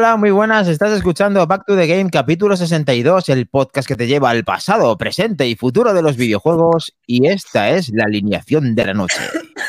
[0.00, 0.66] Hola, muy buenas.
[0.66, 4.96] Estás escuchando Back to the Game capítulo 62, el podcast que te lleva al pasado,
[4.96, 6.96] presente y futuro de los videojuegos.
[7.06, 9.20] Y esta es la alineación de la noche.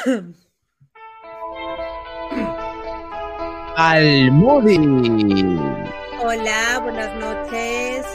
[3.76, 4.77] Al Moody.
[6.23, 8.05] Hola, buenas noches.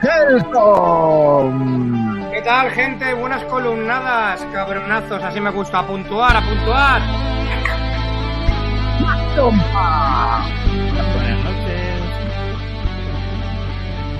[0.00, 1.50] Helcom.
[2.30, 3.14] ¿Qué tal, gente?
[3.14, 5.20] Buenas columnadas, cabronazos.
[5.24, 5.80] Así me gusta.
[5.80, 7.41] A puntuar, a puntuar.
[9.34, 9.56] Buenas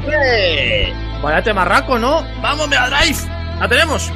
[0.04, 0.94] noches.
[1.22, 2.22] Vaya temarraco, ¿no?
[2.40, 3.18] ¡Vamos, Mega Drive!
[3.60, 4.10] ¡La tenemos!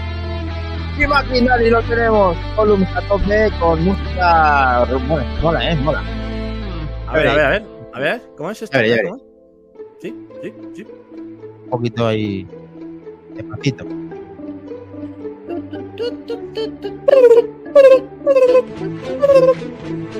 [0.96, 1.62] ¡Qué máquina!
[1.62, 2.36] Y lo tenemos.
[2.56, 4.86] Columns a tope con música.
[5.06, 5.76] Bueno, mola, ¿eh?
[5.76, 6.02] Mola.
[7.08, 7.66] A ver, a ver, a ver.
[7.92, 8.78] A ver, ¿cómo es esto?
[10.00, 10.86] Sí, sí, sí.
[11.64, 12.46] Un poquito ahí.
[13.34, 13.84] Despacito.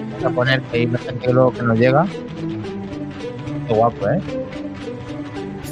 [0.09, 2.07] Vamos a poner que tranquilo que nos llega.
[3.67, 4.21] Qué guapo, ¿eh?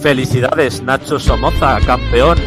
[0.02, 2.38] Felicidades, Nacho Somoza, campeón.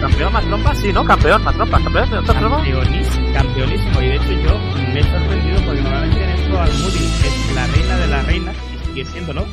[0.00, 0.78] ¿Campeón más trompas?
[0.78, 1.04] Sí, ¿no?
[1.04, 1.82] Campeón más trompas.
[1.82, 2.36] ¿Campeón de trompas?
[2.36, 4.02] Campeonísimo, campeonísimo.
[4.02, 4.58] Y de hecho yo
[4.92, 8.56] me he sorprendido porque normalmente en esto al Moody es la reina de las reinas
[8.72, 9.44] y sigue siendo, ¿no?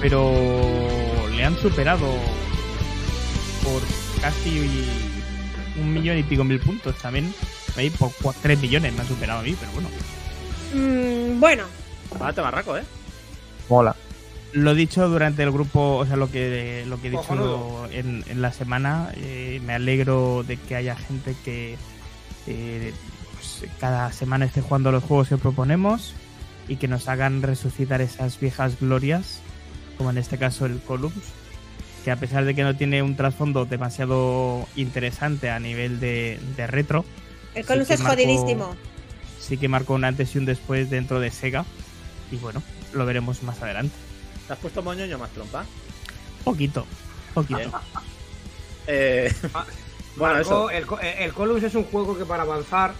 [0.00, 0.32] Pero
[1.34, 2.06] le han superado
[3.64, 3.82] por
[4.20, 4.84] casi
[5.80, 7.32] un millón y pico mil puntos también.
[7.76, 9.88] Ahí por cua- tres millones me han superado a mí, pero bueno.
[10.74, 11.64] Mm, bueno,
[12.18, 12.82] Vaya temarraco, ¿eh?
[13.68, 13.94] Mola.
[14.52, 18.50] Lo dicho durante el grupo, o sea, lo que, lo que he dicho en la
[18.50, 21.76] semana, eh, me alegro de que haya gente que
[22.46, 22.94] eh,
[23.34, 26.14] pues, cada semana esté jugando los juegos que proponemos
[26.66, 29.40] y que nos hagan resucitar esas viejas glorias,
[29.98, 31.14] como en este caso el Columns,
[32.04, 36.66] que a pesar de que no tiene un trasfondo demasiado interesante a nivel de, de
[36.66, 37.04] retro,
[37.54, 38.76] el Sí que es marcó- jodidísimo.
[39.40, 41.64] sí que marcó un antes y un después dentro de Sega.
[42.30, 43.94] Y bueno, lo veremos más adelante.
[44.46, 45.64] ¿Te has puesto moñoño más trompa?
[46.44, 46.86] Poquito,
[47.34, 47.70] poquito.
[48.90, 49.30] Eh,
[50.16, 50.70] bueno, Marcó- eso.
[50.70, 52.92] El, co- el Columns es un juego que para avanzar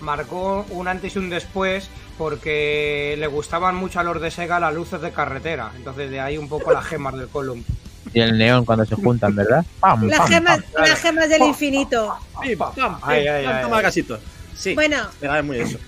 [0.00, 4.74] marcó un antes y un después porque le gustaban mucho a los de Sega las
[4.74, 5.70] luces de carretera.
[5.76, 7.64] Entonces de ahí un poco las gemas del Column.
[8.12, 9.64] Y el neón cuando se juntan, ¿verdad?
[9.80, 10.84] ¡Pam, Las pam, gemas, pam!
[10.86, 12.16] las gemas del infinito.
[14.54, 15.78] Sí, Bueno, es muy eso.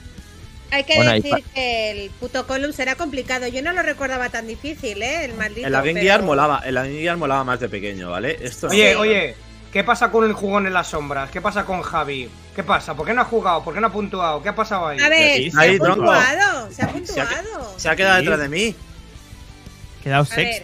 [0.70, 3.46] hay que Bueno, decir que el puto Columns era complicado.
[3.46, 5.24] Yo no lo recordaba tan difícil, ¿eh?
[5.24, 5.66] El maldito.
[5.66, 8.36] En la Game pero- Gear molaba, Gear molaba más de pequeño, ¿vale?
[8.42, 8.96] Esto Oye, Sí.
[8.96, 9.36] oye,
[9.72, 11.30] ¿qué pasa con el jugón en las sombras?
[11.30, 12.28] ¿Qué pasa con Javi?
[12.54, 12.94] ¿Qué pasa?
[12.94, 13.62] ¿Por qué no ha jugado?
[13.64, 14.42] ¿Por qué no ha puntuado?
[14.42, 14.98] ¿Qué ha pasado ahí?
[15.00, 15.96] A ver, se ahí, ha tronco.
[16.02, 16.70] puntuado.
[16.70, 17.74] Se ha Se ha- puntuado.
[17.78, 18.20] se ha quedado Sí.
[18.24, 18.76] detrás de mí.
[20.02, 20.62] Quedado ver.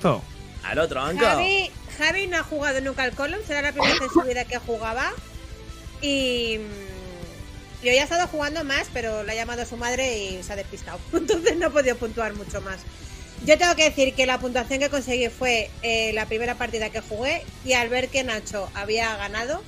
[0.65, 1.25] Al otro, tronco.
[1.25, 4.45] Javi, Javi no ha jugado nunca al Columns, era la primera vez en su vida
[4.45, 5.13] que jugaba.
[6.01, 6.59] Y
[7.83, 10.53] yo ya he estado jugando más, pero le ha llamado a su madre y se
[10.53, 10.99] ha despistado.
[11.13, 12.81] Entonces no he podido puntuar mucho más.
[13.45, 17.01] Yo tengo que decir que la puntuación que conseguí fue eh, la primera partida que
[17.01, 19.63] jugué y al ver que Nacho había ganado,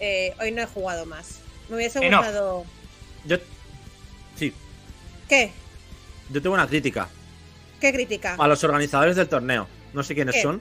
[0.00, 1.38] eh, hoy no he jugado más.
[1.68, 2.18] Me hubiese no.
[2.18, 2.66] gustado...
[3.24, 3.38] Yo.
[4.38, 4.52] Sí,
[5.28, 5.50] ¿Qué?
[6.30, 7.08] yo tengo una crítica
[7.80, 8.36] ¿Qué crítica?
[8.38, 9.66] a los organizadores del torneo.
[9.96, 10.42] No sé quiénes ¿Qué?
[10.42, 10.60] son.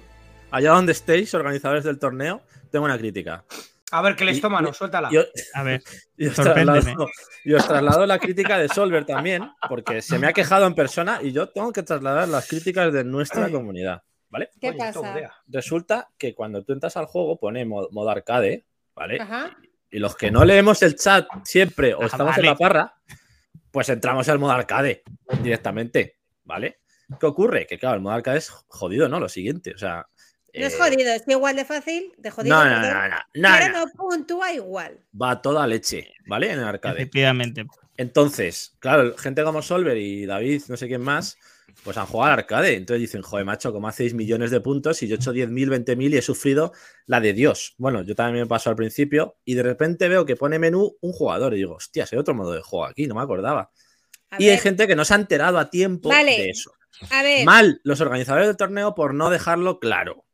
[0.50, 2.42] Allá donde estéis, organizadores del torneo,
[2.72, 3.44] tengo una crítica.
[3.92, 5.10] A ver, que el Y- estómago, y- suéltala.
[5.12, 5.24] Yo,
[5.54, 5.84] A ver,
[6.18, 7.08] y os, traslado,
[7.44, 11.20] y os traslado la crítica de Solver también, porque se me ha quejado en persona
[11.22, 14.04] y yo tengo que trasladar las críticas de nuestra comunidad.
[14.30, 14.50] ¿Vale?
[14.60, 14.94] ¿Qué Oye, pasa?
[14.94, 15.14] toma.
[15.48, 18.66] Resulta que cuando tú entras al juego pone mo- modo arcade,
[18.96, 19.20] ¿vale?
[19.22, 19.56] Ajá.
[19.92, 22.42] Y los que no leemos el chat siempre o Ah, estamos vale.
[22.48, 22.94] en la parra,
[23.72, 25.04] pues entramos al modo arcade
[25.42, 26.80] directamente, ¿vale?
[27.20, 27.68] ¿Qué ocurre?
[27.68, 29.20] Que claro, el modo arcade es jodido, ¿no?
[29.20, 30.08] Lo siguiente, o sea...
[30.54, 32.56] No es eh, jodido, es igual de fácil, de jodido.
[32.56, 33.86] No, no, no, no, no, pero no.
[33.86, 35.00] no puntúa igual.
[35.22, 36.52] Va toda leche, ¿vale?
[36.52, 36.96] En el arcade.
[36.96, 37.66] efectivamente.
[37.98, 41.38] Entonces, claro, gente como Solver y David, no sé quién más,
[41.84, 42.76] pues han jugado al arcade.
[42.76, 46.14] Entonces dicen, joder, macho, como hacéis millones de puntos y yo he hecho 10.000, 20.000
[46.14, 46.74] y he sufrido
[47.06, 47.76] la de Dios.
[47.78, 51.12] Bueno, yo también me pasó al principio y de repente veo que pone menú un
[51.14, 53.72] jugador y digo, hostia, hay otro modo de juego aquí, no me acordaba.
[54.30, 56.32] A y hay gente que no se ha enterado a tiempo Vale.
[56.32, 56.74] de eso.
[57.10, 60.26] A ver, Mal los organizadores del torneo por no dejarlo claro.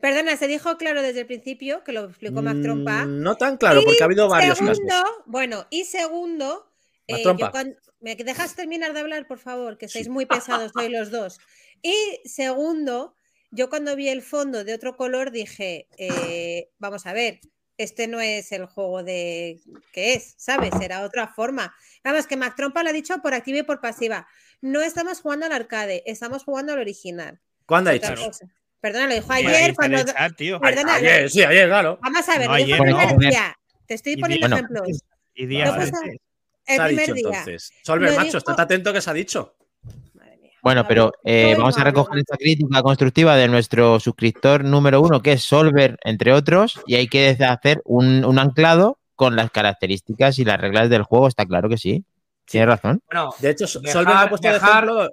[0.00, 3.04] perdona, se dijo claro desde el principio, que lo explicó Mac Trompa.
[3.04, 5.06] Mm, No tan claro, Y porque ha habido varios segundo, casos.
[5.26, 6.72] Bueno, y segundo,
[7.06, 7.52] eh, Trompa.
[7.64, 7.70] yo
[8.00, 9.78] ¿me dejas terminar de hablar, por favor?
[9.78, 11.38] Que sois muy pesados hoy los dos.
[11.84, 13.16] Y segundo,
[13.50, 17.40] yo cuando vi el fondo de otro color dije, eh, vamos a ver,
[17.76, 19.60] este no es el juego de
[19.92, 20.70] que es, ¿sabes?
[20.78, 21.74] Será otra forma.
[22.04, 24.28] Vamos, que Mac Trompa lo ha dicho por activa y por pasiva.
[24.62, 27.40] No estamos jugando al arcade, estamos jugando al original.
[27.66, 28.14] ¿Cuándo ha dicho?
[28.80, 29.98] Perdona, lo dijo ayer cuando.
[29.98, 30.60] el chat, tío.
[30.60, 31.98] Perdona, Ayer, sí, ayer, claro.
[32.02, 32.80] Vamos a ver, No, ayer
[33.18, 33.56] día.
[33.86, 35.02] Te estoy Y poniendo bueno, ejemplos.
[35.34, 35.52] Y No.
[36.64, 37.28] El ha primer dicho día.
[37.40, 37.72] entonces?
[37.84, 39.56] Solver, Lo macho, dijo- estate atento que se ha dicho.
[40.14, 40.50] Madre mía.
[40.62, 45.32] Bueno, pero eh, vamos a recoger esta crítica constructiva de nuestro suscriptor número uno, que
[45.32, 50.44] es Solver, entre otros, y hay que hacer un, un anclado con las características y
[50.44, 52.04] las reglas del juego, está claro que sí.
[52.44, 53.00] Tienes razón.
[53.06, 55.10] Bueno, De hecho, Solver ha puesto de dejar- ejemplo.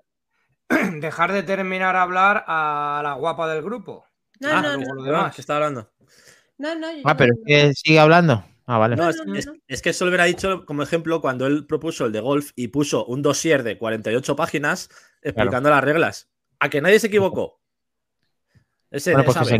[1.01, 4.05] dejar de terminar a hablar a la guapa del grupo.
[4.39, 4.93] No, Ah, no, no.
[4.95, 5.35] lo No, demás.
[5.35, 5.91] que está hablando.
[6.57, 8.43] No, no, yo Ah, no- pero es que sigue hablando.
[8.65, 8.95] Ah, vale.
[8.95, 9.53] No, No, es, no, no, es- no.
[9.67, 13.05] es que Solver ha dicho como ejemplo cuando él propuso el de golf y puso
[13.05, 14.89] un dossier de 48 páginas
[15.21, 16.29] explicando las reglas.
[16.59, 17.59] A que nadie se equivocó.
[18.91, 19.55] Ese Bueno, pues que se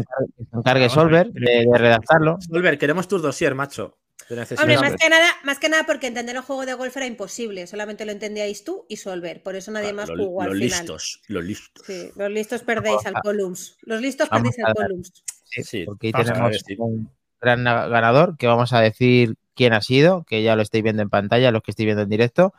[0.54, 2.38] encargue, se Solver de, de redactarlo.
[2.42, 3.98] Solver, queremos tus dossier, macho.
[4.30, 7.66] Hombre, más que, nada, más que nada porque entender el juego de golf era imposible.
[7.66, 9.42] Solamente lo entendíais tú y Solver.
[9.42, 10.80] Por eso nadie Ah, más lo- jugó al los final.
[10.80, 11.86] listos, los listos.
[11.86, 13.78] Sí, los listos perdéis al Columns.
[13.82, 15.12] Los listos Vamos perdéis al Columns.
[15.46, 17.10] Sí, Sí, porque ahí tenemos un
[17.42, 21.02] gran na- ganador que vamos a decir quién ha sido, que ya lo estáis viendo
[21.02, 22.54] en pantalla, los que estáis viendo en directo.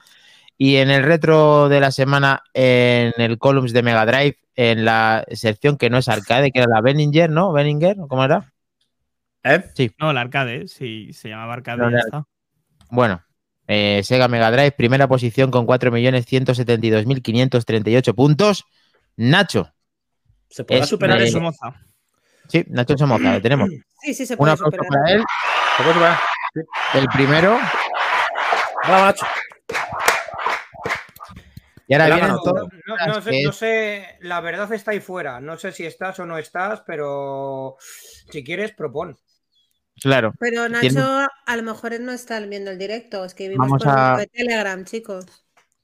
[0.58, 5.24] Y en el retro de la semana, en el Columns de Mega Drive, en la
[5.30, 7.52] sección que no es arcade, que era la Benninger, ¿no?
[7.52, 8.52] Benninger, ¿cómo era?
[9.42, 9.90] ¿Eh?
[9.98, 11.78] No, el arcade, sí, se llamaba arcade.
[11.78, 12.02] No, ya no.
[12.04, 12.24] está.
[12.90, 13.22] Bueno,
[13.66, 18.64] eh, Sega Mega Drive, primera posición con 4.172.538 puntos.
[19.16, 19.72] Nacho.
[20.48, 21.38] ¿Se podrá Es superar de- eso?
[21.38, 21.74] Somoza.
[22.48, 23.68] Sí, Nacho Somoza, lo tenemos.
[24.02, 24.88] Sí, sí, se puede aplauso superar.
[25.02, 25.22] para él.
[25.76, 26.18] ¿Se puede superar?
[26.94, 27.58] El primero.
[28.86, 29.26] Bravo, Nacho.
[31.90, 32.28] Y ahora vienen.
[32.30, 32.36] No,
[33.08, 35.40] no sé, que no es- sé, la verdad está ahí fuera.
[35.40, 37.76] No sé si estás o no estás, pero
[38.30, 39.16] si quieres, propon.
[40.00, 40.32] Claro.
[40.38, 43.24] Pero Nacho a lo mejor no está viendo el directo.
[43.24, 45.26] Escribimos Vamos por el a- Telegram, chicos.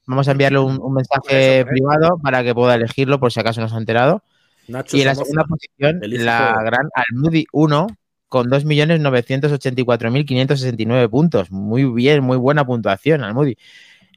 [0.07, 3.61] Vamos a enviarle un, un mensaje eso, privado para que pueda elegirlo por si acaso
[3.61, 4.23] no se ha enterado.
[4.69, 6.65] Nacho Y en la segunda posición, la juego.
[6.65, 7.87] gran Almudi 1
[8.29, 11.51] con 2.984.569 puntos.
[11.51, 13.59] Muy bien, muy buena puntuación, Almudi.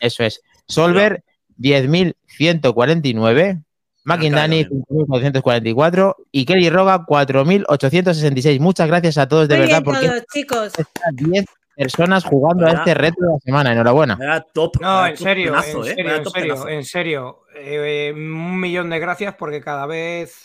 [0.00, 0.42] Eso es.
[0.68, 1.24] Solver,
[1.58, 3.62] 10.149.
[4.04, 6.14] Makindani, Arcade 5.444.
[6.30, 8.60] Y Kelly Roga, 4.866.
[8.60, 10.72] Muchas gracias a todos de Muy verdad, bien porque todos, chicos.
[10.78, 11.44] estas 10
[11.76, 13.72] personas jugando a este reto de la semana.
[13.72, 14.16] Enhorabuena.
[14.20, 14.80] Era top.
[14.80, 15.86] No, en top serio, penazo, en ¿eh?
[15.86, 16.68] serio, Era en top serio, penazo.
[16.68, 17.40] en serio.
[17.56, 20.44] Eh, un millón de gracias porque cada vez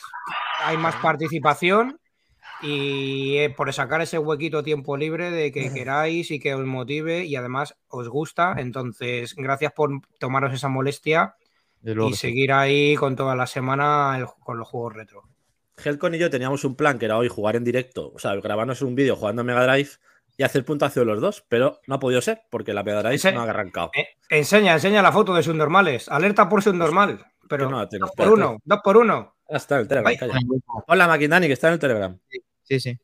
[0.65, 1.99] hay más participación
[2.63, 7.25] y eh, por sacar ese huequito tiempo libre de que queráis y que os motive
[7.25, 8.55] y además os gusta.
[8.57, 11.35] Entonces, gracias por tomaros esa molestia
[11.83, 15.23] y seguir ahí con toda la semana el- con los juegos retro.
[15.83, 18.81] Helcon y yo teníamos un plan que era hoy jugar en directo, o sea, grabarnos
[18.83, 19.89] un vídeo jugando Mega Drive
[20.37, 23.31] y hacer puntuación los dos, pero no ha podido ser porque la Mega Drive Ese-
[23.31, 23.89] no ha arrancado.
[23.95, 26.07] Eh, enseña, enseña la foto de subnormales.
[26.09, 27.25] Alerta por subnormal.
[27.49, 29.35] Pero Que no tengo, dos por uno, dos por uno.
[29.49, 30.13] Ah, está en el Telegram.
[30.87, 32.17] Hola, Makindani, que está en el Telegram.
[32.29, 32.39] Sí,
[32.79, 32.97] sí.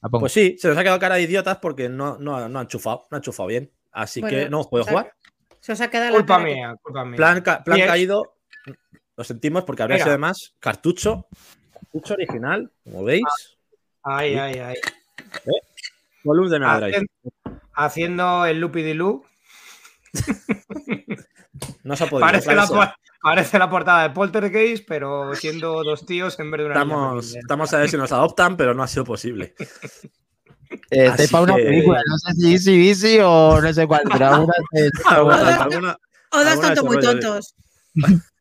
[0.00, 0.20] Pongo.
[0.20, 3.06] Pues sí, se nos ha quedado cara de idiotas porque no, no, no han chufado,
[3.10, 3.70] no han chufado bien.
[3.90, 5.14] Así Bueno, que no hemos podido o sea, jugar.
[5.60, 7.16] Se os ha quedado la Culpa mía, culpa mía.
[7.16, 7.88] Plan, ca- plan Bien.
[7.88, 8.36] caído,
[9.16, 10.04] lo sentimos porque habría Mira.
[10.04, 11.26] sido además cartucho,
[11.72, 13.24] cartucho original, como veis.
[14.04, 14.76] Ay, ay, ay.
[16.22, 17.06] Volumen de Mega Drive.
[17.74, 19.24] Haciendo el Lupidilú.
[21.82, 22.26] No se ha podido.
[22.26, 26.74] Parece la, parece la portada de Poltergeist, pero siendo dos tíos en vez de una
[26.74, 29.54] Estamos, estamos a ver si nos adoptan, pero no ha sido posible.
[30.90, 34.02] Eh, Así para una que- película, no sé si Easy Easy o no sé cuál,
[34.12, 35.98] pero alguna de- Alguna- alguna-
[36.32, 37.54] O dos tontos muy ese rollo de- tontos.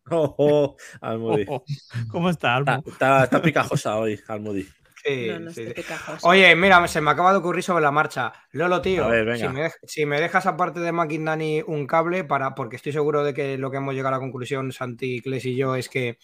[0.09, 1.45] Oh, oh, Almudi.
[1.49, 1.63] Oh, oh.
[2.11, 2.71] ¿Cómo está, Almo?
[2.77, 4.67] Está, está- está picajosa hoy, Almudi.
[5.07, 5.73] Sí, No, no sí, estoy sí.
[5.73, 6.27] picajoso.
[6.27, 8.33] Oye, mira, se me acaba de ocurrir sobre la marcha.
[8.51, 9.37] Lolo, tío, ver.
[9.37, 13.23] Si, me, dej- si me dejas aparte de Makindani un cable, para, porque estoy seguro
[13.23, 16.17] de que lo que hemos llegado a la conclusión, Santi, Kles y yo, es que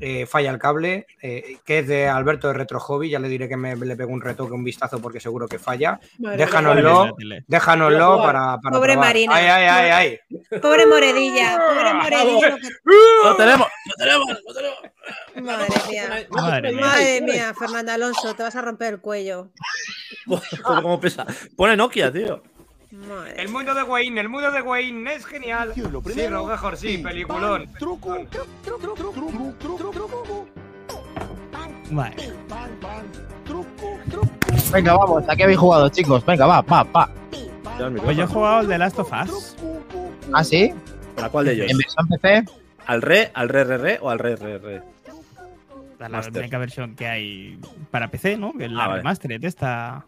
[0.00, 3.10] eh, falla el cable, eh, que es de Alberto de Retro Hobby.
[3.10, 6.00] Ya le diré que me, le pego un retoque, un vistazo, porque seguro que falla.
[6.18, 7.16] Madre déjanoslo.
[7.46, 9.08] Déjanoslo para, para Pobre probar.
[9.08, 9.34] Marina.
[9.34, 10.60] Ay, ay, ay, ay.
[10.60, 12.48] Pobre Moredilla, pobre Moredilla.
[12.50, 12.68] lo que-
[13.24, 13.68] ¡Lo tenemos!
[13.86, 14.28] ¡Lo tenemos!
[14.46, 14.78] ¡Lo tenemos!
[15.42, 16.26] Madre mía.
[16.30, 16.80] Madre mía.
[16.80, 19.50] Madre mía, Fernando Alonso, te vas a romper el cuello.
[20.26, 21.26] Joder, cómo pesa.
[21.56, 22.42] Pone Nokia, tío.
[22.92, 25.72] Madre El mundo de Wayne, el mundo de Wayne es genial.
[25.74, 27.68] Sí, Rogejor, sí, peliculón.
[31.90, 32.16] Vale.
[34.72, 36.24] Venga, vamos, ¿a qué habéis jugado, chicos?
[36.24, 37.10] Venga, va, va, va.
[38.04, 39.56] Pues yo he jugado el de Last of Us.
[40.32, 40.72] ¿Ah, sí?
[41.16, 41.70] ¿Para cuál de ellos?
[41.70, 42.44] ¿En versión PC?
[42.86, 44.82] ¿Al re, al re, re, re o al re, re, re?
[45.98, 48.52] La, única versión que hay para PC, ¿no?
[48.52, 49.00] Que es la Ah, vale.
[49.00, 50.04] Remastered esta.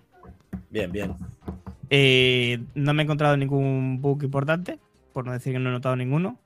[0.70, 1.14] Bien, bien.
[1.96, 4.80] Eh, no me he encontrado ningún bug importante,
[5.12, 6.36] por no decir que no he notado ninguno.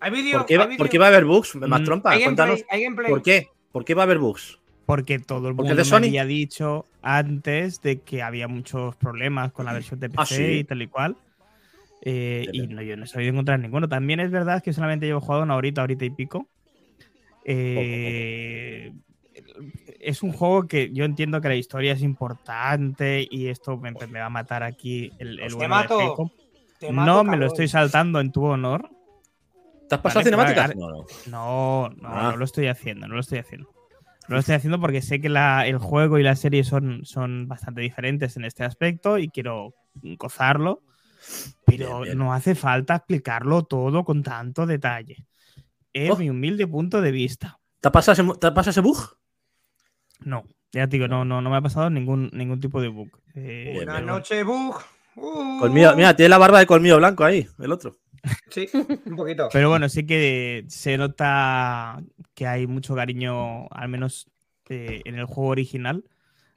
[0.00, 0.10] ¿Hay?
[0.32, 0.78] ¿Por qué, va, ¿Hay vídeo?
[0.78, 1.54] por qué va a haber bugs?
[1.54, 2.46] Más Mm, trompa, ¿Hay gameplay?
[2.46, 2.64] cuéntanos.
[2.68, 3.10] ¿Hay gameplay?
[3.10, 3.48] ¿Por qué?
[3.72, 4.58] ¿Por qué va a haber bugs?
[4.84, 9.64] Porque todo el ¿Porque mundo me había dicho antes de que había muchos problemas con
[9.64, 10.58] la versión de PC Ah, ¿sí?
[10.58, 11.16] y tal y cual.
[12.02, 13.88] Eh, y no, yo no he sabido encontrar ninguno.
[13.88, 16.46] También es verdad que solamente llevo jugado una horita, horita y pico.
[17.44, 18.92] Eh,
[20.00, 24.20] es un juego que yo entiendo que la historia es importante y esto me, me
[24.20, 26.30] va a matar aquí el, el Pues te bueno de mato, Jacob.
[26.92, 28.88] Mato, No me lo estoy saltando en tu honor.
[29.88, 30.76] ¿Te has pasado Vale, cinemáticas?
[30.76, 31.04] No, no.
[31.26, 32.30] No, no, Ah.
[32.32, 33.68] no lo estoy haciendo, no lo estoy haciendo.
[34.28, 37.48] No lo estoy haciendo porque sé que la- el juego y la serie son, son
[37.48, 39.74] bastante diferentes en este aspecto y quiero
[40.18, 40.82] gozarlo,
[41.64, 42.18] pero Bien, bien.
[42.18, 45.26] no hace falta explicarlo todo con tanto detalle.
[45.92, 46.16] Es Oh.
[46.16, 47.58] mi humilde punto de vista.
[47.80, 49.16] ¿Te pasado ese, te pasado ese bug?
[50.20, 53.10] No, ya te digo, no, no, no me ha pasado ningún, ningún tipo de bug.
[53.34, 54.76] Eh, Bien, Una pero noche bug.
[55.16, 55.58] Uh.
[55.60, 57.98] Colmillo, mira, tiene la barba de colmillo blanco ahí, el otro.
[58.50, 58.68] Sí,
[59.06, 59.48] un poquito.
[59.52, 62.02] Pero bueno, sí que se nota
[62.34, 64.28] que hay mucho cariño, al menos
[64.68, 66.04] eh, en el juego original.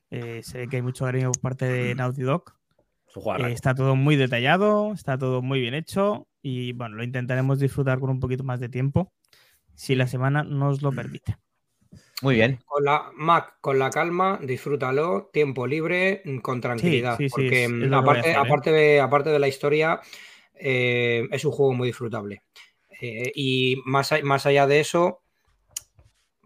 [0.10, 2.53] Eh, se ve que hay mucho cariño por parte de Naughty Dog.
[3.15, 8.00] Eh, está todo muy detallado, está todo muy bien hecho y bueno, lo intentaremos disfrutar
[8.00, 9.12] con un poquito más de tiempo,
[9.75, 11.38] si la semana nos lo permite.
[12.22, 12.60] Muy bien.
[12.66, 17.18] Con la Mac, con la calma, disfrútalo, tiempo libre, mm, con tranquilidad.
[17.18, 18.40] sí, sí, porque es- mm, aparte, hacer, ¿eh?
[18.40, 20.00] aparte, de, aparte de la historia,
[20.56, 22.44] eh, es un juego muy disfrutable.
[23.01, 25.22] Eh, y más, más allá de eso,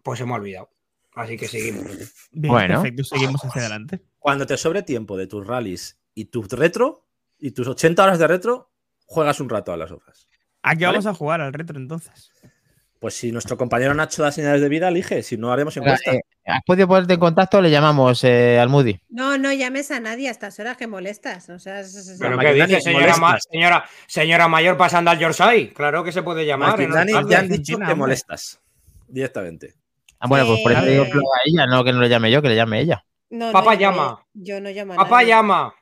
[0.04, 0.70] pues se me ha olvidado.
[1.16, 1.86] Así que seguimos.
[2.32, 2.82] Bien, Bueno.
[2.82, 4.02] perfecto, seguimos hacia adelante.
[4.20, 7.06] Cuando te sobre tiempo de tus rallies y tus retro,
[7.38, 8.72] y tus 80 horas de retro,
[9.06, 10.28] juegas un rato a las horas.
[10.64, 10.98] ¿A qué Vale.
[10.98, 12.32] vamos a jugar al retro entonces?
[13.06, 15.22] Pues si nuestro compañero Nacho da señales de vida, elige.
[15.22, 16.12] Si no, haremos encuesta.
[16.12, 17.62] eh, ¿Has podido ponerte en contacto?
[17.62, 19.00] Le llamamos eh, al Moody.
[19.10, 21.48] No, no llames a nadie a estas horas que molestas.
[21.52, 25.20] O sea, es- es- Pero Pero ¿qué dice señora, ma- señora, señora mayor pasando al
[25.20, 25.72] Yorkshire?
[25.76, 26.82] Claro que se puede llamar.
[26.82, 28.60] en Dani, otras ya han dicho que molestas.
[29.08, 29.76] Directamente.
[30.20, 32.42] Ah, bueno, pues por eso Eh, digo haga ella, no que no le llame yo,
[32.42, 33.06] que le llame ella.
[33.30, 34.26] no, Papá llama.
[34.34, 35.28] Yo no llamo a Papá nadie.
[35.28, 35.76] llama.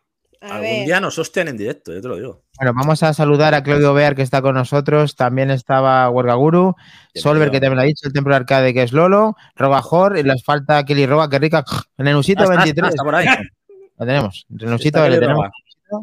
[0.43, 2.43] A Algún ver, día nos hostian en directo, yo te lo digo.
[2.57, 5.15] Bueno, vamos a saludar a Claudio Bear, que está con nosotros.
[5.15, 6.75] También estaba Huerga Guru,
[7.15, 10.43] Solver, que también lo ha dicho, el Templo Arcade, que es Lolo, Robajor, y les
[10.43, 11.63] falta Kelly Roba, que rica.
[11.97, 12.89] Renusito Ah, está, 23.
[12.89, 13.25] está por ahí.
[13.97, 14.45] Lo tenemos.
[14.49, 15.47] Renusito, le tenemos.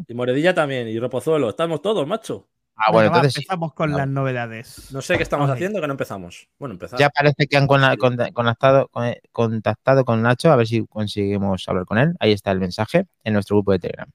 [0.09, 1.51] Y Moredilla también, y Ropozuelo.
[1.51, 2.49] Estamos todos, macho.
[2.77, 3.41] Ah, bueno, va, entonces sí.
[3.43, 3.99] empezamos con Vale.
[4.05, 4.91] las novedades.
[4.93, 6.49] No sé qué estamos haciendo, que no empezamos.
[6.59, 6.99] Bueno, empezamos.
[7.01, 11.69] Ya parece que han con- con- conectado, con- contactado con Nacho, a ver si conseguimos
[11.69, 12.15] hablar con él.
[12.21, 14.09] Ahí está el mensaje en nuestro grupo de Telegram.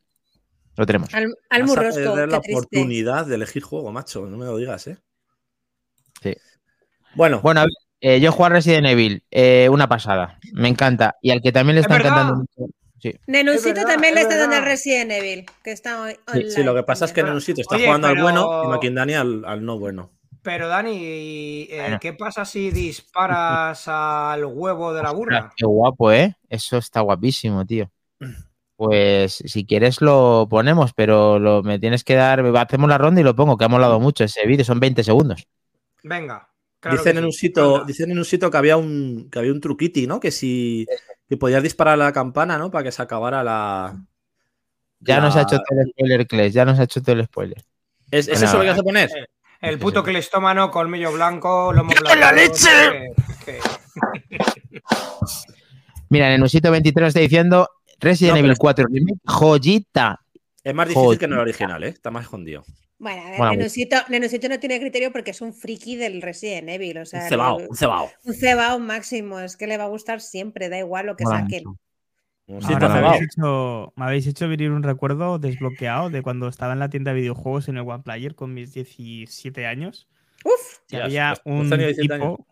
[0.77, 1.13] Lo tenemos.
[1.13, 1.81] al, al Vas a
[2.15, 2.57] perder la triste.
[2.59, 4.25] oportunidad de elegir juego, macho.
[4.25, 4.97] No me lo digas, ¿eh?
[6.21, 6.35] Sí.
[7.15, 10.37] Bueno, Bueno, a ver, eh, yo juego a Resident Evil, eh, una pasada.
[10.53, 11.15] Me encanta.
[11.21, 12.11] Y al que también le Es está verdad.
[12.11, 12.71] encantando mucho.
[13.27, 14.65] Nenusito Es verdad, también le es está dando al.
[14.65, 17.75] Resident Evil, que está hoy Sí, online sí, lo que pasa es que sitio está
[17.75, 20.11] Oye, jugando al bueno y Maquindani al, al no bueno.
[20.41, 20.97] Pero Dani,
[21.69, 21.99] eh, Bueno.
[21.99, 25.51] ¿qué pasa si disparas al huevo de la burra?
[25.55, 26.35] Qué guapo, ¿eh?
[26.49, 27.91] Eso está guapísimo, tío.
[28.77, 32.41] Pues si quieres lo ponemos, pero lo, me tienes que dar.
[32.57, 35.47] Hacemos la ronda y lo pongo, que ha molado mucho ese vídeo, son 20 segundos.
[36.03, 36.49] Venga.
[36.81, 37.25] claro dicen, en sí.
[37.27, 37.85] un sitio, Venga.
[37.85, 40.19] dicen en un sitio que había un que había un truquiti, ¿no?
[40.19, 40.85] Que si
[41.29, 42.69] que podías disparar la campana, ¿no?
[42.69, 43.95] Para que se acabara la.
[44.99, 47.25] Ya la- nos ha hecho todo el spoiler, Kles, ya nos ha hecho todo el
[47.25, 47.63] spoiler.
[48.11, 49.09] ¿Es, es eso lo que vas a poner?
[49.61, 52.69] El puto clestómano, colmillo blanco, lomo la plateado, leche!
[53.45, 54.81] que- que-
[56.09, 60.19] Mira, en Usito 23 está diciendo Resident No, Evil es- 4 Remake, joyita.
[60.63, 61.89] Es más difícil que en el original, ¿eh?
[61.89, 62.63] Está más escondido.
[62.97, 66.69] Bueno, a ver, Bueno, Nenusito, Nenusito no tiene criterio porque es un friki del Resident
[66.69, 66.97] Evil.
[66.99, 68.09] O sea, Un cebao, un cebao.
[68.23, 69.39] un cebao máximo.
[69.39, 71.63] Es que le va a gustar siempre, da igual lo que Mola saquen.
[72.47, 76.73] Un Ahora me habéis, hecho, me habéis hecho venir un recuerdo desbloqueado de cuando estaba
[76.73, 80.07] en la tienda de videojuegos en el One Player con mis 17 años.
[80.43, 82.47] Uf, Hostias, había un tenía 17 tipo,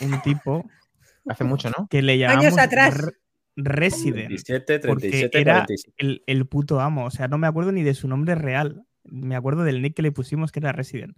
[0.00, 0.64] un tipo
[1.28, 1.88] Hace mucho, ¿no?
[1.90, 2.94] que le llamamos atrás.
[3.56, 4.28] Re- Resident.
[4.28, 5.94] 27, Porque 37, era 47.
[5.98, 7.04] el, el puto amo.
[7.06, 8.84] O sea, no me acuerdo ni de su nombre real.
[9.04, 11.16] Me acuerdo del nick que le pusimos que era Resident.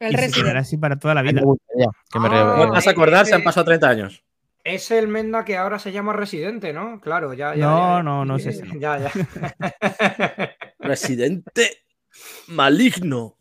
[0.00, 0.42] el y se Resident.
[0.44, 1.40] quedará así para toda la vida.
[1.40, 3.26] que me Ah, ¿Cómo te vas a acordar?
[3.26, 4.24] Se han pasado 30 años.
[4.64, 7.00] Es el Menda que ahora se llama Residente, ¿no?
[7.00, 7.54] Claro, ya.
[7.54, 8.74] ya No, ya, no, no es ese, no.
[8.80, 9.10] Ya, ya.
[10.78, 11.78] Residente
[12.48, 13.36] maligno.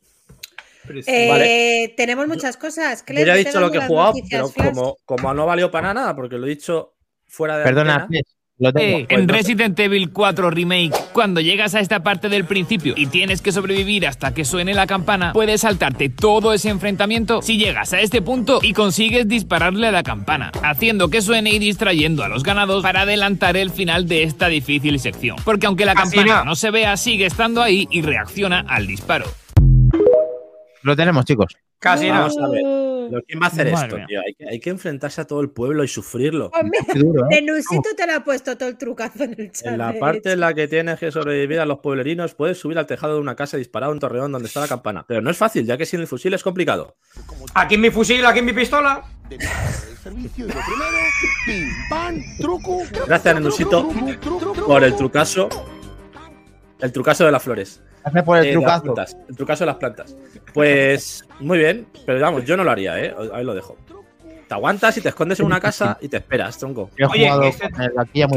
[1.06, 1.94] Eh, Vale.
[1.98, 3.00] Tenemos muchas cosas.
[3.00, 5.70] Yo Clem, ya he dicho lo que he jugado, pero como, como no ha valido
[5.70, 8.08] para nada, porque lo he dicho fuera de Perdona,
[8.60, 8.98] Lo tengo.
[8.98, 9.40] Eh, Pues en no sé.
[9.40, 14.08] Resident Evil 4 Remake, cuando llegas a esta parte del principio y tienes que sobrevivir
[14.08, 18.60] hasta que suene la campana, puedes saltarte todo ese enfrentamiento si llegas a este punto
[18.64, 23.02] y consigues dispararle a la campana, haciendo que suene y distrayendo a los ganados para
[23.02, 25.38] adelantar el final de esta difícil sección.
[25.46, 26.46] Porque aunque la campana no.
[26.46, 29.26] no se vea, sigue estando ahí y reacciona al disparo.
[30.82, 31.56] Lo tenemos, chicos.
[31.80, 32.14] Casi no.
[32.14, 32.64] Vamos a ver.
[33.10, 34.22] Pero ¿Quién va a hacer Madre esto, tío?
[34.26, 36.52] Hay que, hay que enfrentarse a todo el pueblo y sufrirlo.
[36.96, 37.46] Duro, ¿eh?
[37.96, 39.68] Te lo ha puesto todo el trucazo en el chat.
[39.68, 42.88] En la parte en la que tienes que sobrevivir a los pueblerinos, puedes subir al
[42.88, 45.06] tejado de una casa y disparar a un torreón donde está la campana.
[45.08, 46.98] Pero no es fácil, ya que sin el fusil es complicado.
[47.54, 49.04] Aquí en mi fusil, aquí en mi pistola.
[49.30, 50.98] de el servicio y lo primero,
[51.46, 52.84] pim, pam, truco.
[53.08, 53.90] Gracias, Nenusito,
[54.66, 55.50] por el trucaso.
[56.80, 57.82] El trucaso de las flores.
[58.26, 58.84] Por el Eh, trucazo.
[58.84, 60.16] plantas, el trucaso de las plantas.
[60.54, 63.14] Pues muy bien, pero vamos, yo no lo haría, ¿eh?
[63.34, 63.78] Ahí lo dejo.
[64.48, 66.90] Te aguantas y te escondes en una casa y te esperas, tronco.
[66.96, 67.68] He Oye, jugado este-.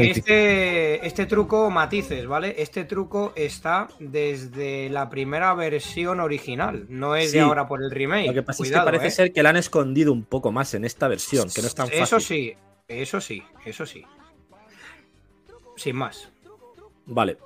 [0.09, 2.53] Este, este truco, matices, ¿vale?
[2.57, 6.85] Este truco está desde la primera versión original.
[6.89, 7.37] No es Sí.
[7.37, 8.27] de ahora por el remake.
[8.27, 9.11] Lo que pasa Cuidado, es que parece ¿eh?
[9.11, 11.87] ser que la han escondido un poco más en esta versión, que no es tan
[11.87, 12.03] fácil.
[12.03, 12.53] Eso sí,
[12.89, 14.03] eso sí, eso sí.
[15.77, 16.29] Sin más.
[17.05, 17.37] Vale.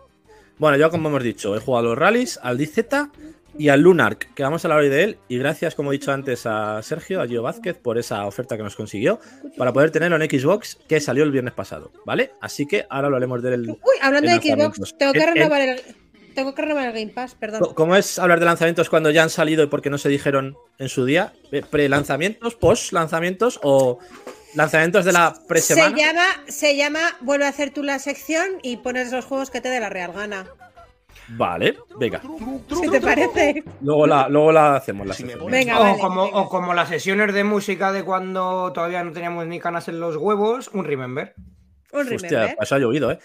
[0.57, 3.09] Bueno, yo como hemos dicho, he jugado a los rallies, al DZ
[3.57, 5.17] y al Lunark, que vamos a hablar hoy de él.
[5.29, 8.63] Y gracias, como he dicho antes, a Sergio, a Gio Vázquez, por esa oferta que
[8.63, 9.19] nos consiguió
[9.57, 11.91] para poder tenerlo en Xbox, que salió el viernes pasado.
[12.05, 12.31] ¿Vale?
[12.41, 13.69] Así que ahora hablaremos del.
[13.69, 15.81] Uy, hablando de Xbox, tengo que En- en- renovar el.
[16.35, 17.73] Tengo que renovar el Game Pass, perdón.
[17.75, 20.89] ¿Cómo es hablar de lanzamientos cuando ya han salido y porque no se dijeron en
[20.89, 21.31] su día?
[21.53, 23.99] Eh, ¿Pre-lanzamientos, post-lanzamientos o
[24.55, 25.95] lanzamientos de la Se pre-semana?
[25.97, 29.69] llama, se llama Vuelve a hacer tú la sección y pones los juegos que te
[29.69, 30.47] dé la real gana.
[31.29, 32.21] Vale, venga.
[32.69, 33.63] Si te parece.
[33.81, 36.37] Luego la, luego la hacemos la Si Venga, o, vale, como, venga.
[36.37, 40.17] o como las sesiones de música de cuando todavía no teníamos ni canas en los
[40.17, 41.33] huevos, un remember.
[41.91, 42.57] Un Hostia, remember.
[42.61, 43.19] eso ha llovido, ¿eh?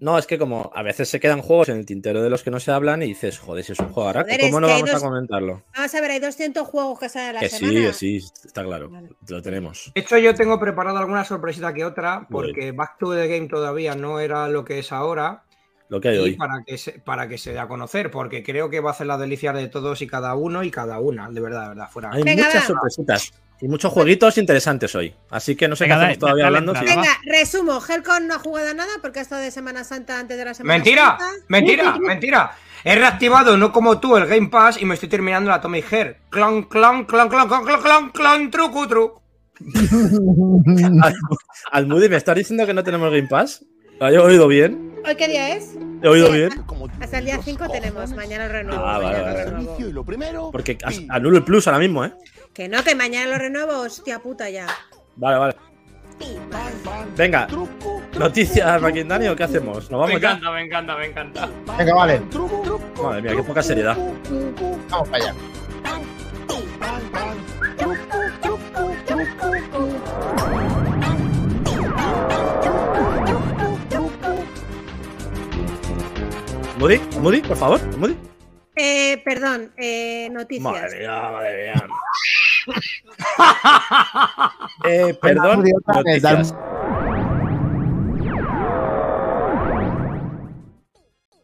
[0.00, 2.50] No, es que como a veces se quedan juegos en el tintero de los que
[2.50, 5.00] no se hablan y dices, joder, si es un juego Joder, ¿cómo no vamos a
[5.00, 5.62] comentarlo?
[5.74, 7.80] Vamos a ver, hay 200 juegos que salen a la Que sí, semana.
[7.80, 8.90] que sí, está claro.
[8.90, 9.08] Vale.
[9.28, 9.90] Lo tenemos.
[9.94, 13.94] De hecho, yo tengo preparado alguna sorpresita que otra, porque Back to the Game todavía
[13.94, 15.44] no era lo que es ahora.
[15.88, 16.36] Lo que hay Y hoy.
[16.36, 19.06] para que, se, para que se dé a conocer, porque creo que va a hacer
[19.06, 22.10] las delicias de todos y cada uno y cada una, de verdad, de verdad, fuera.
[22.12, 22.66] Hay Venga, muchas va.
[22.66, 25.14] sorpresitas y muchos jueguitos interesantes hoy.
[25.30, 26.78] Así que no sé Venga, qué hacemos todavía dale hablando.
[26.80, 26.84] sí.
[26.86, 27.80] Venga, resumo.
[27.86, 30.54] Helcon no ha jugado a nada porque ha estado de Semana Santa antes de la
[30.54, 31.16] Semana ¡Mentira!
[31.18, 31.44] Santa.
[31.48, 31.98] ¡Mentira!
[32.00, 32.52] ¡Mentira!
[32.84, 36.18] He reactivado, no como tú, el Game Pass y me estoy terminando la Tommy Hair.
[36.30, 39.20] Clon, clon, clon, clon, clon, clon, clon, clon, truco, tru.
[41.02, 41.14] Al,
[41.72, 43.64] al Moody, ¿me estás diciendo que no tenemos Game Pass?
[43.98, 44.94] ¿Lo he oído bien?
[45.04, 45.74] ¿Hoy qué día es?
[46.02, 46.50] ¿He oído Sí, bien?
[47.00, 48.12] Hasta el día 5 tenemos.
[48.12, 48.84] Mañana renuevo.
[48.84, 52.12] Ah, vale, vale, Porque anulo el plus ahora mismo, ¿eh?
[52.58, 53.82] Que no, que mañana lo renuevo.
[53.82, 54.66] Hostia puta ya.
[55.14, 55.54] Vale, vale.
[57.16, 57.46] Venga,
[58.18, 59.88] noticias, Maquindani, ¿o qué hacemos?
[59.88, 60.30] ¿Nos Me vamos ya?
[60.32, 61.48] encanta, me encanta, me encanta.
[61.78, 62.20] Venga, vale.
[63.00, 63.96] Madre mía, qué poca seriedad.
[64.90, 65.34] Vamos para allá.
[76.80, 78.16] Moody, Moody, por favor, Moody.
[78.76, 80.62] Eh, perdón, eh, noticias.
[80.72, 81.86] Madre mía, madre mía.
[84.84, 85.64] Eh, perdón.
[85.86, 86.54] Noticias.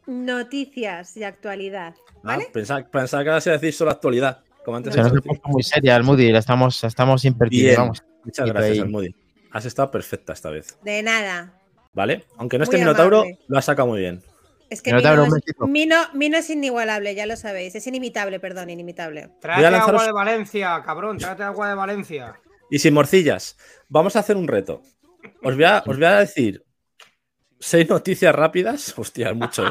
[0.07, 1.95] Noticias de actualidad.
[2.17, 2.49] Ah, ¿Vale?
[2.53, 4.41] pensaba, pensaba que ibas a decir solo actualidad.
[4.65, 5.29] Como antes Se nos has ha dicho.
[5.29, 7.67] puesto muy seria el Moody, la estamos, estamos invertidos.
[7.67, 7.77] Bien.
[7.81, 8.03] Vamos.
[8.25, 9.15] Muchas Y gracias, al Moody.
[9.53, 10.79] Has estado perfecta esta vez.
[10.83, 11.53] De nada.
[11.93, 12.25] ¿Vale?
[12.39, 14.23] Aunque no esté Minotauro, lo has sacado muy bien.
[14.75, 15.55] Es que Mino, es.
[15.69, 17.75] Mino, Mino es inigualable, ya lo sabéis.
[17.75, 19.31] Es inimitable, perdón, inimitable.
[19.41, 22.41] Tráete lanzaros- agua de Valencia, cabrón, tráete agua de Valencia.
[22.71, 23.57] Y sin morcillas,
[23.89, 24.83] vamos a hacer un reto.
[25.43, 26.65] Os voy a, os voy a decir
[27.61, 28.93] seis noticias rápidas.
[28.99, 29.71] Hostia, es mucho, ¿eh?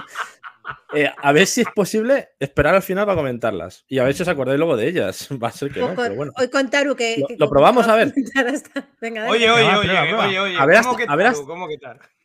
[0.95, 3.83] Eh, a ver si es posible esperar al final para comentarlas.
[3.89, 5.27] Y a ver si os acordáis luego de ellas.
[5.43, 6.31] Va a ser que no, Hoy pero bueno.
[6.37, 7.17] hoy con Taru, que.
[7.19, 8.13] Lo- que- lo probamos, a ver.
[9.01, 9.31] Venga, dale.
[9.31, 10.27] Oye, oye, Prueba, oye, prueba, prueba.
[10.27, 11.43] oye, oye, A ver ¿cómo hasta- hasta- hasta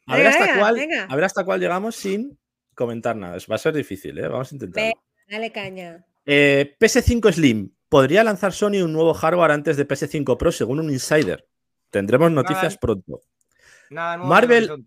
[0.07, 2.38] a ver hasta cuál llegamos sin
[2.79, 3.37] comentar nada.
[3.51, 4.29] Va a ser difícil, ¿eh?
[4.29, 4.89] Vamos a intentarlo.
[4.89, 4.95] Ve,
[5.35, 6.07] dale caña.
[6.25, 7.73] Eh, PS5 Slim.
[7.89, 11.49] ¿Podría lanzar Sony un nuevo hardware antes de PS5 Pro según un insider?
[11.91, 12.79] Tendremos noticias Nada.
[12.81, 13.21] pronto.
[13.91, 14.87] Nada nuevo Marvel-.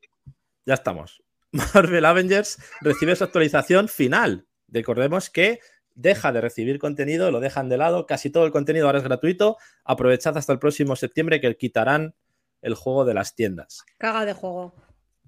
[0.66, 1.22] Ya estamos.
[1.52, 4.48] Marvel Avengers recibe su actualización final.
[4.70, 5.60] Recordemos que
[5.96, 8.06] deja de recibir contenido, lo dejan de lado.
[8.06, 9.58] Casi todo el contenido ahora es gratuito.
[9.84, 12.16] Aprovechad hasta el próximo septiembre que quitarán
[12.62, 13.84] el juego de las tiendas.
[13.98, 14.76] Caga de juego.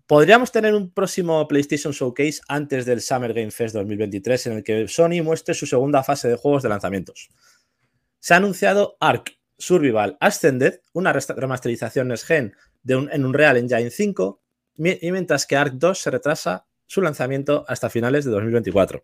[0.07, 4.87] Podríamos tener un próximo PlayStation Showcase antes del Summer Game Fest 2023 en el que
[4.87, 7.29] Sony muestre su segunda fase de juegos de lanzamientos.
[8.19, 13.89] Se ha anunciado Ark Survival Ascended, una remasterización Next Gen de un, en Unreal Engine
[13.89, 14.41] 5,
[14.75, 19.03] mi- y mientras que Ark 2 se retrasa su lanzamiento hasta finales de 2024.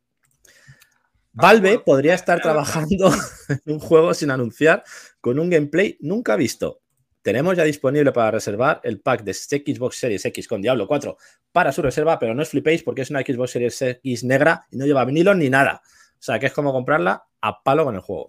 [1.31, 3.09] Valve podría estar trabajando
[3.65, 4.83] en un juego sin anunciar
[5.21, 6.81] con un gameplay nunca visto.
[7.21, 11.17] Tenemos ya disponible para reservar el pack de Xbox Series X con Diablo 4
[11.51, 14.77] para su reserva, pero no os flipéis porque es una Xbox Series X negra y
[14.77, 15.81] no lleva vinilo ni nada.
[15.83, 18.27] O sea, que es como comprarla a palo con el juego.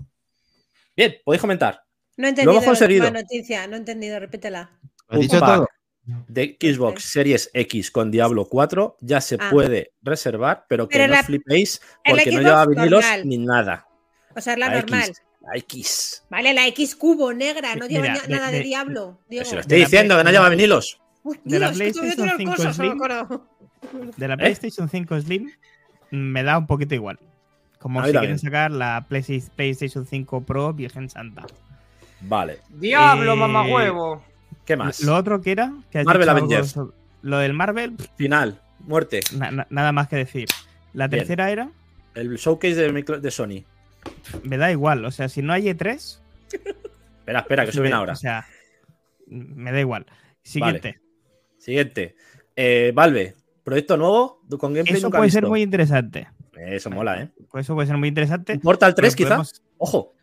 [0.97, 1.83] Bien, podéis comentar.
[2.17, 3.05] No he entendido hemos conseguido.
[3.05, 4.71] la noticia, no he entendido, repítela.
[4.83, 5.69] ¿Lo has Un dicho pack todo?
[6.29, 9.49] de Xbox Series X con Diablo 4 ya se Ah.
[9.51, 13.29] puede reservar, pero que Pero no la- flipéis porque no Xbox lleva vinilos normal.
[13.29, 13.87] ni nada.
[14.35, 15.09] O sea, es la, La normal.
[15.09, 15.23] X.
[15.41, 16.25] La X.
[16.31, 19.19] Vale, la X cubo negra, no lleva Mira, ni- de- nada de, de- Diablo.
[19.29, 19.45] Diego.
[19.47, 21.01] si lo estoy diciendo, que no lleva vinilos.
[21.23, 22.99] Uy, de la PlayStation tirar 5 cosas, Slim.
[24.17, 24.39] De la ¿Eh?
[24.39, 25.51] PlayStation 5 Slim
[26.11, 27.19] me da un poquito igual.
[27.79, 31.47] Como si quieren sacar la Play- PlayStation 5 Pro Virgen Santa.
[32.21, 32.59] Vale.
[32.69, 34.19] Diablo, Eh.
[34.67, 35.01] ¿Qué más?
[35.03, 36.71] Lo otro que era, que Marvel Avengers.
[36.73, 38.61] sobre- lo del Marvel, Final.
[38.81, 39.21] Muerte.
[39.37, 40.49] na- na- nada más que decir.
[40.93, 41.21] La Bien.
[41.21, 41.71] tercera era,
[42.15, 43.65] El showcase de, micro- de Sony.
[44.45, 45.05] Me da igual.
[45.05, 46.21] O sea, si no hay E3,
[47.21, 48.13] Espera, espera, que me- viene ahora.
[48.15, 48.47] O sea,
[49.27, 50.07] me da igual.
[50.43, 51.01] Siguiente.
[51.59, 52.17] Siguiente.
[52.57, 53.35] Eh, Valve.
[53.63, 56.29] Proyecto nuevo con gameplay Eso nunca puede ser muy interesante.
[56.57, 57.31] Eso mola, ¿eh?
[57.51, 58.59] Pues Eso puede ser muy interesante.
[58.59, 59.29] Portal 3 pero quizá.
[59.37, 60.15] podemos- Ojo.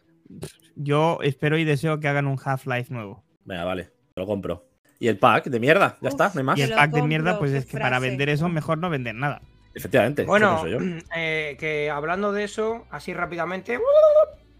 [0.75, 3.23] Yo espero y deseo que hagan un Half-Life nuevo.
[3.45, 3.85] Venga, vale.
[4.13, 4.67] Te lo compro.
[4.99, 5.97] Y el pack de mierda.
[6.01, 6.13] Ya Uf.
[6.13, 6.59] está, no hay más.
[6.59, 9.41] Y el pack de mierda, pues es que para vender eso mejor no vender nada.
[9.77, 10.23] Efectivamente.
[10.25, 10.77] Bueno, yo.
[11.15, 13.79] eh, que hablando de eso, así rápidamente,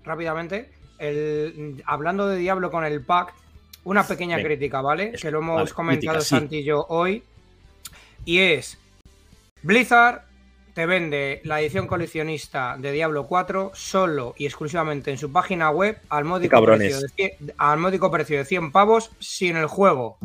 [0.04, 3.34] rápidamente, el, hablando de Diablo con el pack,
[3.84, 4.50] una pequeña Venga.
[4.50, 5.12] crítica, ¿vale?
[5.14, 6.36] Eso, que lo hemos vale, comentado crítica, sí.
[6.36, 7.24] Santi y yo hoy.
[8.26, 8.78] Y es,
[9.64, 10.24] Blizzard
[10.74, 15.98] te vende la edición coleccionista de Diablo 4 solo y exclusivamente en su página web
[16.10, 20.20] al módico, precio de 100, al módico precio de 100 pavos sin el juego.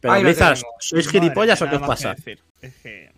[0.00, 0.58] Pero Blizzard.
[0.78, 2.14] ¿sois Madre, gilipollas o qué os pasa?
[2.14, 2.38] decir.
[2.60, 3.13] Es que-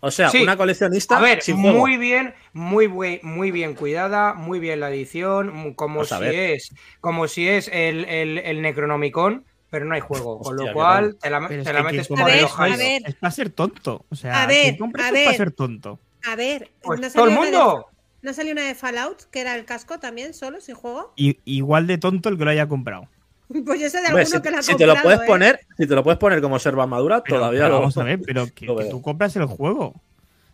[0.00, 0.42] O sea, Sí.
[0.42, 1.78] una coleccionista A ver, sin juego.
[1.78, 7.28] muy bien, muy, buen- muy bien cuidada, muy bien la edición, como si es, como
[7.28, 10.38] si es el, el, el Necronomicon, pero no hay juego.
[10.40, 11.16] con lo cual raro.
[11.18, 13.02] te la, te la metes por el ver.
[13.06, 14.04] Es para ser tonto.
[14.08, 16.00] O sea, A ver, a para ser tonto.
[16.26, 17.86] A ver, Pues ¿no todo el de- mundo.
[18.22, 21.12] ¿no salió una de Fallout, que era el casco también, solo, sin juego?
[21.16, 23.08] Y, igual de tonto el que lo haya comprado.
[23.66, 25.24] Pues yo sé de alguno si, que la ha si te lo puedes ¿eh?
[25.26, 28.04] poner, si te lo puedes poner como serva armadura, Pero, todavía pero lo vamos a
[28.04, 30.00] ver, pero que, tú compras el juego.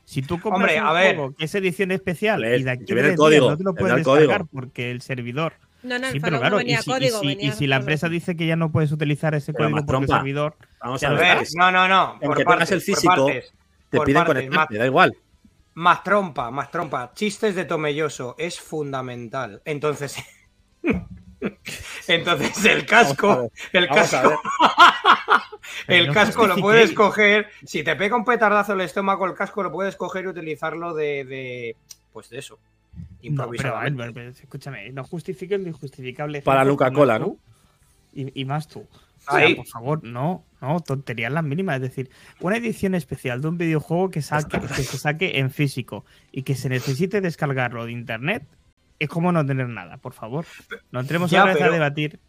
[0.04, 1.16] Si tú compras Hombre, un a ver.
[1.16, 3.64] juego que es edición especial Vale, y de aquí que viene el código, no te
[3.64, 4.20] lo puedes el código.
[4.28, 5.54] descargar porque el servidor.
[5.82, 8.46] No, no, el Sí, pero claro, no y si, y y la empresa dice que
[8.46, 10.16] ya no puedes utilizar ese Pero código más porque el trompa.
[10.20, 10.56] servidor.
[10.80, 11.18] Vamos a ver.
[11.18, 11.54] verás.
[11.54, 12.18] No, no, no.
[12.22, 13.52] Aunque por tengas el por físico, partes,
[13.90, 15.14] Te por piden conectarte, da igual.
[15.74, 17.12] Más trompa, más trompa.
[17.14, 19.60] Chistes de Tomelloso es fundamental.
[19.64, 20.16] Entonces.
[22.08, 24.40] Entonces el casco, el casco,
[25.88, 27.48] el no casco lo puedes coger.
[27.64, 31.24] Si te pega un petardazo el estómago, el casco lo puedes coger y utilizarlo de,
[31.24, 31.76] de
[32.12, 32.58] pues de eso.
[33.22, 36.42] No, pero, pero, pero, escúchame, no justifiques lo injustificable.
[36.42, 37.38] Para Luca Cola, tú
[38.12, 38.86] Y, y más tú.
[39.28, 41.76] O sea, por favor, no, no, tonterías las mínimas.
[41.76, 46.04] Es decir, una edición especial de un videojuego que, saque, que se saque en físico
[46.30, 48.46] y que se necesite descargarlo de internet
[48.98, 50.44] es como no tener nada, por favor.
[50.90, 52.20] No entremos Ya, otra vez a debatir.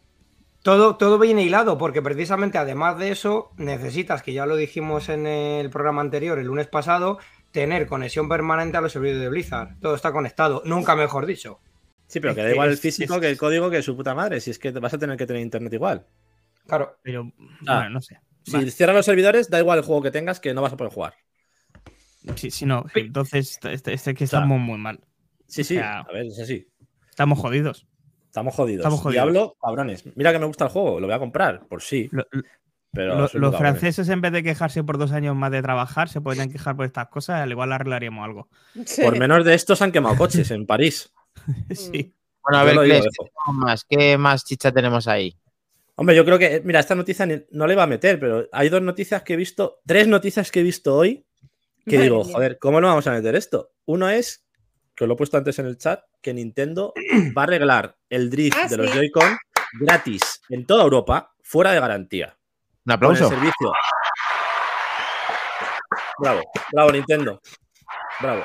[0.62, 5.26] Todo, todo viene hilado, porque precisamente además de eso, necesitas, que ya lo dijimos en
[5.26, 7.18] el programa anterior, el lunes pasado,
[7.52, 9.78] tener conexión permanente a los servidores de Blizzard.
[9.80, 11.60] Todo está conectado, nunca mejor dicho.
[12.08, 14.14] Sí, pero que da que igual el físico es- que el código que su puta
[14.14, 14.40] madre.
[14.40, 16.06] Si es que vas a tener que tener internet igual.
[16.66, 16.98] Claro.
[17.02, 17.32] Pero,
[17.66, 17.76] Ah.
[17.76, 18.18] bueno, no sé.
[18.44, 18.70] Si Vale.
[18.70, 21.14] cierras los servidores, da igual el juego que tengas, que no vas a poder jugar.
[22.34, 25.00] Si, si no, entonces este, este que sea, estamos muy mal.
[25.48, 26.68] Sí, O sí, sea- a ver, es así.
[27.10, 27.86] Estamos jodidos.
[28.26, 28.80] Estamos jodidos.
[28.80, 29.14] Estamos jodidos.
[29.14, 30.04] Diablo, cabrones.
[30.14, 32.08] Mira que me gusta el juego, lo voy a comprar, por sí.
[32.12, 32.26] Lo-
[32.92, 33.58] Pero Lo- los cabrones.
[33.58, 36.86] franceses, en vez de quejarse por dos años más de trabajar, se podrían quejar por
[36.86, 37.40] estas cosas.
[37.42, 38.48] Al igual arreglaríamos algo.
[38.86, 39.02] Sí.
[39.02, 41.12] Por menos de estos han quemado coches en París.
[41.70, 42.14] sí.
[42.42, 43.02] Bueno, a ver.
[43.02, 43.84] ¿qué más?
[43.84, 45.36] ¿Qué más chicha tenemos ahí?
[45.96, 48.80] Hombre, yo creo que, mira, esta noticia no le va a meter, pero hay dos
[48.80, 51.26] noticias que he visto, tres noticias que he visto hoy
[51.84, 52.32] que Madre digo, mía.
[52.34, 53.72] joder, ¿cómo no vamos a meter esto?
[53.84, 54.44] Uno es,
[54.98, 56.92] que os lo he puesto antes en el chat, que Nintendo
[57.38, 58.96] va a arreglar el drift Ah, de los sí.
[58.98, 59.38] Joy-Con
[59.80, 62.26] gratis en toda Europa, fuera de garantía.
[62.26, 63.28] Un Con el aplauso.
[63.28, 63.72] servicio.
[66.18, 66.40] Bravo,
[66.72, 67.40] bravo Nintendo.
[68.20, 68.42] Bravo.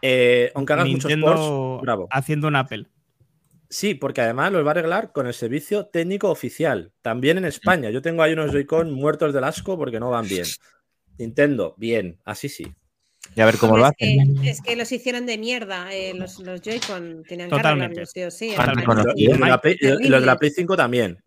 [0.00, 2.08] Eh, aunque hagas muchos Nintendo ports, bravo.
[2.10, 2.86] haciendo un Apple.
[3.68, 6.92] Sí, porque además los va a arreglar con el servicio técnico oficial.
[7.02, 7.90] También en España.
[7.90, 10.46] Yo tengo ahí unos Joy-Con muertos del asco porque no van bien.
[11.18, 12.72] Nintendo, bien, así sí.
[13.36, 14.40] Y a ver cómo lo es, hacen.
[14.40, 15.92] que, es que los hicieron de mierda.
[15.94, 18.06] eh, los, los Joy-Con tenían que Totalmente.
[18.06, 18.54] sí.
[19.16, 20.38] Y los de la Play, y los de la terribles.
[20.38, 21.22] Play 5 también.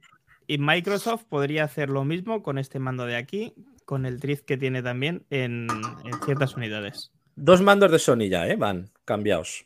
[0.47, 3.53] Y Microsoft podría hacer lo mismo con este mando de aquí,
[3.85, 5.67] con el drift que tiene también en,
[6.03, 7.11] en ciertas unidades.
[7.35, 8.55] Dos mandos de Sony ya, ¿eh?
[8.57, 9.65] Van cambiados.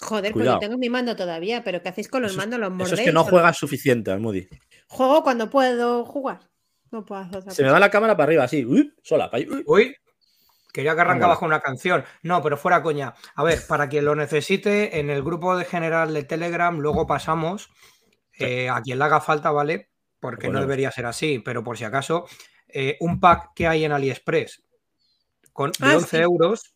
[0.00, 0.58] Joder, Cuidado.
[0.58, 2.60] pues yo tengo mi mando todavía, pero ¿qué hacéis con los Eso- mandos?
[2.60, 2.98] ¿Los Eso mordéis?
[3.00, 4.46] es que no juegas suficiente, Almudi.
[4.88, 6.40] Juego cuando puedo jugar.
[6.90, 9.30] No puedo hacer otra Se me va la cámara para arriba, así, uy, sola.
[9.30, 9.62] pa' ahí, uy.
[9.66, 9.96] Uy,
[10.76, 11.40] quería que arrancabas Vale.
[11.40, 12.04] con una canción.
[12.22, 13.14] No, pero fuera coña.
[13.34, 17.70] A ver, para quien lo necesite, en el grupo de general de Telegram luego pasamos
[18.38, 19.90] eh, a quien le haga falta, ¿vale?
[20.20, 22.26] Porque no debería ser así, pero por si acaso,
[22.68, 24.62] eh, un pack que hay en AliExpress
[25.52, 26.16] con, de Ah, 11 sí.
[26.22, 26.72] euros.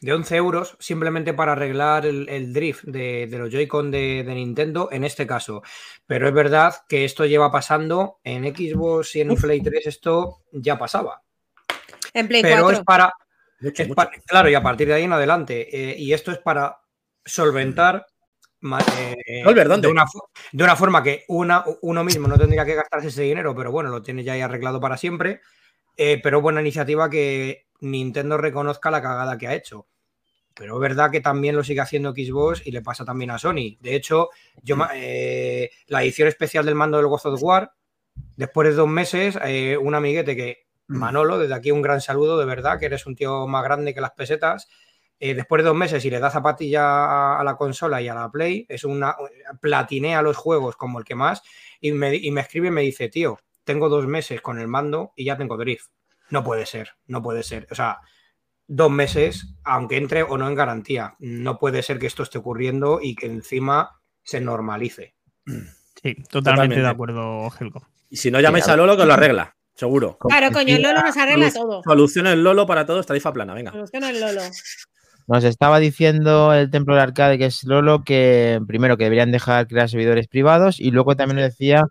[0.00, 4.34] De 11 euros simplemente para arreglar el, el drift de, de los Joy-Con de, de
[4.34, 5.62] Nintendo en este caso.
[6.06, 10.78] Pero es verdad que esto lleva pasando en Xbox y en Play 3, esto ya
[10.78, 11.22] pasaba.
[12.18, 12.78] En Play Pero 4.
[12.78, 13.12] es para,
[13.60, 13.96] Mucho, es mucho.
[13.96, 15.68] pa- claro, y a partir de ahí en adelante.
[15.92, 16.78] eh, y esto es para
[17.24, 18.06] solventar
[18.96, 19.86] eh, ¿Solver dónde?
[19.86, 23.22] de, una, fo- de una forma que una, uno mismo no tendría que gastarse ese
[23.22, 25.40] dinero, pero bueno, lo tiene ya ahí arreglado para siempre.
[25.96, 29.86] Eh, pero buena iniciativa que Nintendo reconozca la cagada que ha hecho.
[30.54, 33.76] Pero es verdad que también lo sigue haciendo Xbox y le pasa también a Sony.
[33.80, 34.30] De hecho,
[34.62, 37.72] yo eh, la edición especial del mando del God of War,
[38.36, 42.44] después de dos meses, eh, un amiguete que, Manolo, desde aquí un gran saludo, de
[42.46, 44.68] verdad, que eres un tío más grande que las pesetas.
[45.20, 48.14] eh, después de dos meses y le da zapatilla a, a la consola y a
[48.14, 49.16] la Play, es una
[49.60, 51.42] platinea los juegos como el que más,
[51.80, 55.12] y me, y me escribe y me dice, tío, tengo dos meses con el mando
[55.16, 55.90] y ya tengo drift.
[56.30, 57.66] No puede ser, no puede ser.
[57.70, 57.98] O sea,
[58.66, 63.00] dos meses, aunque entre o no en garantía, no puede ser que esto esté ocurriendo
[63.02, 65.16] y que encima se normalice.
[65.44, 66.80] Sí, totalmente, Totalmente.
[66.80, 67.88] de acuerdo, Helco.
[68.08, 69.56] Y si no a a Lolo, que lo arregla.
[69.78, 70.18] Seguro.
[70.18, 71.82] Claro, coño, el Lolo nos arregla todo.
[71.84, 73.70] Soluciones Lolo para todos, tarifa plana, venga.
[73.70, 74.40] Soluciona el Lolo.
[75.28, 79.68] Nos estaba diciendo el Templo del Arcade, que es Lolo, que primero que deberían dejar
[79.68, 81.84] crear servidores privados y luego también nos decía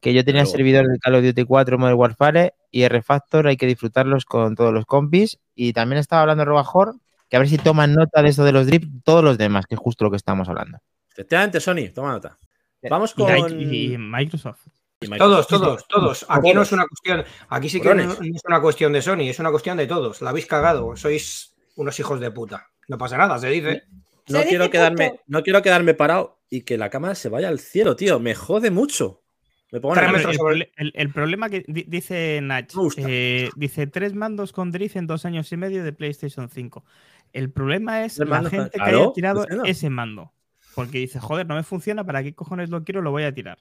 [0.00, 0.56] que yo tenía Luego.
[0.56, 4.72] servidor de Call of Duty 4 Modern Warfare y R-Factor hay que disfrutarlos con todos
[4.72, 6.94] los compis y también estaba hablando Robajor
[7.28, 9.74] que a ver si toman nota de eso de los drip todos los demás, que
[9.74, 10.78] es justo lo que estamos hablando.
[11.10, 12.38] Efectivamente, Sony, toma nota.
[12.88, 13.60] Vamos Y, con.
[13.60, 14.60] y Microsoft.
[15.18, 16.26] Todos, todos, todos.
[16.28, 19.38] Aquí no es una cuestión, aquí sí que no, es una cuestión de Sony, es
[19.38, 20.22] una cuestión de todos.
[20.22, 22.68] La habéis cagado, sois unos hijos de puta.
[22.88, 23.82] No pasa nada, se dice.
[24.28, 25.22] No Se quiero, dice quedarme, punto.
[25.26, 28.18] no quiero quedarme parado y que la cámara se vaya al cielo, tío.
[28.18, 29.22] Me jode mucho.
[29.70, 34.14] Me pongo Claro, el, sobre- el- el problema que di- dice Nach, eh, dice tres
[34.14, 36.84] mandos con drift en dos años y medio de PlayStation 5.
[37.32, 39.68] El problema es la gente que claro, haya tirado funciona.
[39.68, 40.32] ese mando.
[40.74, 43.02] Porque dice, joder, no me funciona, ¿para qué cojones lo quiero?
[43.02, 43.58] Lo voy a tirar.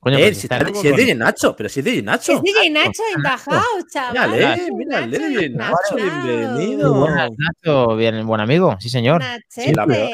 [0.00, 2.32] Coño, Eh, si, está- está- si es DJ Nacho, pero si es DJ Nacho.
[2.34, 4.30] Es DJ Nacho embajado, chaval.
[4.30, 6.94] Mírale, mírale, DJ Nacho, bienvenido.
[6.94, 9.20] Buenas, Nacho, bien, buen amigo, sí señor.
[9.20, 9.74] Nachete.
[9.74, 10.08] la la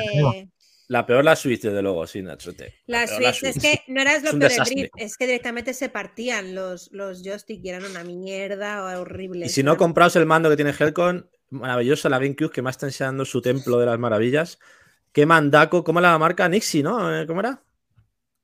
[0.88, 2.76] La peor la Switch, desde luego, sí, Nachote.
[2.86, 4.74] La peor la Switch, es que no era lo Es peor del desastre.
[4.76, 9.46] drift, es que directamente se partían los, los joystick y eran una mierda horrible.
[9.46, 12.86] Y si no compraos el mando que tiene Helcon, maravilloso la GameCube que más está
[12.86, 14.58] enseñando su templo de las maravillas.
[15.12, 16.48] Qué mandaco, ¿cómo la marca?
[16.48, 17.14] Nixie, ¿no?
[17.14, 17.62] Eh, ¿Cómo era?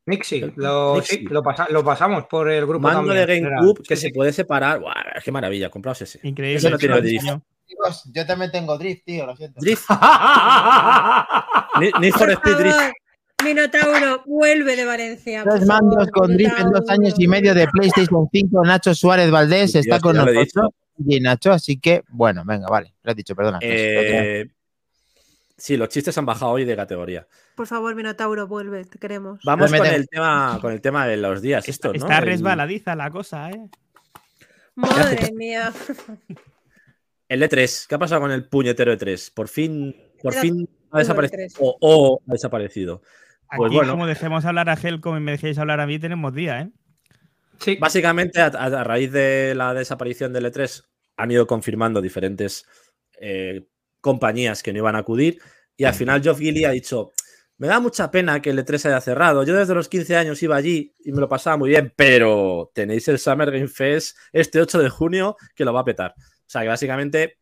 [0.07, 3.45] Nixie, lo, sí, lo, pasa- lo pasamos por el grupo Mando de también.
[3.45, 4.03] GameCube Sí, que sí.
[4.09, 4.81] se puede separar.
[4.81, 6.19] Buah, qué maravilla, compraos ese.
[6.23, 6.57] Increíble.
[6.59, 7.25] Ese no tiene el drift.
[7.67, 9.61] Chicos, yo también tengo drift, tío, lo siento.
[9.61, 9.85] Drift.
[11.81, 12.93] Ni- Need for Por Speed Drift.
[13.45, 15.45] Minotauro, vuelve de Valencia.
[15.45, 18.65] Tres mandos favor, con drift en dos años y medio de PlayStation 5.
[18.65, 20.71] Nacho Suárez Valdés está Dios, con nosotros.
[21.07, 22.93] Y Nacho, así que, bueno, venga, vale.
[23.03, 23.59] Lo has dicho, perdona.
[23.63, 24.47] Eh,
[25.57, 27.27] sí, los chistes han bajado hoy de categoría.
[27.61, 29.39] Por favor, Minotauro, vuelve, te queremos.
[29.45, 31.69] Vamos Me con el tema, con el tema de los días.
[31.69, 31.95] Esto, ¿no?
[31.95, 33.69] Está El- resbaladiza la cosa, ¿eh?
[34.77, 35.71] Madre mía.
[37.29, 37.87] El E3.
[37.87, 39.35] ¿Qué ha pasado con el puñetero E3?
[39.35, 41.43] Por fin, por Era fin ha desaparecido.
[41.49, 41.57] E3.
[41.59, 43.03] O, o ha desaparecido.
[43.47, 43.91] Aquí, Pues bueno.
[43.93, 46.71] como dejemos hablar a Helcom y me dejéis hablar a mí, tenemos día, ¿eh?
[47.59, 50.83] Sí, Básicamente, a raíz de la desaparición del E3,
[51.19, 52.65] han ido confirmando diferentes
[53.21, 53.67] eh,
[54.01, 55.43] compañías que no iban a acudir.
[55.77, 57.13] Y al final, Geoff Gilly ha dicho:
[57.61, 59.45] Me da mucha pena que el E3 haya cerrado.
[59.45, 63.07] Yo desde los 15 años iba allí y me lo pasaba muy bien, pero tenéis
[63.09, 66.15] el Summer Game Fest este 8 de junio que lo va a petar.
[66.17, 67.37] O sea que básicamente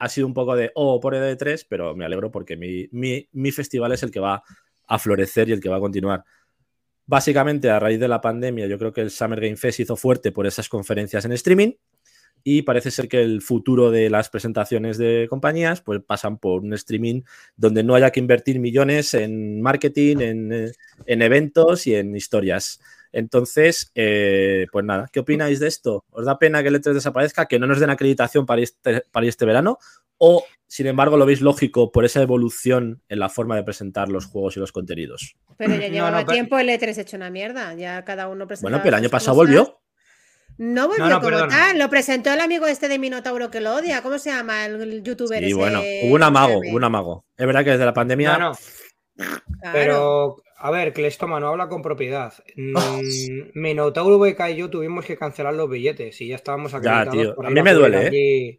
[0.00, 3.28] ha sido un poco de oh por el E3, pero me alegro porque mi, mi-
[3.30, 4.42] mi festival es el que va
[4.88, 6.24] a florecer y el que va a continuar.
[7.06, 10.32] Básicamente, a raíz de la pandemia, yo creo que el Summer Game Fest hizo fuerte
[10.32, 11.72] por esas conferencias en streaming
[12.44, 16.72] y parece ser que el futuro de las presentaciones de compañías pues pasan por un
[16.74, 17.22] streaming
[17.56, 20.72] donde no haya que invertir millones en marketing, en,
[21.06, 22.80] en eventos y en historias.
[23.12, 26.04] Entonces, eh, pues nada, ¿qué opináis de esto?
[26.10, 29.26] ¿Os da pena que el E3 desaparezca, que no nos den acreditación para este, para
[29.26, 29.78] este verano?
[30.18, 34.26] ¿O, sin embargo, lo veis lógico por esa evolución en la forma de presentar los
[34.26, 35.36] juegos y los contenidos?
[35.56, 37.74] Pero ya llevaba no, tiempo el E3 hecho una mierda.
[37.74, 39.48] Ya cada uno presentaba Bueno, pero el año pasado cosas.
[39.48, 39.80] volvió.
[40.62, 41.48] No volvió No, no, como perdona.
[41.48, 41.78] tal.
[41.78, 44.02] Lo presentó el amigo este de Minotauro que lo odia.
[44.02, 44.66] ¿Cómo se llama?
[44.66, 45.54] El, youtuber Y ese.
[45.54, 47.24] bueno, hubo un amago, ¿cómo se hubo un amago.
[47.34, 48.36] Es verdad que desde la pandemia.
[48.36, 48.58] No, no?
[49.16, 49.72] Claro.
[49.72, 52.34] pero a ver, Clestómano habla con propiedad.
[52.56, 52.74] Mm,
[53.54, 57.46] Minotauro VK y yo tuvimos que cancelar los billetes y ya estábamos acreditados tío, por
[57.46, 58.58] a mí me duele, ¿eh?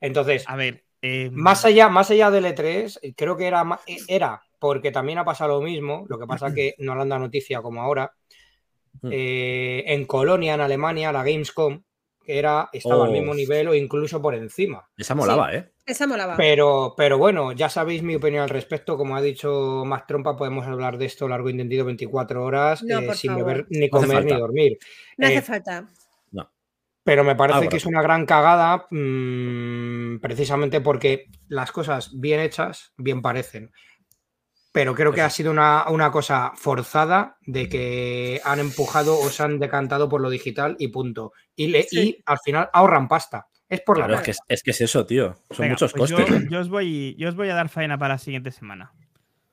[0.00, 3.64] Entonces, A ver, eh, Más allá, más allá del E3, creo que era,
[4.08, 7.22] era, porque también ha pasado lo mismo, lo que pasa que no le han dado
[7.22, 8.12] noticia como ahora.
[9.00, 9.08] Mm.
[9.12, 11.82] eh, en Colonia, en Alemania, la Gamescom,
[12.24, 13.12] que era, estaba al Oh.
[13.12, 14.88] mismo nivel o incluso por encima.
[14.96, 15.72] Esa molaba, ¿eh?
[15.84, 16.36] Esa molaba.
[16.36, 18.96] Pero, pero bueno, ya sabéis mi opinión al respecto.
[18.96, 23.00] Como ha dicho Max Trompa, podemos hablar de esto largo y entendido 24 horas No,
[23.00, 23.46] eh, sin favor.
[23.46, 24.78] beber, ni No comer, ni dormir.
[25.16, 25.88] no hace eh, falta.
[27.04, 32.92] Pero me parece que es una gran cagada mm, precisamente porque las cosas bien hechas,
[32.96, 33.72] bien parecen.
[34.72, 39.42] Pero creo que ha sido una, una cosa forzada de que han empujado o se
[39.42, 41.32] han decantado por lo digital y punto.
[41.54, 42.00] Y, le- Sí.
[42.18, 43.48] y al final ahorran pasta.
[43.68, 44.44] Es por la Claro, es pasta.
[44.46, 45.34] que es, es que es eso, tío.
[45.50, 46.48] Son venga, muchos pues yo- costes.
[46.50, 48.92] Yo, os voy, yo os voy a dar faena para la siguiente semana.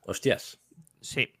[0.00, 0.58] Hostias.
[1.02, 1.32] Sí.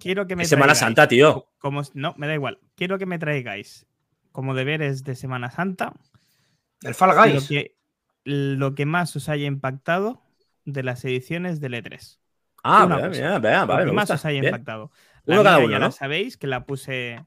[0.00, 1.48] Quiero que me Es Semana traigáis- Santa, tío.
[1.58, 2.60] Como, no, me da igual.
[2.76, 3.86] Quiero que me traigáis
[4.32, 5.92] como deberes de Semana Santa
[6.82, 7.48] El Fall lo Guys.
[7.48, 7.76] que,
[8.24, 10.22] lo que más os haya impactado
[10.64, 12.18] de las ediciones del E3.
[12.62, 13.20] Ah, Una vea, cosa.
[13.20, 14.14] vea, vea, lo vale, me más gusta.
[14.14, 14.52] os haya Bien.
[14.54, 14.90] impactado.
[15.26, 15.86] Uno cada uno, ya ¿no?
[15.86, 17.24] la sabéis que la puse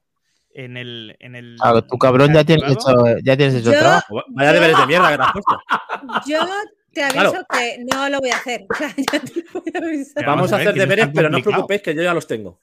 [0.54, 1.16] en el.
[1.20, 4.22] En el Claro, tu cabrón ya tienes hecho, ya tienes hecho Yo- trabajo.
[4.28, 5.60] Vaya Yo- deberes de mierda que te has puesto.
[6.26, 6.38] Yo
[6.92, 7.46] te aviso Claro.
[7.50, 8.66] que no lo voy a hacer.
[8.68, 10.12] O sea, ya te voy a avisar.
[10.16, 12.60] Pero Vamos a hacer deberes, pero no os preocupéis que yo ya los tengo.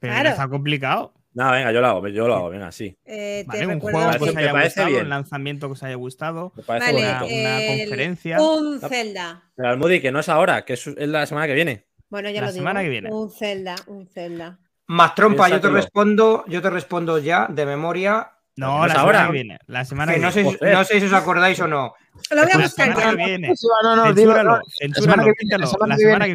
[0.00, 0.28] Pero Claro.
[0.30, 1.12] está complicado.
[1.32, 2.96] Nada, venga, yo lo hago, yo lo hago, venga, sí.
[3.04, 5.02] Eh, Vale, un recuerdo juego que os haya gustado, bien.
[5.04, 6.52] un lanzamiento que os haya gustado.
[6.56, 7.06] Me parece Vale.
[7.06, 8.40] Una el- conferencia.
[8.42, 9.42] Un Zelda.
[9.54, 11.86] Pero Almudi, que no es ahora, que es, es la semana que viene.
[12.08, 12.62] Bueno, ya La lo digo.
[12.62, 13.12] semana que viene.
[13.12, 14.58] Un Zelda, un Zelda.
[14.88, 18.32] Más trompa, yo te respondo, yo te respondo ya de memoria.
[18.56, 19.26] No, no la semana ahora.
[19.28, 19.58] que viene.
[19.68, 20.58] La semana Que que no, sé, viene.
[20.58, 21.94] si- no sé si os acordáis o no.
[22.32, 23.48] Lo voy a La semana que viene.
[23.48, 25.32] No, no, no, la semana La que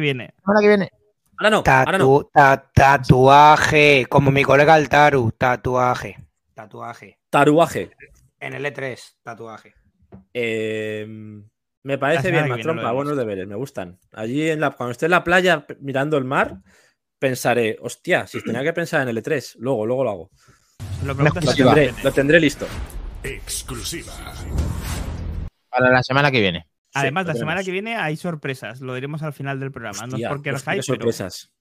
[0.00, 0.34] viene.
[0.40, 0.90] semana que viene.
[1.38, 2.04] Ahora no, ahora no.
[2.04, 6.16] Tatu- ta- tatuaje, como mi colega el Taru, tatuaje.
[6.54, 7.18] Tatuaje.
[7.30, 7.90] Taruaje.
[8.40, 9.74] En el E3, tatuaje.
[10.32, 11.06] Eh,
[11.82, 12.94] me parece bien, que más viene trompa, lo vemos.
[13.04, 13.98] buenos deberes, me gustan.
[14.12, 16.58] Allí, en la, cuando esté en la playa mirando el mar,
[17.18, 20.30] pensaré, hostia, si tenía que pensar en el E3, luego, luego lo hago.
[21.04, 22.66] Lo Lo tendré, lo tendré listo.
[23.22, 24.12] Exclusiva.
[25.68, 26.66] Para la semana que viene.
[26.96, 28.80] Además, Sí, la lo semana que viene hay sorpresas.
[28.80, 30.06] Lo diremos al final del programa.
[30.06, 31.52] no es porque hostia, el qué hype, pero sorpresas.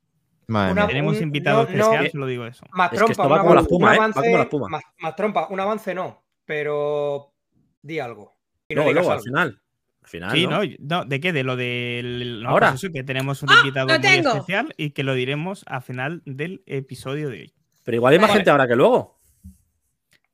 [0.47, 2.65] Madre Una- tenemos un- invitado no, no, especial, que- solo digo eso.
[2.71, 3.97] Más Es que trompa, va como la espuma, un ¿eh?
[3.97, 4.67] Va avance- como la espuma.
[4.69, 7.33] Más, más trompa, un avance no, pero
[7.81, 8.35] di algo.
[8.67, 9.23] Y no Luego, luego, al algo.
[9.23, 9.61] final.
[10.03, 10.45] Al final, Sí,
[10.79, 11.05] ¿no?
[11.05, 11.33] ¿de qué?
[11.33, 12.43] De lo del.
[12.43, 12.69] no, Ahora.
[12.71, 13.55] pues eso, que tenemos un ¡Ah!
[13.61, 14.29] invitado ¡Lo muy tengo!
[14.29, 17.53] especial y que lo diremos al final del episodio de hoy.
[17.83, 18.37] Pero igual hay más Vale.
[18.39, 19.17] gente ahora que luego.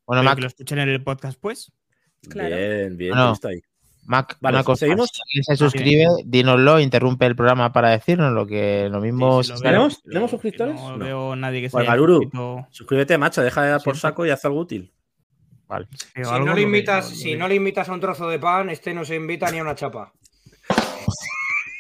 [0.06, 1.72] Bueno, Mac, que lo escuchen en el podcast, pues.
[2.30, 2.54] Claro.
[2.54, 3.62] Bien, bien, listo ahí.
[4.12, 4.82] Mac, Vale, una cosa.
[4.82, 5.10] ¿seguimos?
[5.12, 9.42] Si alguien se suscribe, dínoslo, interrumpe el programa para decirnos lo que lo mismo.
[9.42, 10.76] Sí, sí, lo se- veo, ¿Tenemos- tenemos suscriptores?
[10.76, 11.06] No, No.
[11.06, 12.16] veo nadie que se Pues, haya Garuru.
[12.24, 12.68] suscrito.
[12.72, 14.94] Suscríbete, macho, deja de dar por saco y haz algo útil.
[15.68, 15.88] Vale.
[15.94, 18.94] Si algo, no, le invitas, si no le invitas a un trozo de pan, este
[18.94, 20.12] no se invita ni a una chapa.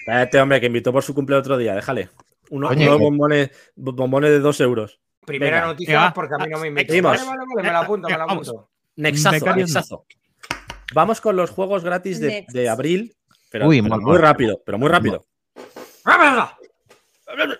[0.07, 2.09] Este hombre que invitó por su cumple otro día, déjale.
[2.49, 4.99] Uno, Oye, unos bombones, bombones de dos euros.
[5.25, 5.67] Primera Venga.
[5.67, 7.01] noticia porque a mí no me ah, invitan.
[7.01, 8.69] Vale, vale, vale, me la apunto, me la apunto.
[8.95, 10.05] Nexazo, nexazo.
[10.93, 13.15] Vamos con los juegos gratis de, de abril.
[13.49, 15.25] Pero, Uy, pero muy rápido, pero muy rápido.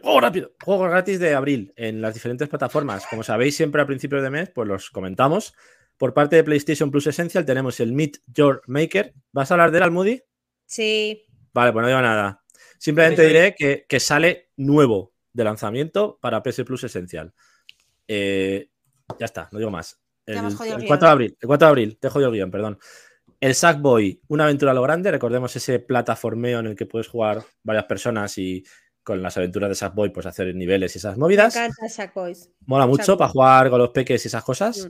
[0.01, 0.51] Juego rápido.
[0.63, 3.05] Juegos gratis de abril en las diferentes plataformas.
[3.07, 5.53] Como sabéis, siempre a principios de mes, pues los comentamos.
[5.97, 9.13] Por parte de PlayStation Plus Essential tenemos el Meet Your Maker.
[9.31, 10.21] ¿Vas a hablar de él, Almudi?
[10.65, 11.25] Sí.
[11.53, 12.43] Vale, pues no digo nada.
[12.77, 17.33] Simplemente diré que, que sale nuevo de lanzamiento para PS Plus Essential.
[18.07, 18.69] Eh,
[19.19, 19.99] ya está, no digo más.
[20.25, 22.51] El, el el 4 de abril, el 4 de abril, te he jodido el guion,
[22.51, 22.79] perdón.
[23.41, 25.11] El Sackboy, una aventura a lo grande.
[25.11, 28.63] Recordemos ese plataformeo en el que puedes jugar varias personas y
[29.03, 31.55] con las aventuras de Sackboy, pues hacer niveles y esas Me movidas.
[31.55, 32.49] encanta Shack Boys.
[32.67, 33.17] Mola mucho Sackboy.
[33.17, 34.85] para jugar con los peques y esas cosas.
[34.85, 34.89] Mm.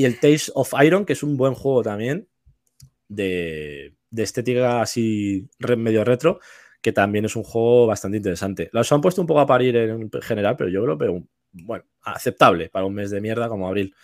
[0.00, 2.26] Y el Taste of Iron, que es un buen juego también
[3.08, 6.40] de, de estética así medio retro,
[6.80, 8.70] que también es un juego bastante interesante.
[8.72, 12.70] Los han puesto un poco a parir en general, pero yo veo un- bueno, aceptable
[12.70, 13.94] para un mes de mierda como abril.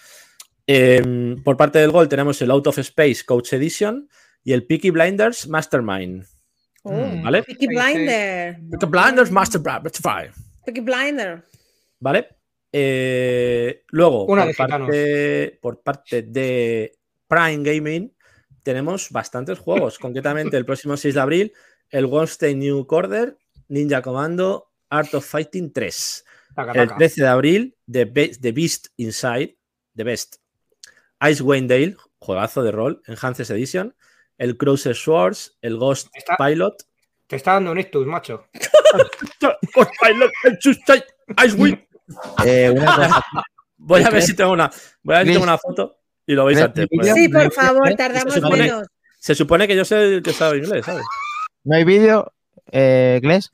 [0.67, 4.09] Em, por parte del Gol tenemos el Out of Space Coach Edition
[4.43, 6.25] y el Peaky Blinders Mastermind.
[6.83, 7.43] Oh, Mm, ¿Vale?
[7.43, 7.99] Peaky Ahí sí.
[7.99, 8.59] Blinder.
[8.71, 10.33] Peaky Blinders Mastermind.
[10.65, 11.45] Peaky Blinder.
[12.01, 12.29] ¿Vale?
[12.73, 16.93] Eh, luego, Una por de parte, por parte de
[17.27, 18.13] Prime Gaming,
[18.63, 19.99] tenemos bastantes juegos.
[20.01, 21.53] Concretamente, el próximo 6 de abril,
[21.91, 23.37] el Wolfenstein New Order,
[23.69, 26.25] Ninja Commando, Art of Fighting 3.
[26.55, 26.99] Taca, El taca.
[26.99, 29.57] 13 de abril, The, Be- The Beast Inside,
[29.95, 30.37] The Best.
[31.31, 33.95] Icewind Dale, juegazo de rol, Enhanced Edition.
[34.39, 36.75] El Cruiser Swords, el Ghost Está- Pilot.
[37.27, 38.47] Te está dando un ictus, macho.
[39.75, 41.03] Ghost Pilot, el Chustai,
[41.45, 41.79] Icewind.
[42.45, 43.25] Eh, una cosa,
[43.79, 44.71] Voy a ver si tengo una,
[45.03, 46.87] voy a ver si tengo una foto y lo veis ¿Crees antes.
[46.95, 47.15] pues.
[47.15, 48.87] Sí, por ¿Me favor, tardamos Se supone- menos.
[49.19, 51.05] Se supone que yo soy el que sabe inglés, ¿sabes?
[51.65, 52.33] ¿No hay vídeo,
[52.71, 53.51] eh, Gles?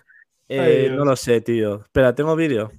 [0.48, 1.80] Eh, no lo sé, tío.
[1.80, 2.70] Espera, ¿tengo vídeo?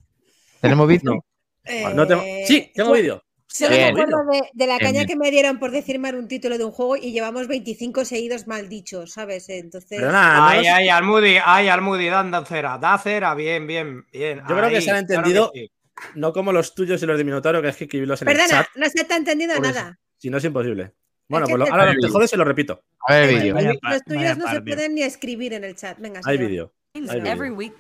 [0.62, 1.12] ¿Tenemos vídeo?
[1.16, 1.90] No.
[1.94, 2.22] No tengo...
[2.22, 3.24] Eh, Sí, tengo pues, vídeo.
[3.54, 5.08] Solo me acuerdo de, de la caña bien.
[5.08, 8.48] que me dieron por decir mal un título de un juego y llevamos 25 seguidos
[8.48, 9.48] mal dichos, ¿sabes?
[9.50, 10.00] Entonces.
[10.00, 14.40] Perdona, no Ay, los- ay, Almudi, ay, Almudi, dan cera, da cera, bien, bien, bien.
[14.50, 15.52] Yo creo que se han entendido.
[15.54, 15.70] sí.
[16.16, 18.64] no como los tuyos y los de Minotauro, que es que escribirlos en el Perdona,
[18.64, 18.68] chat.
[18.76, 20.00] no se te ha entendido nada.
[20.18, 20.94] Si no es imposible.
[21.30, 22.84] Bueno, pues lo- te- ahora te jodes y lo repito.
[23.08, 23.54] A ver vídeo.
[23.56, 26.00] Los tuyos vaya no se pueden ni escribir en el chat.
[26.00, 26.74] Venga, Hay vídeo.
[26.96, 27.72] Hay Every vídeo.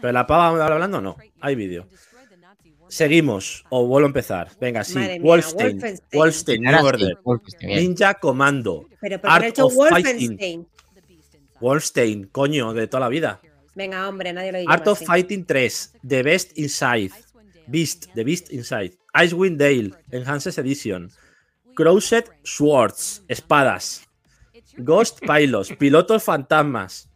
[0.00, 1.16] Pero la pava hablando, no.
[1.40, 1.88] Hay vídeo.
[2.94, 3.64] Seguimos.
[3.70, 4.52] O vuelvo a empezar.
[4.60, 4.96] Venga, sí.
[4.96, 5.80] Mía, Wolfenstein.
[5.80, 6.20] Wolfenstein.
[6.20, 7.18] Wolfenstein, Ahora New sí, Order.
[7.24, 7.80] Wolfenstein, bien.
[7.80, 8.88] Ninja Commando.
[9.00, 10.68] Pero porque Art hecho of Wolfenstein.
[11.60, 13.40] Wolfenstein, coño, de toda la vida.
[13.74, 14.70] Venga, hombre, nadie lo dice.
[14.72, 15.92] Art of Fighting 3.
[16.06, 17.10] The Best Inside.
[17.66, 18.06] Beast.
[18.14, 18.96] The Beast Inside.
[19.12, 19.90] Icewind Dale.
[20.12, 21.10] Enhanced Edition.
[21.74, 23.24] Crossed Swords.
[23.26, 24.06] Espadas.
[24.76, 25.72] Ghost Pilots.
[25.76, 27.08] Pilotos fantasmas.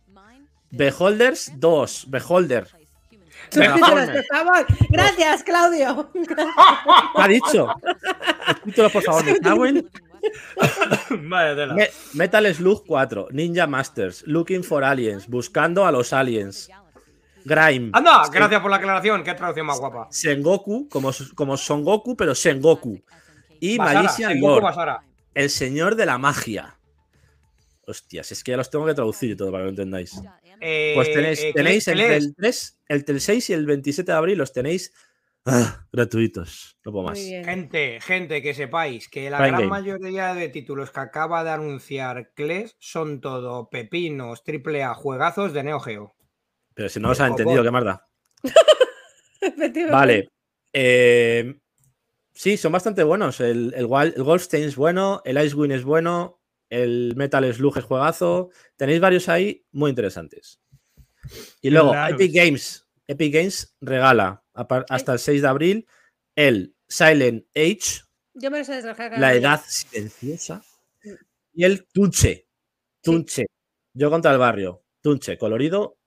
[0.72, 2.06] Beholders 2.
[2.08, 2.66] Beholder.
[3.50, 4.66] Subtítulos, por favor.
[4.90, 6.10] Gracias, Claudio.
[6.12, 7.68] ¿Qué ha dicho?
[8.76, 9.24] Por favor.
[11.10, 11.74] Vaya tela.
[11.74, 13.28] Me- Metal Slug 4.
[13.30, 14.24] Ninja Masters.
[14.26, 15.26] Looking for Aliens.
[15.28, 16.68] Buscando a los aliens.
[17.44, 17.90] Grime.
[17.94, 20.08] Anda, gracias por la aclaración, qué traducción más guapa.
[20.10, 23.00] Sengoku, como, como Son Goku, pero Sengoku.
[23.60, 25.02] Y Basara, Malician Sengoku Lord, Basara.
[25.34, 26.77] el señor de la magia.
[27.88, 30.20] Hostias, es que ya los tengo que traducir y todo para que lo entendáis.
[30.60, 33.66] Eh, Pues tenéis, eh, tenéis ¿qué- qué entre el 3, el, el 6 y el
[33.66, 34.92] 27 de abril los tenéis
[35.46, 36.78] ah, gratuitos.
[36.84, 37.18] No puedo más.
[37.18, 39.70] Gente, gente, que sepáis que la Prime gran Game.
[39.70, 45.62] mayoría de títulos que acaba de anunciar Kles son todo pepinos, triple A, juegazos de
[45.62, 46.14] Neo Geo.
[46.74, 47.40] Pero si no los han Copón.
[47.42, 48.06] entendido, ¿qué más da?
[49.40, 49.90] Efectivamente.
[49.92, 50.28] Vale.
[50.72, 51.58] Eh,
[52.32, 53.40] sí, son bastante buenos.
[53.40, 56.37] El, el, el Goldstein es bueno, el Icewind es bueno,
[56.70, 58.50] el Metal Slug es juegazo.
[58.76, 60.60] Tenéis varios ahí muy interesantes.
[61.60, 62.14] Y luego, Claro.
[62.14, 62.86] Epic Games.
[63.06, 65.86] Epic Games regala hasta el 6 de abril
[66.36, 68.02] el Silent Age,
[68.34, 69.20] Yo me he descargado.
[69.20, 69.34] La.
[69.34, 70.62] Edad Silenciosa
[71.52, 72.46] y el Tunche.
[73.02, 73.46] Tunche.
[73.94, 74.84] Yo contra el barrio.
[75.02, 75.98] Tunche, colorido.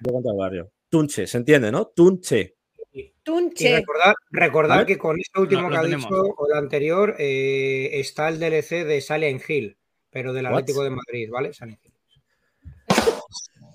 [0.00, 0.72] Yo contra el barrio.
[0.88, 1.88] Tunche, ¿se entiende, no?
[1.88, 2.56] Tunche.
[2.92, 3.76] Y Tunche.
[3.76, 6.04] recordar, recordar que con esto último que ha tenemos.
[6.04, 9.76] dicho o el anterior eh, está el DLC de Silent Hill,
[10.10, 10.52] pero del What?
[10.54, 11.52] Atlético de Madrid, ¿vale?
[11.54, 11.92] Silent Hill.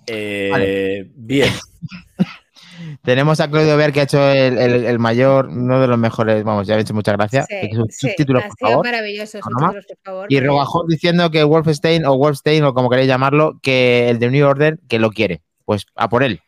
[0.07, 1.51] Eh, Bien.
[3.03, 6.43] Tenemos a Claudio Ver que ha hecho el, el- el mayor, uno de los mejores,
[6.43, 7.47] vamos, ya ha hecho muchas gracias.
[7.49, 8.85] Sí, Sus sí, ha por sido favor.
[8.85, 9.39] maravilloso.
[9.39, 10.25] Por favor.
[10.29, 10.39] Y.
[10.39, 14.77] Robajor diciendo que Wolfenstein o Wolfstein o como queréis llamarlo, que el de New Order,
[14.87, 15.41] que lo quiere.
[15.65, 16.39] Pues a por él.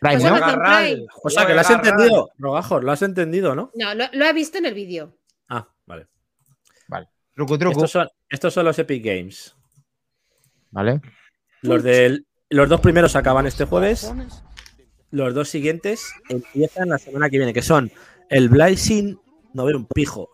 [0.00, 0.28] Prime, Pues ¿no?
[0.36, 1.06] Amazon Garral, Prime.
[1.22, 3.70] O sea, que lo has entendido, Rogajor, lo has entendido, ¿no?
[3.74, 5.16] No, lo, lo ha visto en el vídeo.
[5.48, 6.06] Ah, vale.
[7.34, 7.72] Truco, truco.
[7.78, 9.56] Estos son, estos son los Epic Games.
[10.70, 11.00] ¿Vale?
[11.62, 14.12] Los, del, los dos primeros acaban este jueves.
[15.10, 17.90] Los dos siguientes empiezan la semana que viene, que son
[18.28, 19.18] el Blazing.
[19.54, 20.28] No veo un pijo.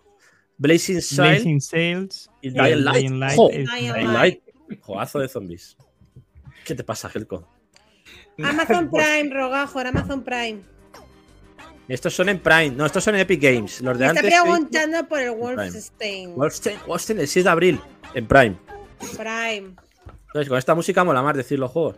[0.59, 2.31] Blazing Sail Blazing Sales.
[2.41, 2.97] y Dying Light.
[2.99, 4.43] Dying Light Jo, es- Dying Dying Light.
[4.81, 5.77] Jodazo de zombies.
[6.65, 7.49] ¿Qué te pasa, Gelco?
[8.45, 10.61] Amazon Prime, Rogajor, Amazon Prime.
[11.89, 12.71] Estos son en Prime.
[12.71, 13.81] No, estos son en Epic Games.
[13.81, 14.35] Los de Me está antes.
[14.35, 15.31] que- preguntando por el.
[15.31, 16.35] Wolfenstein.
[16.35, 17.81] Wolfenstein, Wolfenstein, el 6 de abril.
[18.15, 18.57] En Prime.
[19.17, 19.77] Prime.
[20.27, 21.97] Entonces, con esta música mola más decir los juegos.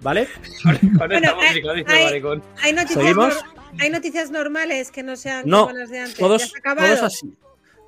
[0.00, 0.28] ¿Vale?
[0.62, 2.42] Con Bueno, esta hay- música, dice hay- maricón.
[2.62, 3.44] Hay noticias, ¿Seguimos?
[3.80, 6.16] hay noticias normales que no sean No, como las de antes.
[6.16, 7.34] todos, todos así.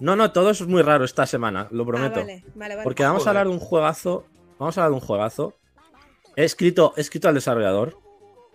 [0.01, 2.21] No, no, todo es muy raro esta semana, lo Ah, prometo.
[2.21, 2.85] vale, vale, vale.
[2.85, 4.27] Porque vamos a hablar de un juegazo.
[4.59, 5.57] Vamos a hablar de un juegazo.
[6.37, 7.99] He escrito, he escrito al desarrollador.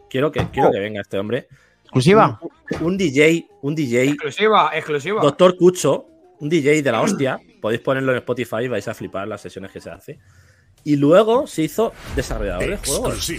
[0.10, 1.48] Quiero que, quiero que venga este hombre.
[1.84, 2.40] ¿Exclusiva?
[2.82, 5.22] Un DJ, un DJ, Exclusiva, exclusiva.
[5.22, 6.08] Doctor Cucho,
[6.40, 7.40] un DJ de la hostia.
[7.62, 10.20] Podéis ponerlo en Spotify y vais a flipar las sesiones que se hace.
[10.84, 13.32] Y luego se hizo desarrollador de juegos.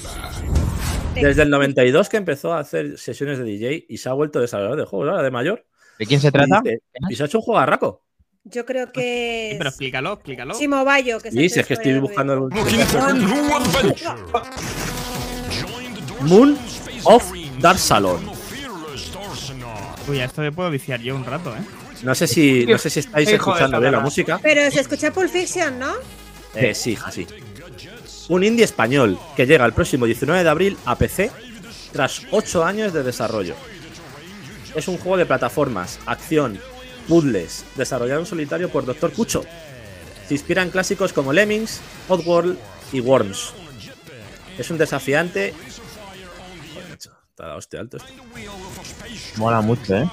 [1.14, 4.78] Desde el 92 que empezó a hacer sesiones de DJ y se ha vuelto desarrollador
[4.78, 5.64] de juegos ahora de mayor.
[5.98, 6.60] ¿De quién se Y, trata?
[6.62, 8.02] dice- y se ha hecho un juego arraco.
[8.48, 9.48] Yo creo que.
[9.50, 10.54] Sí, pero es explícalo, explícalo.
[10.54, 12.40] Simo Bayo, que Y si es que estoy buscando el
[16.20, 16.56] Moon
[17.04, 18.20] of Dark Salon.
[20.08, 21.60] Uy, a esto me puedo viciar yo un rato, ¿eh?
[22.04, 24.38] No sé si, no sé si estáis Hijo escuchando bien la música.
[24.40, 25.94] Pero se escucha Pulp Fiction, ¿no?
[26.54, 27.26] Eh, sí, sí.
[28.28, 31.32] Un indie español que llega el próximo 19 de abril a PC
[31.92, 33.56] tras 8 años de desarrollo.
[34.76, 36.60] Es un juego de plataformas, acción,
[37.06, 39.12] puzzles, desarrollado en solitario por Dr.
[39.12, 39.44] Cucho.
[40.28, 42.58] Se inspira en clásicos como Lemmings, Oddworld
[42.92, 43.52] y Worms.
[44.58, 45.54] Es un desafiante.
[47.30, 48.08] Está la hostia alto esto.
[49.36, 50.08] Mola mucho, ¿eh?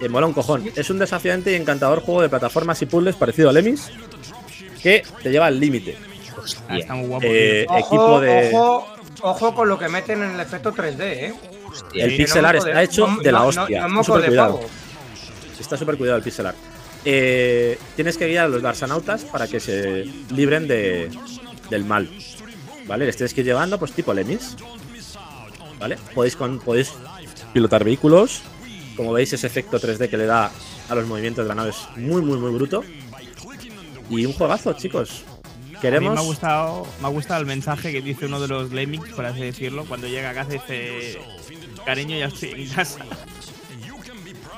[0.00, 0.70] Que mola un cojón.
[0.74, 3.90] Es un desafiante y encantador juego de plataformas y puzzles parecido a Lemmings
[4.82, 5.96] que te lleva al límite.
[6.68, 7.24] Ah, está muy guapo.
[7.26, 8.50] Eh, Ojo, equipo de.
[8.54, 8.86] ojo,
[9.22, 11.34] ojo con lo que meten en el efecto 3D, ¿eh?
[11.94, 13.88] El Sí, pixel no está hecho no- de la hostia.
[13.88, 14.60] No, de cuidado.
[15.54, 15.62] Pavo.
[15.62, 16.56] Está súper cuidado el pixel art.
[17.04, 21.10] Eh, tienes que guiar a los Darsanautas para que se libren de,
[21.70, 22.08] del mal.
[22.86, 23.06] ¿Vale?
[23.06, 24.56] Les tienes que ir llevando, pues tipo Lemmings.
[25.78, 25.98] ¿Vale?
[26.14, 26.92] Podéis, con, podéis
[27.52, 28.42] pilotar vehículos.
[28.96, 30.50] Como veis, ese efecto 3D que le da
[30.88, 32.84] a los movimientos de la nave es muy, muy, muy bruto.
[34.10, 35.24] Y un juegazo, chicos.
[35.84, 36.14] A mí Queremos.
[36.14, 39.26] me ha gustado, me ha gustado el mensaje que dice uno de los Lemmings, por
[39.26, 41.18] así decirlo, cuando llega a casa dice
[41.84, 43.04] cariño ya estoy en casa.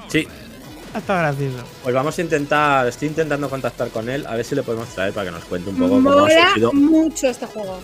[0.08, 0.28] Sí,
[0.96, 1.64] Ha estado gracioso.
[1.82, 2.86] pues vamos a intentar.
[2.86, 4.26] Estoy intentando contactar con él.
[4.26, 6.46] A ver si le podemos traer para que nos cuente un poco cómo ha Mola
[6.48, 6.72] surgido.
[6.72, 7.78] mucho este juego.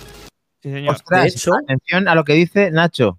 [0.63, 0.95] Sí, señor.
[0.95, 3.19] Ostras, De hecho- atención a lo que dice Nacho.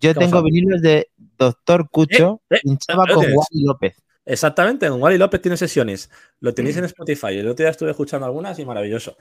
[0.00, 3.24] Yo ¿Qué tengo vinilos de Doctor Cucho, Eh, eh, pinchaba ¿lo con?
[3.26, 3.96] Wally López.
[4.26, 6.10] Exactamente, con Wally López tiene sesiones.
[6.40, 7.38] Lo tenéis en Spotify.
[7.38, 9.16] El otro día estuve escuchando algunas y maravilloso.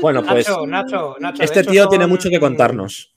[0.00, 1.42] Bueno, pues Nacho, Nacho, Nacho.
[1.42, 3.13] este tío tiene mucho que contarnos.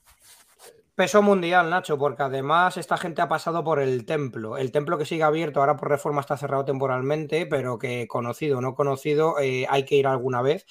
[0.98, 4.58] Peso mundial, Nacho, porque además esta gente ha pasado por el templo.
[4.58, 8.60] El templo que sigue abierto, ahora por reforma está cerrado temporalmente, pero que conocido o
[8.60, 10.66] no conocido, eh, hay que ir alguna vez.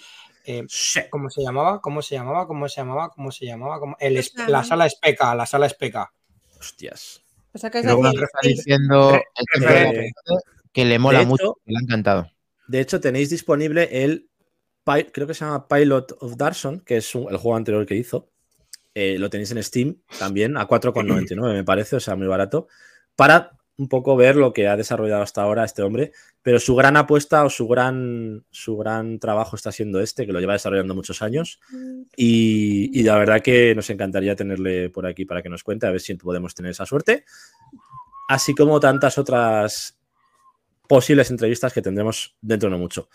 [0.46, 1.00] Eh, Sí.
[1.10, 1.80] ¿Cómo se llamaba?
[1.80, 2.46] ¿Cómo se llamaba?
[2.46, 3.10] ¿Cómo se llamaba?
[3.12, 3.80] ¿Cómo se llamaba?
[3.80, 6.12] ¿Cómo- el es- Pues la sala Especa, la sala Especa.
[6.60, 7.22] Hostias.
[7.54, 10.12] O sea que es Luego está diciendo el
[10.74, 12.30] que le mola mucho, que le ha encantado.
[12.68, 14.30] De hecho, tenéis disponible el.
[15.14, 18.30] Creo que se llama Pilot of Darson, que es un- el juego anterior que hizo.
[19.00, 22.68] Eh, lo tenéis en Steam también, a 4,99 me parece, o sea, muy barato.
[23.16, 26.14] Para un poco ver lo que ha desarrollado hasta ahora este hombre.
[26.42, 30.40] Pero su gran apuesta o su gran, su gran trabajo está siendo este, que lo
[30.40, 31.60] lleva desarrollando muchos años.
[32.16, 35.92] Y, y la verdad que nos encantaría tenerle por aquí para que nos cuente, a
[35.92, 37.24] ver si podemos tener esa suerte.
[38.30, 40.00] Así como tantas otras
[40.88, 43.10] posibles entrevistas que tendremos dentro de no mucho.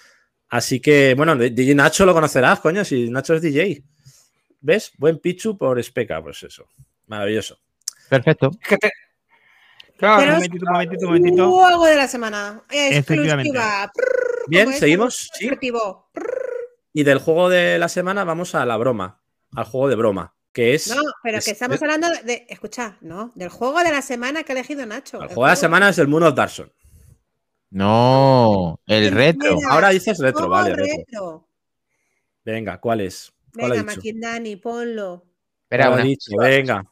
[0.48, 3.82] Así que, bueno, DJ Nacho lo conocerás, coño, si Nacho es DJ.
[4.62, 4.92] ¿Ves?
[4.96, 6.66] Buen Pichu por Speca, pues eso.
[7.06, 7.58] Maravilloso.
[8.08, 8.50] Perfecto.
[8.62, 8.92] Es que te-
[9.98, 11.50] Claro, Pero- Un momentito, un momentito, un momentito.
[11.50, 12.62] Juego de la semana.
[12.70, 13.50] Efectivamente.
[13.50, 13.92] Exclusiva.
[14.48, 15.30] Bien, seguimos.
[15.34, 15.50] Sí.
[16.92, 19.20] Y del juego de la semana vamos a la broma,
[19.54, 20.88] al juego de broma, que es...
[20.88, 22.46] No, pero es- que estamos es- hablando de.
[22.48, 23.30] Escucha, ¿no?
[23.36, 25.18] Del juego de la semana que ha elegido Nacho.
[25.18, 26.72] El El juego de la semana es el Moon of Darson.
[27.70, 29.54] No, el retro.
[29.56, 30.94] Mira, Ahora dices retro, vale, retro.
[30.96, 31.48] retro.
[32.44, 33.32] Venga, ¿cuál es?
[33.54, 33.84] ¿Cuál Venga?
[33.84, 35.24] Maquindani, ponlo.
[35.64, 36.30] Espera, ¿Cuál ha una dicho?
[36.38, 36.84] Venga,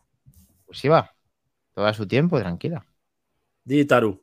[0.57, 1.15] exclusiva.
[1.75, 2.85] Todo a su tiempo, tranquila.
[3.65, 4.21] Digitaru.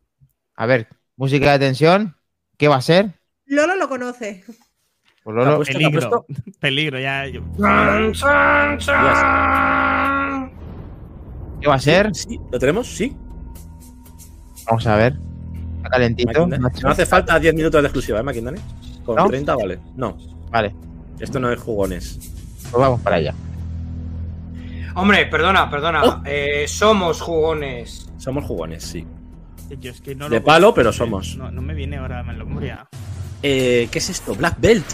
[0.55, 2.15] A ver, música de tensión.
[2.57, 3.11] ¿Qué va a ser?
[3.45, 4.43] Lolo lo conoce.
[5.23, 5.77] Pues Lolo, puesto?
[5.77, 6.25] ¿Te ha Peligro.
[6.59, 7.27] Peligro, ya.
[7.27, 7.43] yo-.
[11.61, 12.15] ¿qué va a ser?
[12.15, 12.87] Sí, ¿lo tenemos?
[12.87, 13.15] Sí.
[14.65, 15.17] Vamos a ver.
[15.77, 16.47] Está calentito.
[16.47, 18.59] No hace falta 10 minutos de exclusiva, ¿eh, Maquindani?
[19.05, 19.27] Con ¿No?
[19.27, 19.79] 30 vale.
[19.95, 20.17] No,
[20.49, 20.73] Vale,
[21.19, 22.19] esto no es jugones.
[22.63, 23.33] pues vamos para allá.
[24.95, 26.03] Hombre, perdona, perdona.
[26.03, 26.21] Oh.
[26.25, 28.09] eh, somos jugones.
[28.17, 29.05] Somos jugones, sí.
[29.79, 31.37] yo es que no De lo- palo, pero me- somos.
[31.37, 32.87] No, no me viene ahora en la memoria.
[33.43, 34.33] Eh, ¿Qué es esto?
[34.35, 34.85] Black Belt.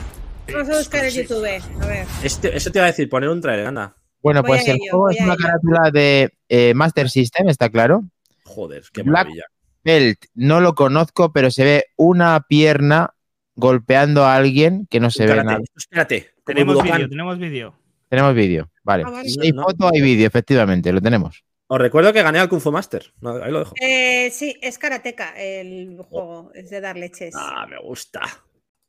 [0.52, 1.46] Vamos a buscar en YouTube.
[1.82, 2.06] A ver.
[2.22, 3.96] Este, eso te iba a decir, poner un trailer, anda.
[4.22, 8.04] Bueno, Voy pues el ello, juego es una carátula de eh, Master System, está claro.
[8.44, 9.46] Joder, qué Black- maravilla.
[9.86, 13.14] Belt, no lo conozco, pero se ve una pierna
[13.56, 15.60] golpeando a alguien que no se ve Espérate, nada.
[15.76, 16.30] espérate.
[16.46, 17.74] Tenemos vídeo, tenemos vídeo.
[18.10, 19.04] Tenemos vídeo, vale.
[19.08, 19.30] Ah, vale.
[19.30, 19.68] Si hay No, no.
[19.68, 21.44] foto, hay vídeo, efectivamente, lo tenemos.
[21.68, 23.12] Os recuerdo que gané al Kung Fu Master.
[23.44, 23.74] Ahí lo dejo.
[23.82, 26.52] Eh, sí, es Karateka el juego.
[26.54, 27.34] Es de dar leches.
[27.36, 28.22] Ah, me gusta.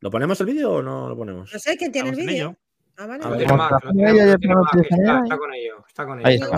[0.01, 1.51] ¿Lo ponemos el vídeo o no lo ponemos?
[1.53, 2.57] No sé quién tiene el Estamos vídeo.
[2.99, 3.43] Ah, vale.
[3.45, 6.51] Está, con ello, está con ello.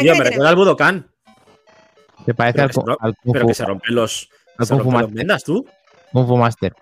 [0.00, 1.10] Le me recuerda al Budokan.
[2.24, 4.30] Se parece Pero al, Kung, Pero Fu, que se rompen los.
[4.56, 5.14] al Kung Fu Master.
[5.14, 5.66] vendas, tú.
[6.12, 6.74] Kung Fu Master.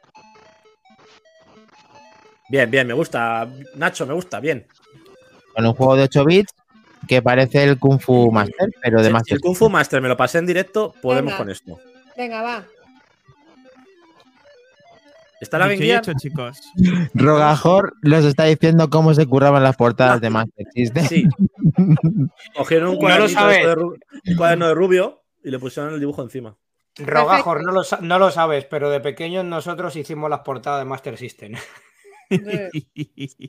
[2.49, 3.49] Bien, bien, me gusta.
[3.75, 4.67] Nacho, me gusta, bien.
[5.55, 6.53] Con un juego de 8 bits
[7.09, 10.09] que parece el Kung Fu Master, pero de Si Master el Kung Fu Master me
[10.09, 11.39] lo pasé en directo, podemos Venga.
[11.39, 11.79] con esto.
[12.17, 12.65] Venga, va.
[15.41, 16.59] ¿Está la hecho, chicos.
[17.15, 21.05] Rogajor nos está diciendo cómo se curraban las portadas de Master System.
[21.07, 21.25] Sí.
[22.57, 23.67] Cogieron un No lo cuadernito sabes.
[23.67, 26.57] de, un cuaderno de rubio y le pusieron el dibujo encima.
[26.99, 30.87] Rogajos, no lo, sa- no lo sabes, pero de pequeños nosotros hicimos las portadas de
[30.87, 31.53] Master System.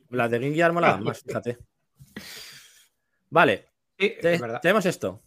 [0.09, 1.57] Las de Game Gear molaban más, fíjate.
[3.29, 3.65] Vale,
[3.99, 4.59] Sí, te- es verdad.
[4.61, 5.23] tenemos esto.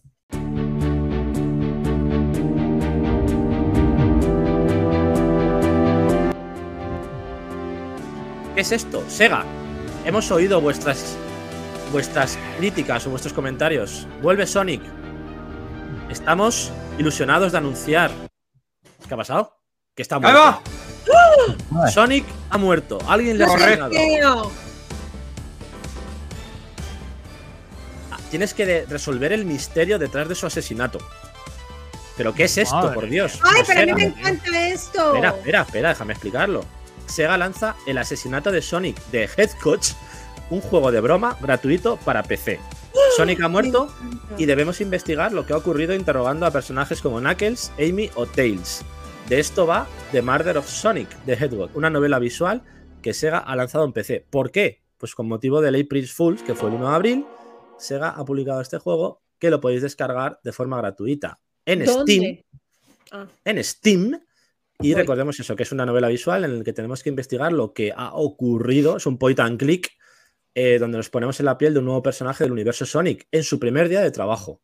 [8.55, 9.03] ¿Qué es esto?
[9.09, 9.43] Sega.
[10.05, 11.15] Hemos oído vuestras
[11.91, 14.07] vuestras críticas o vuestros comentarios.
[14.21, 14.81] Vuelve Sonic.
[16.09, 18.11] Estamos ilusionados de anunciar.
[19.07, 19.57] ¿Qué ha pasado?
[19.95, 20.61] Que está ¡Ahí muerto.
[21.07, 21.91] Va!
[21.91, 22.99] Sonic ha muerto.
[23.07, 23.91] Alguien le ha asesinado.
[23.91, 24.51] Tío,
[28.31, 30.99] Tienes que resolver el misterio detrás de su asesinato.
[32.15, 33.39] ¿Pero qué es esto, Madre por Dios?
[33.43, 35.15] Ay, pero a mí me encanta esto.
[35.15, 36.63] Espera, espera, espera, déjame explicarlo.
[37.07, 39.89] Sega lanza el asesinato de Sonic de Headcoach,
[40.49, 42.59] un juego de broma gratuito para PC.
[43.17, 43.93] Sonic ha muerto
[44.37, 48.85] y debemos investigar lo que ha ocurrido interrogando a personajes como Knuckles, Amy o Tails.
[49.27, 52.61] De esto va The Murder of Sonic de Hedgehog, una novela visual
[53.01, 54.25] que Sega ha lanzado en PC.
[54.29, 54.81] ¿Por qué?
[54.97, 57.25] Pues con motivo del April Fools, que fue el 1 de abril,
[57.77, 62.43] Sega ha publicado este juego que lo podéis descargar de forma gratuita en Steam.
[63.11, 64.21] Ah, en Steam.
[64.79, 65.01] Y Voy.
[65.01, 67.93] recordemos eso, que es una novela visual en la que tenemos que investigar lo que
[67.95, 68.97] ha ocurrido.
[68.97, 69.91] Es un point and click
[70.53, 73.43] eh, donde nos ponemos en la piel de un nuevo personaje del universo Sonic en
[73.43, 74.61] su primer día de trabajo.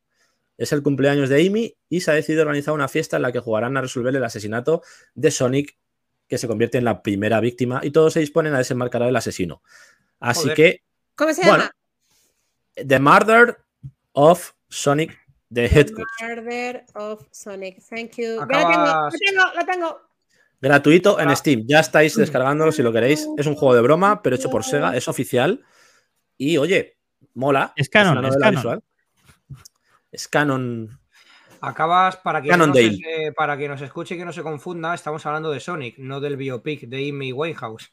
[0.57, 3.39] Es el cumpleaños de Amy y se ha decidido organizar una fiesta en la que
[3.39, 4.81] jugarán a resolver el asesinato
[5.13, 5.77] de Sonic,
[6.27, 9.61] que se convierte en la primera víctima, y todos se disponen a desenmascarar al asesino.
[10.19, 10.55] Así Joder.
[10.55, 10.81] que,
[11.15, 11.71] ¿Cómo se Bueno, llama?
[12.75, 13.57] The Murder
[14.13, 15.17] of Sonic
[15.53, 16.05] the Hedgehog.
[16.21, 17.81] Murder of Sonic.
[17.89, 18.35] Thank you.
[18.41, 20.01] Lo tengo, Acabas- lo tengo, lo tengo.
[20.59, 21.35] Gratuito en Ah.
[21.35, 21.63] Steam.
[21.67, 23.27] Ya estáis descargándolo si lo queréis.
[23.37, 24.97] Es un juego de broma, pero hecho por Sega.
[24.97, 25.63] Es oficial.
[26.37, 26.97] Y oye,
[27.35, 27.71] mola.
[27.77, 28.55] Es canon, es novela canon.
[28.55, 28.83] visual.
[30.11, 30.99] Es canon.
[31.61, 32.71] Acabas, para que, no
[33.35, 36.37] para que nos escuche y que no se confunda, estamos hablando de Sonic, no del
[36.37, 37.91] biopic de Amy Winehouse.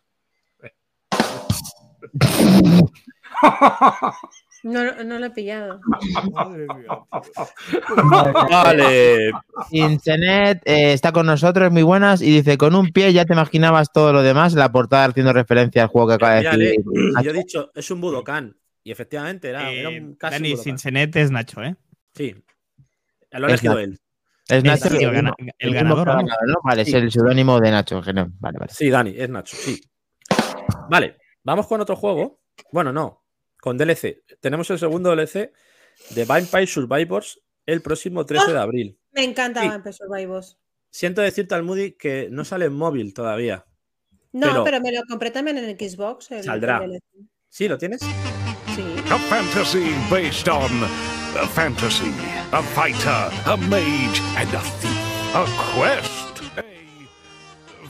[4.62, 5.78] No, no lo he pillado.
[8.50, 9.30] Vale.
[9.70, 13.92] Internet eh, está con nosotros, muy buenas, y dice, con un pie ya te imaginabas
[13.92, 16.82] todo lo demás, la portada haciendo referencia al juego que acaba de Mírale, decir.
[17.22, 18.56] yo he dicho, es un Budokan.
[18.82, 20.64] Y efectivamente era, era Eh, un casi Dani, Budokan.
[20.64, 21.76] Cincinnati es Nacho, ¿eh?
[22.14, 22.34] Sí.
[23.32, 23.98] Lo ha elegido él.
[24.48, 26.60] Es Nacho el el, gana- el ganador, ¿no?
[26.62, 26.90] Vale, Sí.
[26.90, 28.02] es el seudónimo de Nacho.
[28.02, 28.30] genial.
[28.38, 28.72] Vale, vale.
[28.72, 29.80] Sí, Dani, es Nacho, sí.
[30.90, 32.40] Vale, vamos con otro juego.
[32.70, 33.24] Bueno, no,
[33.60, 34.22] con DLC.
[34.40, 35.52] Tenemos el segundo DLC
[36.10, 38.98] de Vampire Survivors el próximo 13 de abril.
[39.12, 39.68] Me encanta Sí.
[39.68, 40.58] Vampire Survivors.
[40.90, 43.64] Siento decirte al Moody que no sale en móvil todavía.
[44.32, 46.30] No, Pero- pero, me lo compré también en el Xbox.
[46.32, 46.80] el- Saldrá.
[46.80, 47.02] DLC.
[47.48, 48.00] ¿Sí lo tienes?
[48.02, 48.84] Sí.
[49.10, 50.70] A fantasy based on
[51.36, 52.12] a fantasy,
[52.52, 55.34] a fighter, a mage, and a thief.
[55.34, 56.40] A quest.
[56.56, 56.62] A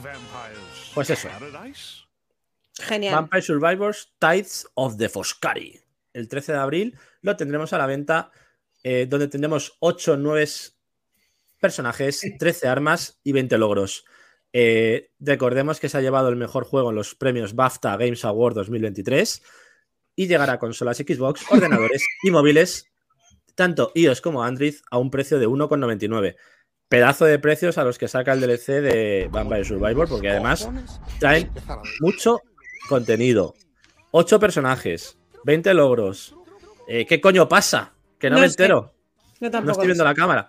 [0.01, 1.27] vampire's Pues eso.
[1.29, 2.03] paradise.
[2.79, 3.13] Genial.
[3.15, 5.79] Vampire Survivors Tides of the Foscari.
[6.13, 8.31] El 13 de abril lo tendremos a la venta,
[8.83, 10.77] eh, donde tendremos 8 nuevos
[11.59, 14.05] personajes, 13 armas y 20 logros.
[14.53, 18.55] Eh, recordemos que se ha llevado el mejor juego en los premios BAFTA Games Award
[18.55, 19.43] 2023
[20.15, 22.89] y llegará a consolas Xbox, ordenadores y móviles,
[23.55, 26.35] tanto iOS como Android, a un precio de 1,99.
[26.87, 30.69] Pedazo de precios a los que saca el DLC de Vampire Survivor, porque además
[31.19, 31.49] traen
[31.99, 32.41] mucho
[32.87, 33.55] contenido.
[34.11, 36.35] 8 personajes, 20 logros.
[36.87, 37.93] Eh, ¿Qué coño pasa?
[38.19, 38.93] Que no, No me entero.
[39.41, 40.07] Yo No estoy viendo sé.
[40.09, 40.47] la cámara.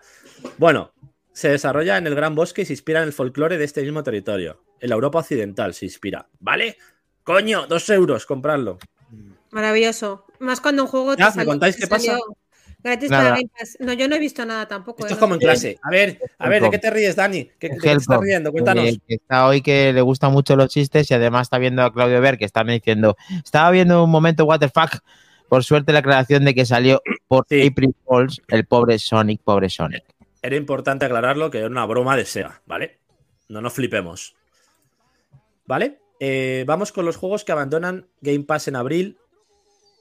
[0.58, 0.92] Bueno,
[1.32, 4.02] se desarrolla en el Gran Bosque y se inspira en el folclore de este mismo
[4.02, 4.62] territorio.
[4.80, 6.28] En la Europa Occidental se inspira.
[6.38, 6.76] ¿Vale?
[7.24, 8.78] Coño, dos euros, comprarlo.
[9.50, 10.26] Maravilloso.
[10.38, 12.18] Más cuando un juego te Ya, ¿me salió- contáis te qué pasa?
[12.82, 13.22] Salió Gratis Nada.
[13.24, 13.76] para Game Pass.
[13.80, 15.00] No, yo no he visto nada tampoco.
[15.00, 15.16] Esto ¿eh?
[15.16, 15.78] es como en clase.
[15.82, 17.50] A ver, a ver, ¿de qué te ríes, Dani?
[17.58, 18.52] ¿Qué, ¿De qué te estás riendo?
[18.52, 18.84] Cuéntanos.
[18.84, 21.92] eh, que está hoy que le gustan mucho los chistes y además está viendo a
[21.92, 25.00] Claudio Ver que están diciendo, estaba viendo un momento what the fuck,
[25.48, 27.66] por suerte la aclaración de que salió por Sí.
[27.66, 30.04] April Fools el pobre Sonic, pobre Sonic.
[30.42, 32.98] Era importante aclararlo que era una broma de Sega, ¿vale?
[33.48, 34.36] No nos flipemos.
[35.66, 35.98] ¿Vale?
[36.20, 39.18] Eh, vamos con los juegos que abandonan Game Pass en abril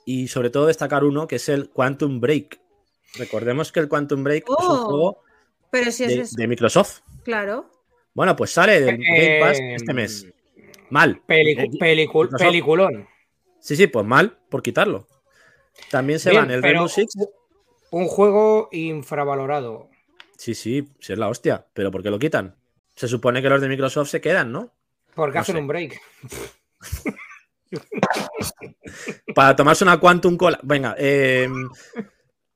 [0.05, 2.59] y sobre todo destacar uno que es el Quantum Break.
[3.18, 5.24] Recordemos que el Quantum Break es un Oh, juego
[5.72, 7.01] Pero si es de, Microsoft.
[7.24, 7.70] claro.
[8.13, 10.28] Bueno, pues sale del Game Pass Eh, este mes.
[10.89, 11.22] Mal.
[11.28, 12.39] Pelicu- Eh, pelicul- Microsoft.
[12.47, 13.07] peliculón.
[13.59, 15.07] Sí, sí, pues mal por quitarlo.
[15.91, 17.16] También se Bien, van el Rainbow Six.
[17.91, 19.89] Un juego infravalorado.
[20.38, 21.66] Sí, sí, sí es la hostia.
[21.74, 22.55] Pero ¿por qué lo quitan?
[22.95, 24.74] Se supone que los de Microsoft se quedan, ¿no?
[25.13, 25.61] Porque No hacen sé.
[25.61, 25.99] un break.
[29.36, 30.59] Para tomarse una Quantum Cola.
[30.63, 31.49] Venga, eh,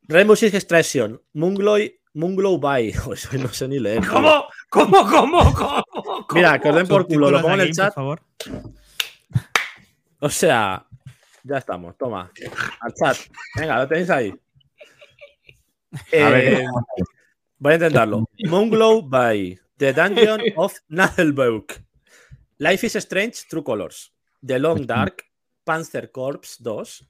[0.09, 1.77] Rainbow Six Extraction, Moonglow,
[2.15, 2.91] Moonglow By.
[3.05, 4.05] Joder, no sé ni leer.
[4.07, 4.45] ¿Cómo?
[4.69, 5.83] ¿Cómo, cómo, cómo?
[5.93, 6.25] cómo?
[6.33, 7.93] Mira, que os den por culo, lo pongo en el chat.
[7.93, 8.21] Por favor.
[10.21, 10.85] O sea,
[11.45, 12.29] ya estamos, toma.
[12.81, 13.15] Al chat.
[13.55, 14.33] Venga, lo tenéis ahí.
[15.93, 16.65] A ver, Eh,
[17.57, 18.25] voy a intentarlo.
[18.49, 21.71] Moonglow by The Dungeon of Nadelbeuk.
[22.57, 24.11] Life is Strange, True Colors.
[24.45, 25.23] The Long Dark,
[25.63, 27.07] Panzer Corps 2,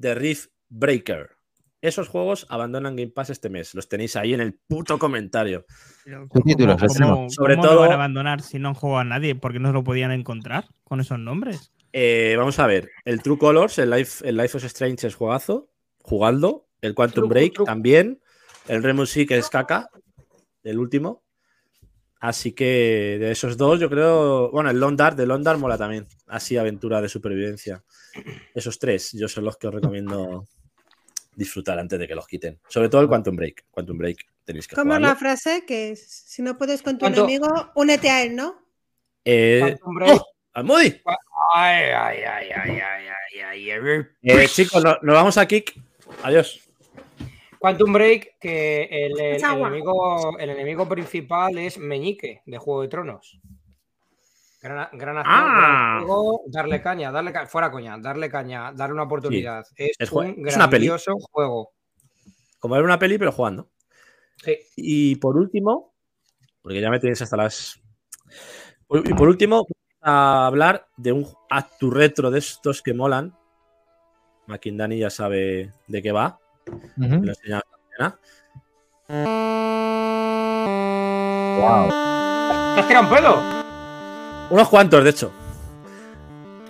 [0.00, 1.37] The Rift Breaker.
[1.80, 3.74] Esos juegos abandonan Game Pass este mes.
[3.74, 5.64] Los tenéis ahí en el puto comentario.
[6.04, 7.16] Pero, Subtítulos, ¿cómo- los tenemos.
[7.16, 9.34] cómo- Sobre cómo lo todo- van a abandonar si no han jugado a nadie?
[9.36, 11.72] Porque no se lo podían encontrar con esos nombres.
[11.92, 12.90] Eh, vamos a ver.
[13.04, 15.70] El True Colors, el Life, el Life is Strange es jugazo.
[16.02, 16.66] Jugadlo.
[16.80, 18.20] El Quantum True- Break True- también.
[18.66, 19.88] El Remusic es caca.
[20.64, 21.22] El último.
[22.20, 24.50] Así que de esos dos, yo creo.
[24.50, 26.06] Bueno, el Long Dark, de Long Dark mola también.
[26.26, 27.84] Así, aventura de supervivencia.
[28.54, 30.44] Esos tres, yo son los que os recomiendo
[31.38, 32.58] disfrutar antes de que los quiten.
[32.68, 33.64] Sobre todo el Quantum Break.
[33.70, 35.64] Quantum Break tenéis que ¿Cómo es la frase?
[35.66, 37.20] Que si no puedes con tu ¿Cuánto?
[37.24, 38.56] enemigo, únete a él, ¿no?
[39.24, 40.12] Eh, Quantum Break.
[40.20, 40.26] ¡Oh!
[40.54, 41.00] ¡Almudi!
[41.54, 44.06] Ay, ay, ay, ay, ay, ay, ay, ay.
[44.22, 45.74] Eh, chicos, no- nos vamos a Kick.
[46.24, 46.60] Adiós.
[47.60, 49.68] Quantum Break, que el, el- el Chagua.
[49.68, 53.38] enemigo, el enemigo principal es Meñique, de Juego de Tronos.
[54.60, 55.56] Gran, gran acción, Ah.
[55.98, 59.64] gran juego, darle caña, darle ca- fuera coña, darle caña, darle una oportunidad.
[59.76, 60.90] Es, Es un es una peli.
[61.32, 61.70] juego.
[62.58, 63.70] Como era una peli, pero jugando.
[64.42, 64.56] Sí.
[64.76, 65.94] Y por último,
[66.60, 67.80] porque ya me tenéis hasta las.
[68.90, 69.64] Y por último,
[70.00, 73.36] a hablar de un actu retro de estos que molan.
[74.46, 76.40] Makindani ya sabe de qué va.
[76.66, 77.20] Ujú.
[77.20, 77.34] Me lo
[77.98, 78.18] mañana.
[81.60, 81.88] Wow.
[82.74, 83.57] ¿Te has tirado un pedo?
[84.50, 85.30] Unos cuantos, de hecho.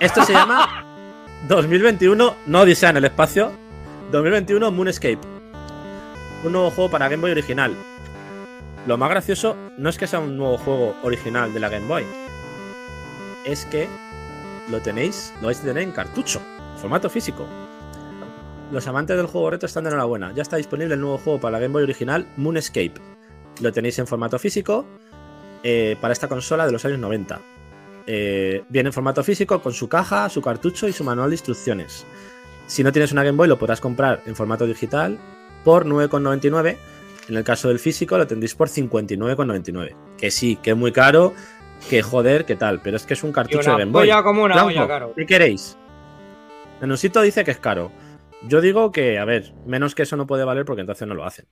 [0.01, 0.85] Esto se llama
[1.49, 3.53] 2021, no Odisea en el espacio.
[4.11, 5.18] 2021 Moonscape.
[6.45, 7.74] Un nuevo juego para Game Boy original.
[8.87, 12.05] Lo más gracioso no es que sea un nuevo juego original de la Game Boy.
[13.45, 13.89] Es que
[14.70, 16.41] lo tenéis, lo vais a tener en cartucho,
[16.81, 17.47] formato físico.
[18.72, 20.33] Los amantes del juego reto están de enhorabuena.
[20.35, 22.95] Ya está disponible el nuevo juego para la Game Boy original, Moonscape.
[23.61, 24.85] Lo tenéis en formato físico
[25.62, 27.41] eh, para esta consola de los años 90.
[28.11, 32.07] Eh, viene en formato físico con su caja, su cartucho y su manual de instrucciones.
[32.67, 35.19] Si no tienes una Game Boy, lo podrás comprar en formato digital
[35.63, 36.79] por 9,99.
[37.29, 39.95] En el caso del físico, lo tendréis por 59,99.
[40.17, 41.35] Que sí, que es muy caro,
[41.91, 44.07] que joder, que tal, pero es que es un cartucho una de Game Boy.
[44.07, 45.13] polla como una Blanco, olla, caro.
[45.15, 45.77] ¿Qué queréis?
[46.81, 47.93] Nenusito dice que es caro.
[48.45, 51.27] Yo digo que, a ver, menos que eso no puede valer porque entonces no lo
[51.27, 51.45] hacen.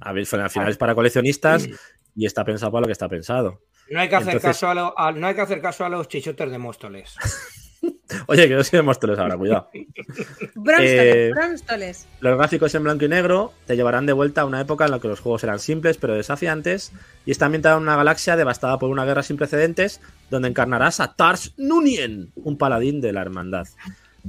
[0.00, 1.68] A ver, al final es para coleccionistas
[2.16, 3.60] y está pensado para lo que está pensado.
[3.90, 5.88] No hay que hacer, Entonces- caso, a lo- a- no hay que hacer caso a
[5.88, 7.16] los chichotes de Móstoles.
[8.26, 9.70] Oye, que no soy de Móstoles ahora, cuidado.
[10.54, 12.06] Bronstoles, Eh, bronstoles.
[12.20, 14.98] Los gráficos en blanco y negro te llevarán de vuelta a una época en la
[14.98, 16.92] que los juegos eran simples pero desafiantes
[17.24, 21.14] y está ambientada en una galaxia devastada por una guerra sin precedentes donde encarnarás a
[21.14, 23.66] Tars Nunien, un paladín de la hermandad.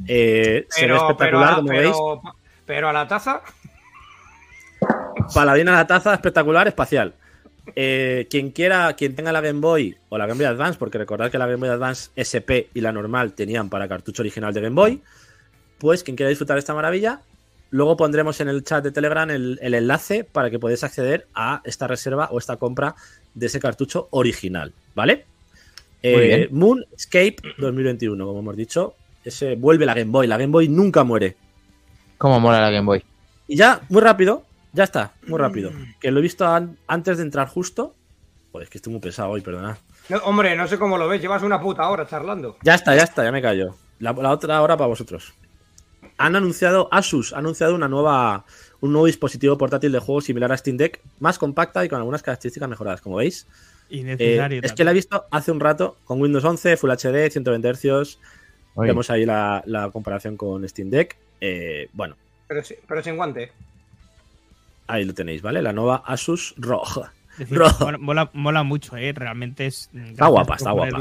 [0.07, 1.09] Eh, se ve Pero, pero,
[1.41, 1.95] espectacular, a, como veis.
[2.65, 3.41] pero a la taza,
[5.33, 7.13] Paladín a la taza, espectacular, espacial.
[7.75, 11.31] Eh, quien quiera, quien tenga la Game Boy o la Game Boy Advance, porque recordad
[11.31, 14.75] que la Game Boy Advance SP y la normal tenían para cartucho original de Game
[14.75, 15.01] Boy,
[15.77, 17.21] pues quien quiera disfrutar esta maravilla,
[17.71, 21.61] luego pondremos en el chat de Telegram el, el enlace para que podáis acceder a
[21.63, 22.95] esta reserva o esta compra
[23.33, 25.25] de ese cartucho original, ¿vale?
[26.01, 26.47] Eh.
[26.51, 31.35] Moonscape 2021, como hemos dicho, ese vuelve la Game Boy, la Game Boy nunca muere.
[32.17, 33.03] Cómo mola la Game Boy.
[33.47, 34.43] Y ya, muy rápido,
[34.73, 35.71] ya está, muy rápido.
[35.99, 37.95] Que lo he visto an- antes de entrar justo.
[38.51, 39.77] Joder, es que estoy muy pesado hoy, perdonad.
[40.09, 42.57] No, hombre, no sé cómo lo ves, llevas una puta hora charlando.
[42.63, 43.75] Ya está, ya está, ya me callo.
[43.99, 45.33] La, la otra hora para vosotros.
[46.17, 48.45] Han anunciado, Asus ha anunciado una nueva,
[48.81, 52.23] un nuevo dispositivo portátil de juego similar a Steam Deck, más compacta y con algunas
[52.23, 53.47] características mejoradas, como veis.
[53.91, 57.73] Eh, es que la he visto hace un rato con Windows 11, Full HD, 120
[57.73, 58.19] Hz.
[58.75, 61.17] Oye, Vemos ahí la, la comparación con Steam Deck.
[61.41, 62.15] Eh, bueno,
[62.47, 63.51] Pero, sí- pero sin guante.
[64.89, 65.61] Ahí lo tenéis, ¿vale?
[65.61, 67.07] La nueva Asus ROG.
[67.37, 67.57] Decir,
[67.99, 69.13] mola, mola- mucho, ¿eh?
[69.13, 69.89] Realmente es.
[69.93, 70.99] Está guapa, está guapa.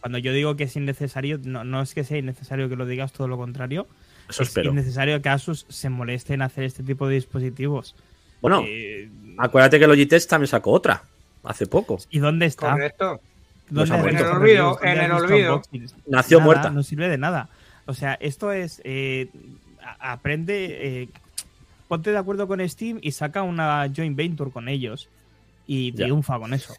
[0.00, 3.12] Cuando yo digo que es innecesario, no, no es que sea innecesario que lo digas,
[3.12, 3.88] todo lo contrario.
[4.28, 4.70] Eso es espero.
[4.70, 7.96] innecesario que Asus se moleste en hacer este tipo de dispositivos.
[8.40, 9.08] Bueno, Eh,
[9.38, 11.02] Acuérdate que Logitech también sacó otra
[11.42, 11.98] hace poco.
[12.10, 12.70] ¿Y dónde está?
[12.70, 13.20] Correcto.
[13.72, 14.18] Pues ¿Dónde ha has muerto.
[14.18, 15.62] visto En el olvido, en el olvido.
[16.06, 16.70] Nació Nada, muerta.
[16.70, 17.48] No sirve de nada.
[17.86, 18.80] O sea, esto es.
[18.84, 19.28] eh,
[19.98, 21.02] aprende.
[21.02, 21.08] eh,
[21.90, 25.08] ponte de acuerdo con Steam y saca una joint venture con ellos.
[25.66, 26.04] Y Ya.
[26.06, 26.74] triunfa con eso.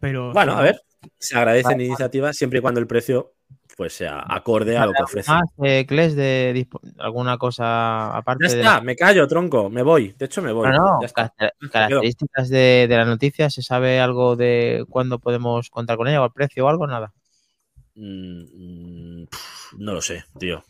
[0.00, 0.32] Pero.
[0.32, 0.80] Bueno, a ver,
[1.18, 3.34] se agradecen iniciativas siempre y cuando el precio
[3.76, 5.30] pues sea acorde a lo que ofrece.
[5.30, 6.66] Más, eh, Kles, de
[6.98, 10.14] alguna cosa aparte Ya de está, me callo, tronco, me voy.
[10.18, 10.68] De hecho, me voy.
[10.68, 11.70] No, no, Ya quedo.
[11.70, 16.26] características de, de las noticias, ¿se sabe algo de cuándo podemos contar con ella o
[16.26, 16.86] el precio o algo?
[16.86, 17.12] Nada.
[17.94, 19.28] Mm, mm,
[19.78, 20.64] no lo sé, tío.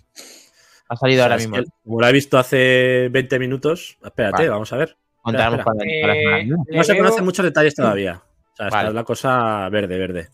[0.92, 1.56] Ha salido O sea, ahora mismo.
[1.84, 4.48] como lo he visto hace 20 minutos, espérate, Vale.
[4.48, 4.96] vamos a ver.
[5.24, 5.50] Espera.
[5.50, 5.74] para, para
[6.14, 6.38] la.
[6.38, 8.22] Le No se veo- conocen muchos detalles todavía.
[8.52, 8.88] O sea, esta Vale.
[8.88, 10.28] es la cosa verde, verde.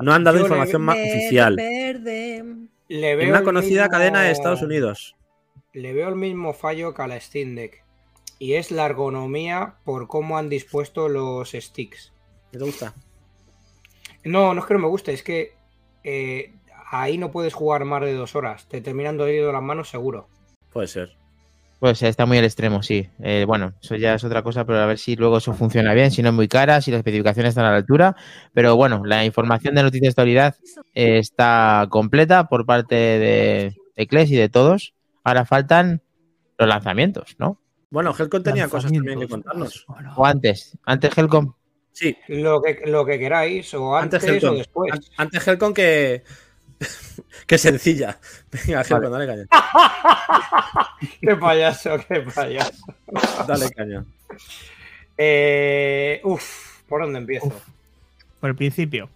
[0.00, 1.56] No han dado Yo información más oficial.
[1.56, 2.44] verde.
[2.88, 5.16] Le En veo una conocida mismo- cadena de Estados Unidos.
[5.72, 7.82] Le veo el mismo fallo que a la Steam Deck.
[8.38, 12.12] Y es la ergonomía por cómo han dispuesto los sticks.
[12.50, 12.92] ¿Qué te gusta?
[14.24, 15.54] No, no es que no me guste, es que
[16.04, 16.52] eh,
[16.92, 18.68] ahí no puedes jugar más de dos horas.
[18.68, 20.28] Te terminan doliendo las manos seguro.
[20.72, 21.16] Puede ser.
[21.80, 23.08] Pues está muy al extremo, sí.
[23.20, 26.12] Eh, bueno, eso ya es otra cosa, pero a ver si luego eso funciona bien,
[26.12, 28.14] si no es muy cara, si las especificaciones están a la altura.
[28.54, 30.54] Pero bueno, la información de Noticias de Actualidad
[30.94, 34.94] eh, está completa por parte de, de Kles y de todos.
[35.24, 36.02] Ahora faltan
[36.56, 37.58] los lanzamientos, ¿no?
[37.90, 39.84] Bueno, Helcon tenía cosas también que contarnos.
[40.16, 40.78] O antes.
[40.84, 41.52] Antes Helcom.
[41.92, 44.92] Sí, Lo que, lo que queráis, o antes, antes o después.
[44.92, 46.22] An- Antes Helcon que.
[47.46, 48.18] que sencilla.
[48.50, 49.46] Venga, Helcon, dale caña.
[51.20, 52.84] qué payaso, qué payaso.
[53.46, 54.04] Dale caña.
[55.16, 57.52] Eh, uf, ¿por dónde empiezo?
[58.40, 59.08] por el principio.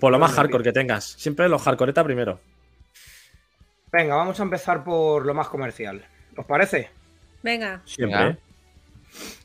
[0.00, 1.04] Por lo más Venga, hardcore que tengas.
[1.04, 2.40] Siempre los hardcoreta primero.
[3.92, 6.04] Venga, vamos a empezar por lo más comercial.
[6.36, 6.90] ¿Os parece?
[7.44, 7.82] Venga.
[7.84, 8.18] Siempre.
[8.18, 8.38] Venga.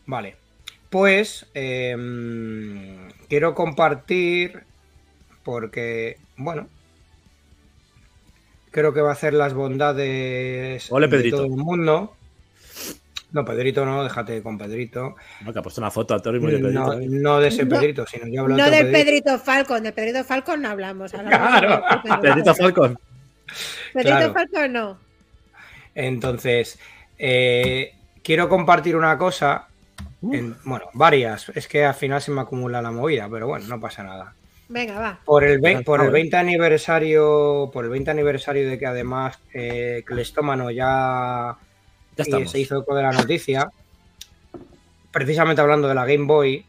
[0.07, 0.35] Vale.
[0.89, 4.63] Pues em, quiero compartir
[5.43, 6.67] porque, bueno,
[8.77, 11.37] creo que va a hacer las bondades Ole, de Pedrito.
[11.37, 12.13] todo el mundo.
[13.31, 15.15] No, Pedrito no, déjate con Pedrito.
[15.41, 16.93] No, que ha puesto una foto a de No, Pedrito.
[16.93, 17.07] ¿eh?
[17.09, 20.23] no de ese No- Pedrito, sino yo hablo No de del Pedrito Falcon, del Pedrito
[20.23, 21.11] Falcon no hablamos.
[21.11, 21.69] hablamos Claro.
[21.69, 21.75] de
[22.11, 22.99] otro Pedrito Falcon.
[23.93, 24.33] Pedrito claro.
[24.33, 24.99] Falcon no.
[25.95, 26.77] Entonces,
[27.17, 29.67] eh, quiero compartir una cosa.
[30.21, 31.49] en- bueno, varias.
[31.55, 34.35] Es que al final se me acumula la movida, pero bueno, no pasa nada.
[34.69, 35.19] Venga, va.
[35.23, 36.21] Por el, ve- Ah, por el joder.
[36.21, 41.55] 20 aniversario, por el 20 aniversario de que además eh, Clestómano ya,
[42.17, 42.51] Ya estamos.
[42.51, 43.69] se hizo eco de la noticia,
[45.11, 46.65] precisamente hablando de la Game Boy,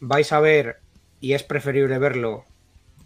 [0.00, 0.76] vais a ver,
[1.20, 2.44] y es preferible verlo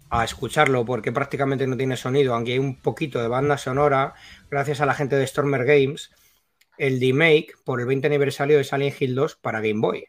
[0.09, 4.13] a escucharlo porque prácticamente no tiene sonido, aunque hay un poquito de banda sonora,
[4.49, 6.11] gracias a la gente de Stormer Games,
[6.77, 10.05] el remake por el 20 aniversario de Silent Hill 2 para Game Boy.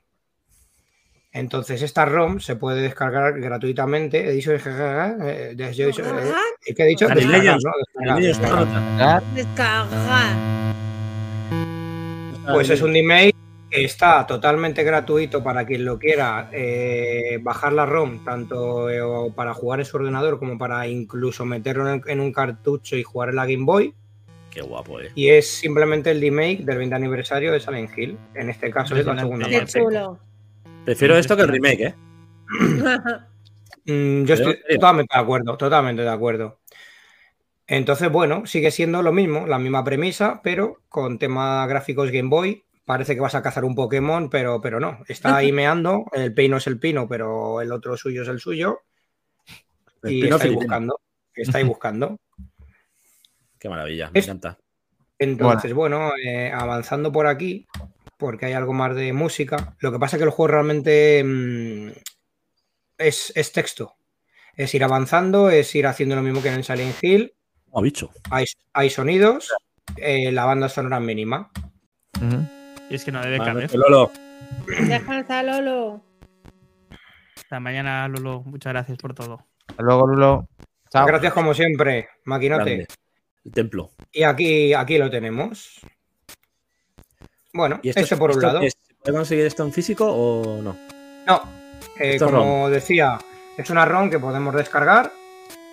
[1.33, 4.29] Entonces, esta ROM se puede descargar gratuitamente.
[4.29, 7.07] He dicho, eh, de- yo he dicho, eh, ¿qué he dicho?
[7.07, 7.59] Dani Descargar.
[7.63, 8.21] ¿no?
[8.27, 9.23] Descargar.
[9.35, 10.37] Descargar.
[12.53, 13.35] Pues es un remake
[13.71, 19.01] que está totalmente gratuito para quien lo quiera eh, bajar la ROM, tanto eh,
[19.37, 23.29] para jugar en su ordenador como para incluso meterlo en, en un cartucho y jugar
[23.29, 23.95] en la Game Boy.
[24.51, 25.13] Qué guapo, eh.
[25.15, 28.19] Y es simplemente el remake del 20 aniversario de Silent Hill.
[28.35, 29.73] En este caso es la segunda Qué parte.
[30.85, 31.95] Prefiero esto que el remake, eh.
[33.87, 36.61] Mm, yo estoy totalmente de acuerdo, totalmente de acuerdo.
[37.67, 42.63] Entonces, bueno, sigue siendo lo mismo, la misma premisa, pero con tema gráficos Game Boy.
[42.85, 44.99] Parece que vas a cazar un Pokémon, pero, pero no.
[45.09, 46.05] Está ahí meando.
[46.13, 48.81] El pino es el pino, pero el otro suyo es el suyo.
[50.03, 51.01] El y estáis buscando.
[51.35, 52.19] Estáis buscando.
[53.59, 54.59] Qué maravilla, me Es- encanta.
[55.19, 57.67] Entonces, bueno, eh, avanzando por aquí,
[58.21, 59.75] porque hay algo más de música.
[59.81, 61.89] Lo que pasa es que el juego realmente mm,
[62.99, 63.95] es, es texto.
[64.55, 67.35] Es ir avanzando, es ir haciendo lo mismo que en el Silent Hill.
[67.71, 68.11] Oh, bicho.
[68.31, 69.53] Hay, hay sonidos,
[69.97, 71.51] eh, la banda sonora es mínima.
[72.91, 74.11] Y es que no debe Vale, pues, Lolo.
[74.67, 76.05] Descansa, Lolo.
[77.37, 78.43] Hasta mañana, Lolo.
[78.45, 79.47] Muchas gracias por todo.
[79.69, 80.49] Hasta luego, Lulo.
[80.91, 81.07] Chao.
[81.07, 82.65] Gracias como siempre, maquinote.
[82.65, 82.87] Grande.
[83.45, 83.93] El templo.
[84.13, 85.81] Y aquí, aquí lo tenemos.
[87.53, 88.61] Bueno, ¿Y esto, esto por un lado.
[88.61, 90.77] puede conseguir esto en físico o no?
[91.27, 91.43] No,
[91.99, 93.19] eh, como decía,
[93.57, 95.13] es una ROM que podemos descargar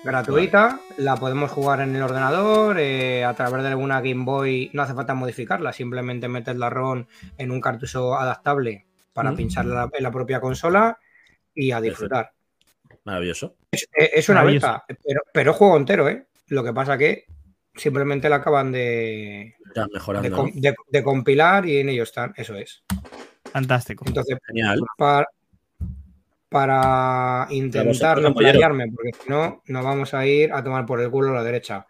[0.04, 4.82] gratuita, la podemos jugar en el ordenador, eh, a través de alguna Game Boy, no
[4.82, 7.04] hace falta modificarla, simplemente metes la ROM
[7.36, 9.36] en un cartucho adaptable para Mm.
[9.36, 10.98] pincharla en la propia consola
[11.54, 12.32] y a disfrutar.
[13.04, 13.56] Maravilloso.
[13.72, 14.82] Es, es una Maravilloso.
[15.04, 16.26] pero, pero es juego entero, ¿eh?
[16.48, 17.24] Lo que pasa que
[17.78, 20.36] simplemente la acaban de, Ya de, mejorando.
[20.36, 20.60] com- ¿no?
[20.60, 22.82] de- de compilar y en ello están, eso es.
[23.50, 24.04] Fantástico.
[24.06, 24.80] Entonces, Genial.
[24.98, 25.26] para,
[26.48, 31.10] para intentar no playarme, porque si no, nos vamos a ir a tomar por el
[31.10, 31.86] culo a la derecha.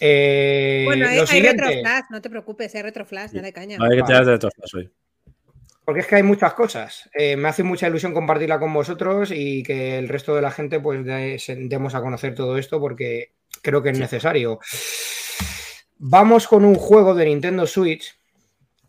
[0.00, 3.78] Eh, Bueno, hay, lo hay siguiente, retroflash, no te preocupes, hay retroflash, dale caña.
[3.80, 4.90] A ver qué te das de otros hoy.
[5.84, 7.08] porque es que hay muchas cosas.
[7.14, 10.80] Eh, me hace mucha ilusión compartirla con vosotros y que el resto de la gente
[10.80, 14.58] pues de- demos a conocer todo esto porque creo que es necesario.
[16.06, 18.14] Vamos con un juego de Nintendo Switch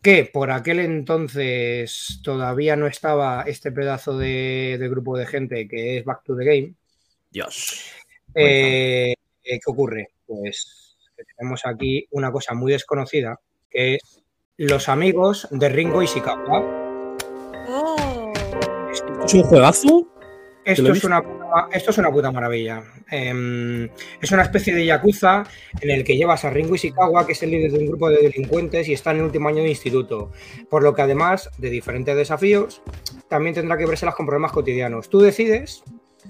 [0.01, 5.97] que por aquel entonces todavía no estaba este pedazo de, de grupo de gente que
[5.97, 6.73] es Back to the Game.
[7.31, 7.89] Dios.
[8.33, 9.13] Eh,
[9.45, 10.09] eh, ¿Qué ocurre?
[10.27, 13.39] Pues que tenemos aquí una cosa muy desconocida,
[13.69, 14.21] que es
[14.57, 16.59] los amigos de Ringo y Shikawa.
[17.69, 18.33] Oh.
[19.23, 20.05] ¿Es un juegazo?
[20.65, 21.23] Esto es, una,
[21.71, 22.83] esto es una puta maravilla.
[23.11, 23.87] Em,
[24.19, 25.43] es una especie de yakuza
[25.79, 28.17] en el que llevas a Ringo Ishikawa, que es el líder de un grupo de
[28.17, 30.31] delincuentes y está en el último año de instituto.
[30.67, 32.81] Por lo que además de diferentes desafíos,
[33.29, 35.07] también tendrá que verse con problemas cotidianos.
[35.07, 35.83] Tú decides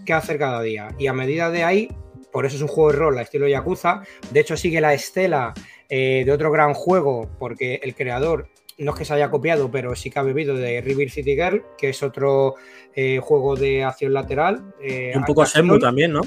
[0.06, 1.90] qué hacer cada día y a medida de ahí,
[2.34, 4.02] por eso es un juego de rol a estilo yakuza.
[4.32, 5.54] De hecho, sigue la estela
[5.88, 9.96] eh, de otro gran juego, porque el creador no es que se haya copiado, pero
[9.96, 12.56] sí que ha bebido de River City Girl, que es otro
[12.94, 14.74] eh, juego de acción lateral.
[14.82, 16.22] eh, Y un poco Shenmue también, ¿no?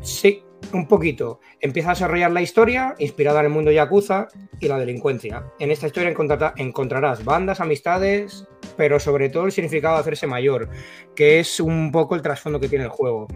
[0.00, 1.40] Sí, un poquito.
[1.60, 4.28] Empieza a desarrollar la historia inspirada en el mundo yakuza
[4.60, 5.44] y la delincuencia.
[5.58, 10.68] En esta historia encontrará- encontrarás bandas, amistades, pero sobre todo el significado de hacerse mayor,
[11.16, 13.26] que es un poco el trasfondo que tiene el juego.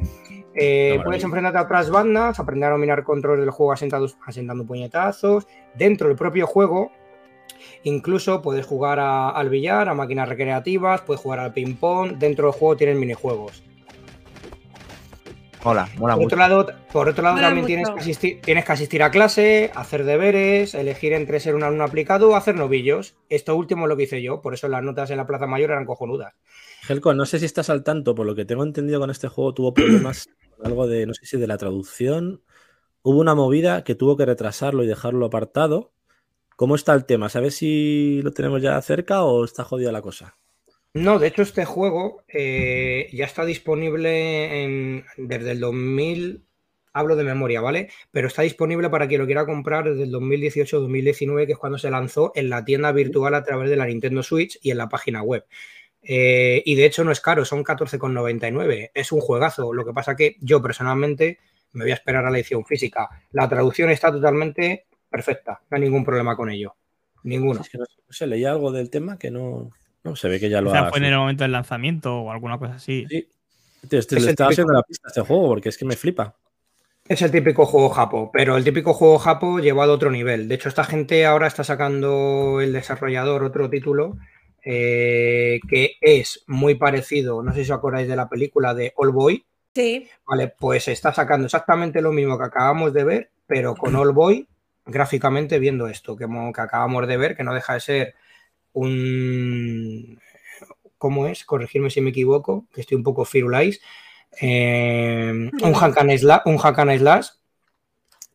[0.55, 5.47] Eh, puedes enfrentarte a otras bandas, aprender a dominar control del juego asentados- asentando puñetazos.
[5.74, 6.90] Dentro del propio juego,
[7.89, 12.18] incluso puedes jugar a- al billar, a máquinas recreativas, puedes jugar al ping-pong.
[12.18, 13.62] Dentro del juego tienes minijuegos.
[15.64, 19.03] Mola Por otro lado, por otro lado Mola también tienes que, asistir, tienes que asistir
[19.03, 23.16] a clase, hacer deberes, elegir entre ser un alumno aplicado o hacer novillos.
[23.30, 25.72] Esto último es lo que hice yo, por eso las notas en la Plaza Mayor
[25.72, 26.34] eran cojonudas.
[26.89, 29.55] Helco, no sé si estás al tanto, por lo que tengo entendido con este juego
[29.55, 32.43] tuvo problemas con algo de, no sé si de la traducción.
[33.03, 35.91] Hubo una movida que tuvo que retrasarlo y dejarlo apartado.
[36.57, 37.29] ¿Cómo está el tema?
[37.29, 40.37] ¿Sabes si lo tenemos ya cerca o está jodida la cosa?
[40.95, 46.47] No, de hecho este juego eh, ya está disponible en- desde el 2000,
[46.95, 47.91] hablo de memoria, ¿vale?
[48.11, 51.91] Pero está disponible para quien lo quiera comprar desde el 2018-2019, que es cuando se
[51.91, 55.23] lanzó en la tienda virtual a través de la Nintendo Switch y en la página
[55.23, 55.45] web.
[56.03, 58.91] Eh, y de hecho no es caro, son 14,99.
[58.95, 59.75] Es un juegazo.
[59.75, 61.39] Lo que pasa que yo personalmente
[61.73, 63.11] me voy a esperar a la edición física.
[63.33, 66.75] La traducción está totalmente perfecta, no hay ningún problema con ello.
[67.25, 67.61] Ninguno.
[67.61, 69.71] Es que no, no sé, leía algo del tema que no,
[70.05, 70.91] no se ve que ya lo Quizá ha.
[70.91, 73.05] fue en el momento del lanzamiento o alguna cosa así.
[73.09, 73.29] Sí.
[73.89, 75.79] Tío, este, Es le el estaba típico- haciendo la pista a este juego porque es
[75.79, 76.35] que me flipa.
[77.09, 80.49] Es el típico juego japo, pero el típico juego japo llevado a otro nivel.
[80.49, 84.17] De hecho, esta gente ahora está sacando el desarrollador otro título
[84.65, 89.13] eh, que es muy parecido, no sé si os acordáis de la película de All
[89.13, 89.45] Boy,
[89.77, 90.09] Sí.
[90.27, 94.49] Vale, pues está sacando exactamente lo mismo que acabamos de ver, pero con All Boy
[94.87, 98.14] gráficamente viendo esto que, que acabamos de ver, que no deja de ser
[98.72, 100.20] un...
[100.99, 101.45] ¿Cómo es?
[101.45, 103.80] Corregirme si me equivoco, que estoy un poco firulais.
[104.41, 107.28] Eh, un, hack and slash, un hack and slash,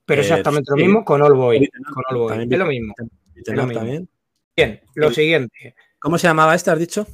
[0.05, 1.59] pero Eh, exactamente lo mismo con All Boy.
[1.59, 2.29] Beaten up, Con All Boy.
[2.29, 2.93] también Es lo mismo.
[3.33, 3.79] beaten lo up mismo.
[3.81, 4.09] también.
[4.55, 5.75] Bien, lo siguiente.
[5.99, 7.07] ¿Cómo se llamaba este, has dicho?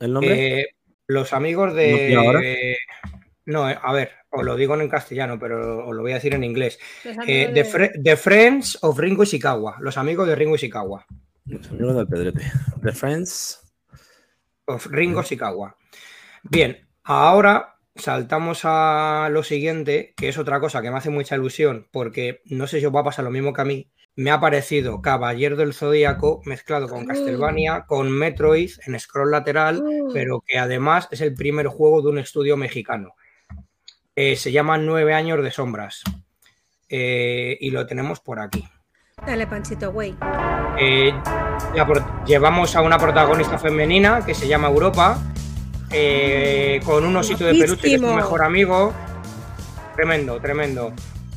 [0.00, 0.60] ¿El nombre?
[0.60, 0.66] Eh,
[1.06, 2.14] los amigos de...
[2.14, 3.17] No,
[3.48, 6.44] eh, a ver, os lo digo en castellano, pero os lo voy a decir en
[6.44, 6.78] inglés.
[7.26, 9.78] Eh, the, The Friends of Ringo Ishikawa.
[9.80, 11.06] Los amigos de Ringo Ishikawa.
[11.46, 12.52] Los amigos del Pedrete.
[12.82, 13.60] The Friends.
[14.66, 15.76] Of Ringo Ishikawa.
[16.42, 21.88] Bien, ahora saltamos a lo siguiente, que es otra cosa que me hace mucha ilusión,
[21.90, 23.90] porque no sé si os va a pasar lo mismo que a mí.
[24.14, 29.82] Me ha parecido Caballero del Zodíaco mezclado con Castlevania, con Metroid en scroll lateral,
[30.12, 33.14] pero que además es el primer juego de un estudio mexicano.
[34.20, 36.02] Eh, se llama Nueve Años de Sombras.
[36.88, 38.68] Eh, y lo tenemos por aquí.
[39.24, 40.16] Dale, Panchito, güey.
[40.76, 41.12] Eh,
[42.26, 45.22] llevamos a una protagonista femenina que se llama Europa,
[46.84, 48.92] con un osito de peluche que es su mejor amigo.
[49.94, 50.92] Tremendo, tremendo.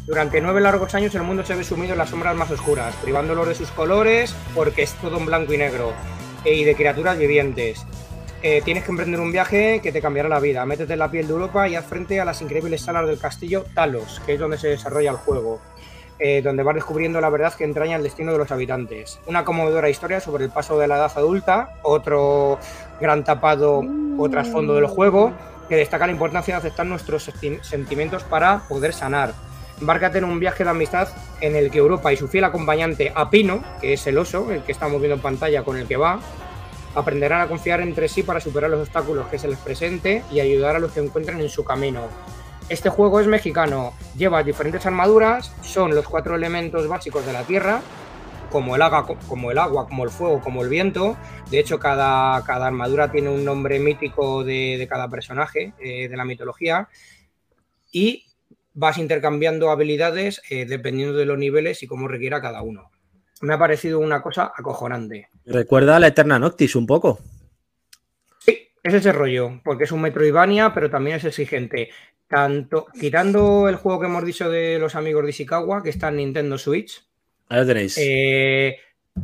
[0.07, 3.47] Durante nueve largos años el mundo se ve sumido en las sombras más oscuras, privándolos
[3.47, 5.93] de sus colores porque es todo en blanco y negro
[6.43, 7.85] y de criaturas vivientes.
[8.43, 10.65] Eh, tienes que emprender un viaje que te cambiará la vida.
[10.65, 13.65] Métete en la piel de Europa y haz frente a las increíbles salas del castillo
[13.75, 15.59] Talos, que es donde se desarrolla el juego
[16.23, 19.19] eh, donde vas descubriendo la verdad que entraña el destino de los habitantes.
[19.25, 22.59] Una conmovedora historia sobre el paso de la edad adulta, otro
[22.99, 23.81] gran tapado
[24.17, 25.33] o trasfondo del juego,
[25.67, 29.33] que destaca la importancia de aceptar nuestros senti- sentimientos para poder sanar.
[29.79, 31.07] Embárcate en un viaje de amistad
[31.39, 34.73] en el que Europa y su fiel acompañante Apino, que es el oso, el que
[34.73, 36.19] estamos viendo en pantalla con el que va,
[36.95, 40.75] aprenderán a confiar entre sí para superar los obstáculos que se les presente y ayudar
[40.75, 42.01] a los que encuentren en su camino.
[42.69, 47.81] Este juego es mexicano, lleva diferentes armaduras, son los cuatro elementos básicos de la tierra,
[48.51, 51.17] como el agua, como el, fuego, como el viento.
[51.49, 56.25] De hecho, cada, armadura tiene un nombre mítico de, de cada personaje eh, de la
[56.25, 56.89] mitología.
[57.91, 58.25] Y
[58.73, 62.90] vas intercambiando habilidades eh, dependiendo de los niveles y cómo requiera cada uno.
[63.41, 65.29] Me ha parecido una cosa acojonante.
[65.45, 67.19] Recuerda a la Eterna Noctis un poco.
[68.39, 71.89] Sí, es ese rollo, porque es un Metroidvania, pero también es exigente.
[72.27, 76.17] Tanto, quitando el juego que hemos dicho de los amigos de Ishikawa, que está en
[76.17, 77.03] Nintendo Switch,
[77.49, 77.97] Ahí lo tenéis.
[77.99, 78.77] eh,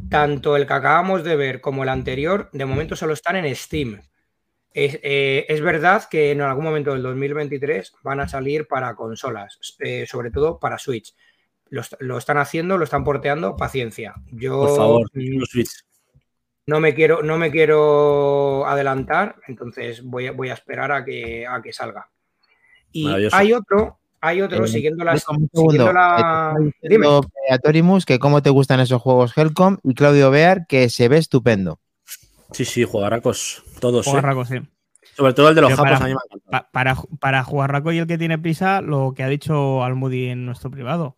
[0.10, 4.02] tanto el que acabamos de ver como el anterior, de momento solo están en Steam.
[4.74, 9.58] Es, eh, es verdad que en algún momento del 2023 van a salir para consolas,
[9.80, 11.16] eh, sobre todo para Switch.
[11.70, 14.16] Lo, est- lo están haciendo, lo están porteando, paciencia.
[14.32, 15.10] Yo Por favor,
[16.66, 21.46] no me quiero, no me quiero adelantar, entonces voy a, voy a esperar a que,
[21.48, 22.10] a que salga.
[22.92, 25.72] Y hay otro, hay otro, Eh, siguiendo la, Helcom, un segundo.
[25.72, 27.08] siguiendo Eh, la- está Dime.
[27.08, 31.08] eh, a Torimus que cómo te gustan esos juegos Helcom y Claudio Bear que se
[31.08, 31.80] ve estupendo.
[32.52, 33.64] Sí, sí, jugarracos.
[33.80, 34.08] Todos.
[34.08, 34.10] ¿eh?
[34.10, 34.56] Jugarraco, sí.
[35.16, 36.14] Sobre todo el de los Pero japos para- a mí
[36.52, 40.46] me para, para Jugarraco y el que tiene prisa, lo que ha dicho Almudi en
[40.46, 41.16] nuestro privado.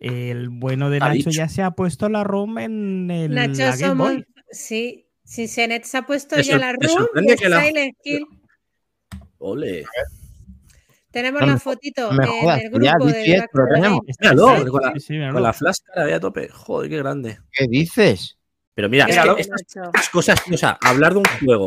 [0.00, 1.30] El bueno de Nacho dicho.
[1.30, 4.08] ya se ha puesto la ROM en el Nacho la Game somos.
[4.14, 4.26] Boy.
[4.50, 7.62] Sí, si Senet se ha puesto ¿Te ya la te room sorprende de que la-
[7.64, 8.26] Silent Hill.
[9.38, 9.84] Ole.
[11.10, 14.00] Tenemos No la fotito me en jodas, el que ya grupo el de lo tenemos.
[14.20, 15.32] Míralo, Sí, con la, sí, sí, míralo.
[15.34, 16.48] con la flash cara a tope.
[16.48, 17.38] Joder, qué grande.
[17.52, 18.38] ¿Qué dices?
[18.74, 21.66] Pero mira, es que estas, cosas, o sea, hablar de un juego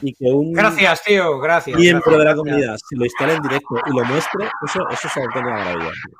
[0.00, 1.76] y que un Gracias, tío, gracias.
[1.78, 2.36] miembro de la gracias.
[2.36, 5.90] comunidad se lo instale en directo y lo muestre, eso, eso es auténtica maravilla.
[5.90, 6.16] tío.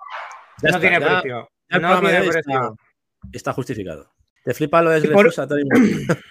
[0.63, 1.49] Ya No está, tiene ya- precio.
[1.71, 2.41] ya No tiene precio.
[2.41, 2.71] está,
[3.33, 4.13] está justificado.
[4.45, 5.33] ¿Te flipa lo de por-?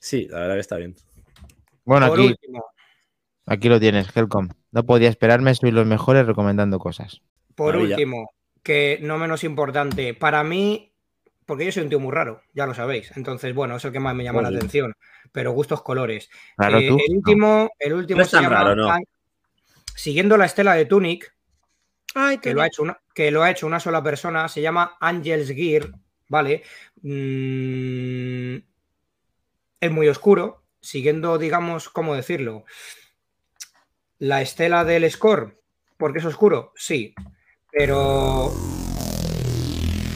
[0.00, 0.96] Sí, la verdad que está bien.
[1.84, 2.64] Bueno, Por aquí, último,
[3.46, 4.48] aquí lo tienes, Helcom.
[4.72, 7.20] No podía esperarme, soy los mejores recomendando cosas.
[7.54, 7.94] por Maravilla.
[7.96, 8.30] último,
[8.62, 10.92] que no menos importante, para mí,
[11.46, 13.12] porque yo soy un tío muy raro, ya lo sabéis.
[13.16, 14.94] Entonces, bueno, es el que más me llama la atención.
[15.30, 16.30] Pero gustos colores.
[16.56, 16.96] Claro, Eh, tú.
[17.06, 18.90] el último, el último No es se tan llama raro, ¿no?
[18.90, 19.04] An-
[19.94, 21.33] Siguiendo la estela de Tunic,
[22.14, 24.96] Ay, que lo, ha hecho una, que lo ha hecho una sola persona, se llama
[25.00, 25.90] Angels Gear,
[26.28, 26.62] ¿vale?
[27.02, 28.56] Mm,
[29.80, 32.64] es muy oscuro, siguiendo, digamos, ¿cómo decirlo?
[34.18, 35.60] La estela del score,
[35.96, 37.14] porque es oscuro, sí,
[37.72, 38.52] pero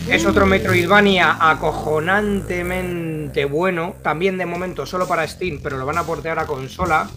[0.08, 6.04] es otro Metroidvania acojonantemente bueno, también de momento solo para Steam, pero lo van a
[6.04, 7.10] portear a consola.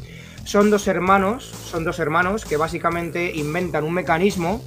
[0.44, 4.62] Son dos hermanos, son dos hermanos que básicamente inventan un mecanismo,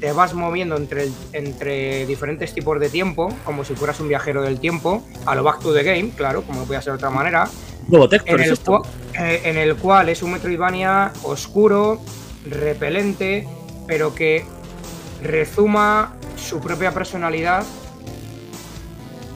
[0.00, 4.60] te vas moviendo entre, entre diferentes tipos de tiempo, como si fueras un viajero del
[4.60, 7.48] tiempo, a lo Back to the Game, claro, como no puede ser de otra manera,
[7.88, 8.82] Robotector en es el, esto.
[9.18, 12.00] eh, en el cual es un Metroidvania oscuro,
[12.48, 13.46] repelente,
[13.86, 14.44] pero que
[15.22, 17.64] rezuma su propia personalidad.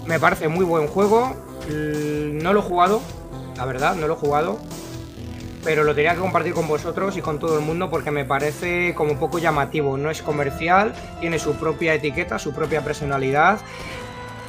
[0.07, 1.37] Me parece muy buen juego.
[1.69, 3.01] No lo he jugado,
[3.57, 4.59] la verdad, no lo he jugado.
[5.63, 8.95] Pero lo tenía que compartir con vosotros y con todo el mundo porque me parece
[8.95, 9.97] como poco llamativo.
[9.99, 13.59] No es comercial, tiene su propia etiqueta, su propia personalidad.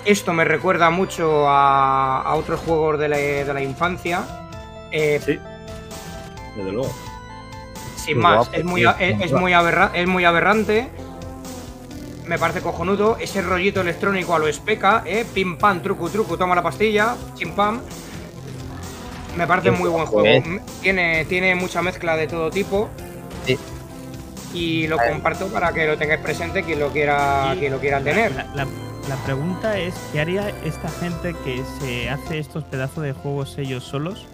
[0.05, 4.23] Esto me recuerda mucho a, a otros juegos de la, de la infancia.
[4.91, 5.37] Eh, Sí,
[6.55, 6.93] desde luego.
[7.97, 10.89] sin más, guapo, es, muy, es, es muy aberra- es muy aberrante.
[12.25, 13.17] Me parece cojonudo.
[13.19, 15.25] Ese rollito electrónico a lo especa, ¿eh?
[15.33, 17.81] Pim pam, truco, truco, toma la pastilla, chim pam.
[19.37, 20.27] Me parece muy buen juego.
[20.27, 20.61] ¿eh?
[20.81, 22.89] Tiene, tiene mucha mezcla de todo tipo.
[23.45, 23.57] Sí.
[24.53, 27.99] Y lo comparto para que lo tengáis presente quien lo quiera, Y quien lo quiera
[27.99, 28.31] la- tener.
[28.35, 28.67] La, la-
[29.09, 33.83] la pregunta es, ¿qué haría esta gente que se hace estos pedazos de juegos ellos
[33.83, 34.27] solos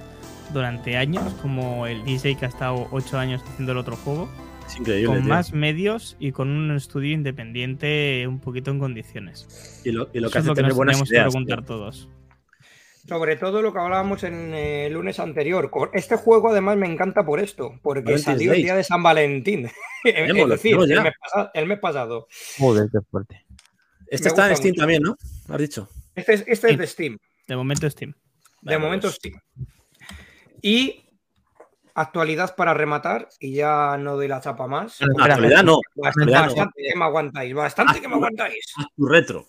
[0.53, 4.27] durante años, como el DJ que ha estado ocho años haciendo el otro juego,
[4.67, 5.07] Es increíble.
[5.07, 5.29] con tío.
[5.29, 9.81] más medios y con un estudio independiente un poquito en condiciones?
[9.85, 11.15] Y lo, y lo que Eso es hace lo que tener nos buenas tenemos que
[11.15, 11.25] ideas.
[11.33, 11.67] preguntar tío.
[11.67, 12.09] todos.
[13.07, 15.71] Sobre todo lo que hablábamos en eh, el lunes anterior.
[15.93, 19.69] Este juego además me encanta por esto, porque Valentine's salió el día de San Valentín.
[20.03, 22.27] es decir, el mes, pasa- el mes pasado.
[22.59, 23.45] Joder, qué fuerte.
[24.07, 24.81] Este Me está en Steam mucho.
[24.81, 25.15] también, ¿no?
[25.47, 25.89] Has dicho.
[26.15, 27.17] Este es, este es de Steam.
[27.47, 28.13] De momento Steam.
[28.61, 29.15] De momento pues.
[29.15, 29.39] Steam.
[30.61, 31.03] Y
[31.93, 35.01] actualidad para rematar, y ya no doy la chapa más.
[35.01, 35.79] Actualidad no.
[35.95, 36.45] Bastante, actualidad no.
[36.47, 38.73] bastante que me aguantáis, bastante que me aguantáis.
[38.77, 39.45] Haz tu retro.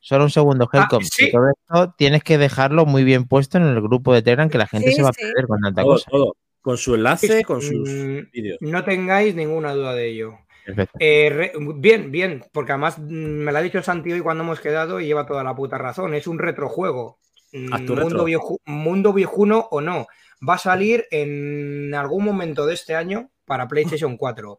[0.00, 1.02] Solo un segundo, Helcom.
[1.02, 1.30] Ah, sí.
[1.30, 4.66] Todo esto tienes que dejarlo muy bien puesto en el grupo de Telegram que la
[4.66, 6.10] gente Sí, se va a perder con tanta Todo, cosa.
[6.10, 6.36] todo.
[6.62, 8.58] Con su enlace, con sus Mm, vídeos.
[8.60, 10.32] No tengáis ninguna duda de ello.
[10.64, 10.98] Perfecto.
[11.00, 14.60] Eh, re- bien, bien, porque además mm, me lo ha dicho Santi hoy cuando hemos
[14.60, 16.14] quedado y lleva toda la puta razón.
[16.14, 17.18] Es un retrojuego.
[17.52, 18.24] Mm, Mundo, retro.
[18.26, 20.06] vieju- mundo viejuno o no.
[20.46, 23.68] Va a salir en algún momento de este año para
[24.02, 24.58] PlayStation 4.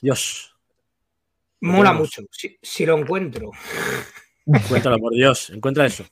[0.00, 0.51] Dios.
[1.62, 2.22] Mola mucho.
[2.30, 3.50] Si, si lo encuentro,
[4.44, 5.50] Encuéntralo, por Dios.
[5.50, 6.04] Encuentra eso.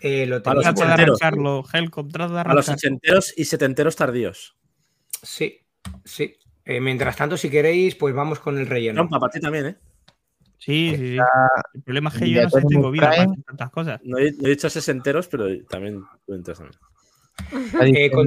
[0.00, 0.54] eh, lo tengo.
[0.56, 1.22] los de ochenteros.
[1.22, 4.56] arrancarlo, Helcom, de A los ochenteros y setenteros tardíos.
[5.22, 5.60] Sí,
[6.04, 6.34] sí.
[6.64, 8.94] Eh, mientras tanto, si queréis, pues vamos con el relleno.
[9.02, 9.76] Trompa, para ti también, ¿eh?
[10.58, 11.18] Sí, sí, sí.
[11.74, 14.00] El problema es que yo no sé tengo vida para hacer tantas cosas.
[14.02, 17.94] No he, no he dicho sesenteros, pero también tú entras también.
[17.94, 18.26] Eh, con-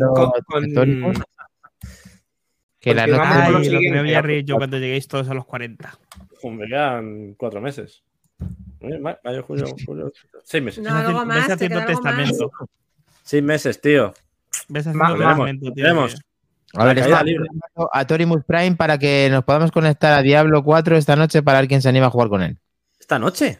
[2.80, 5.30] que la nota lo Ay, lo que me voy a reír yo cuando lleguéis todos
[5.30, 5.98] a los 40.
[6.44, 8.04] Me quedan cuatro meses.
[8.80, 10.12] Eh, ma- Mayo, junio, julio.
[10.44, 10.84] Seis meses.
[10.84, 12.02] No, algo Ves más, te haciendo algo más.
[12.02, 12.52] testamento.
[13.24, 14.14] Seis meses, tío.
[14.70, 15.84] Ves haciendo testamento, tío.
[15.84, 16.16] veremos.
[16.16, 16.22] que-
[16.80, 17.48] A ver, está libre.
[17.92, 21.68] a Torimus Prime para que nos podamos conectar a Diablo 4 esta noche para ver
[21.68, 22.58] quién se anima a jugar con él.
[23.00, 23.60] ¿Esta noche?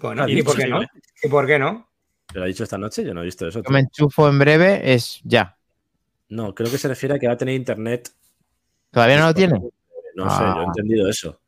[0.00, 0.80] Bueno, ¿y por qué no?
[1.22, 1.88] ¿Y por qué no?
[2.32, 3.04] ¿Pero ha dicho esta noche?
[3.04, 3.62] Yo no he visto eso.
[3.62, 5.56] Yo me enchufo en breve, es ya.
[6.32, 8.10] No, creo que se refiere a que va a tener internet.
[8.90, 9.60] ¿Todavía no lo tiene?
[10.14, 10.64] No sé, yo he Ah.
[10.66, 11.38] entendido eso.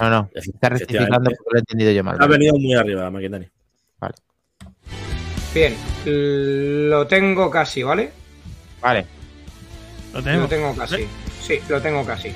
[0.00, 0.30] No, no.
[0.34, 2.16] Está rectificando porque lo he entendido yo mal.
[2.20, 3.48] Ha venido muy arriba la máquina, Dani.
[5.54, 5.76] Bien,
[6.90, 8.10] lo tengo casi, ¿vale?
[8.80, 9.06] Vale.
[10.12, 10.48] Lo Lo tenemos.
[10.48, 11.06] tengo casi.
[11.40, 12.32] Sí, lo tengo casi.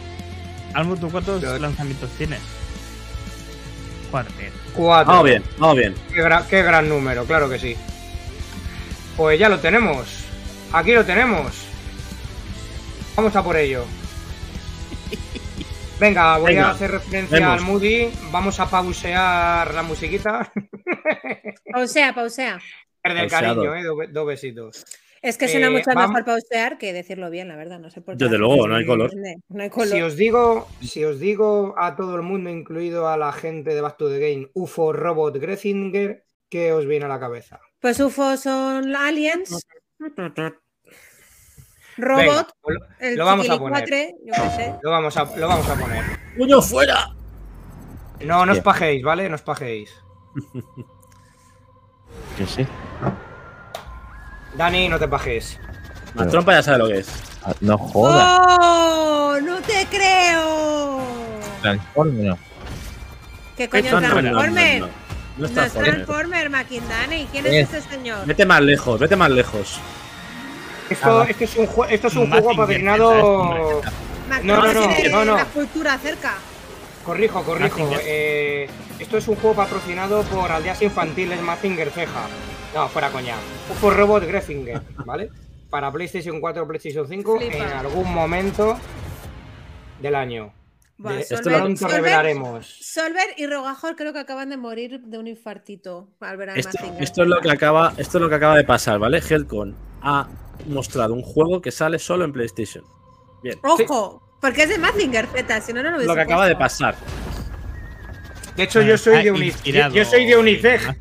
[0.75, 2.41] Almo, ¿tú cuántos Lo- lanzamientos tienes?
[4.11, 4.33] Cuatro.
[4.75, 5.13] Cuatro.
[5.13, 5.95] Vamos bien, vamos bien.
[6.13, 7.77] Qué, gra- qué gran número, claro que sí.
[9.17, 10.24] Pues ya lo tenemos.
[10.75, 11.67] Aquí lo tenemos.
[13.17, 13.85] Vamos a por ello.
[16.01, 17.53] Venga, voy Venga, a hacer referencia vemos.
[17.61, 18.11] al Moody.
[18.33, 20.53] Vamos a pausear la musiquita.
[21.73, 22.61] Pausea, pausea.
[23.03, 23.29] Pauseado.
[23.63, 24.09] cariño, ¿eh?
[24.11, 24.85] Dos, besitos.
[25.23, 27.79] Es que suena Eh, mucho vam- mejor pausear que decirlo bien, la verdad.
[27.79, 28.25] No sé por qué.
[28.25, 29.11] Desde luego, gente no hay color.
[29.15, 29.43] entiende.
[29.49, 29.89] No hay color.
[29.89, 33.81] Si os digo, si os digo a todo el mundo, incluido a la gente de
[33.81, 37.61] Back to the Game, UFO Robot Gressinger, ¿qué os viene a la cabeza?
[37.81, 39.65] Pues UFO son aliens.
[41.97, 43.89] Robot, lo, el lo vamos a poner.
[43.89, 44.75] yo qué sé.
[44.83, 46.05] lo vamos a, lo vamos a poner.
[46.37, 47.11] ¡Puño fuera!
[48.21, 49.29] No, no os pajéis, ¿vale?
[49.29, 49.91] No os pajéis.
[52.37, 52.67] Que sí.
[54.57, 55.59] Dani, no te pajes.
[56.15, 57.09] La trompa ya sabe lo que es.
[57.45, 58.39] Ah, No jodas.
[58.41, 59.37] ¡Oh!
[59.43, 61.01] ¡No te creo!
[61.61, 62.39] Transforme, no.
[63.57, 64.81] ¿Qué coño es No, no, no, no, Transformer?
[64.81, 64.89] no,
[65.39, 65.95] No, es es Transformer.
[65.95, 67.27] Transformer, Makindani.
[67.33, 67.61] ¿Quién Eh.
[67.61, 68.27] es ese señor?
[68.27, 69.81] Vete más lejos, vete más lejos.
[70.95, 72.55] Esto, Ah, esto es un, esto es un juego.
[74.29, 75.37] Mac- no, no, no, tiene no, no.
[75.37, 76.35] La cultura cerca.
[77.05, 77.91] Corrijo, corrijo.
[78.03, 78.69] Eh,
[78.99, 82.27] esto es un juego patrocinado por Aldeas Infantiles Mazinger Ceja.
[82.75, 83.35] No, fuera coña.
[83.71, 85.31] UFO Robot Greffinger, ¿vale?
[85.69, 87.57] Para PlayStation 4 o PlayStation 5 Flipa.
[87.57, 88.79] en algún momento
[90.01, 90.53] del año.
[90.97, 92.67] Buah, De- esto Solver- Pronto Solver- revelaremos.
[92.81, 96.79] Solver y Rogajor creo que acaban de morir de un infartito al ver a Esto,
[97.01, 99.21] esto es lo que acaba, esto es lo que acaba de pasar, ¿vale?
[99.29, 100.29] Helcon ha
[100.69, 102.85] mostrado un juego que sale solo en PlayStation.
[103.43, 103.59] Bien.
[103.63, 106.55] Ojo, porque es de Mazinger Z, si no, no lo hubiese Lo que acaba de
[106.57, 106.95] pasar.
[108.57, 109.95] De hecho, yo soy de Ah, Uni- inspirado.
[109.95, 110.89] yo soy de Unicef.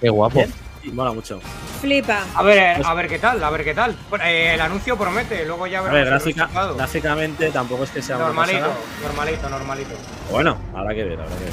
[0.00, 0.44] Qué guapo.
[0.92, 1.40] Mola mucho.
[1.80, 2.24] Flipa.
[2.34, 3.96] A ver, a ver qué tal, a ver qué tal.
[4.24, 8.00] Eh, el anuncio promete, luego ya A veremos ver, el gráfica, gráficamente tampoco es que
[8.02, 8.72] sea Normalito,
[9.02, 9.90] normalito, normalito.
[10.30, 11.52] Bueno, habrá que ver, habrá que ver.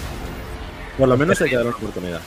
[0.97, 2.21] Por lo menos hay que dar una oportunidad.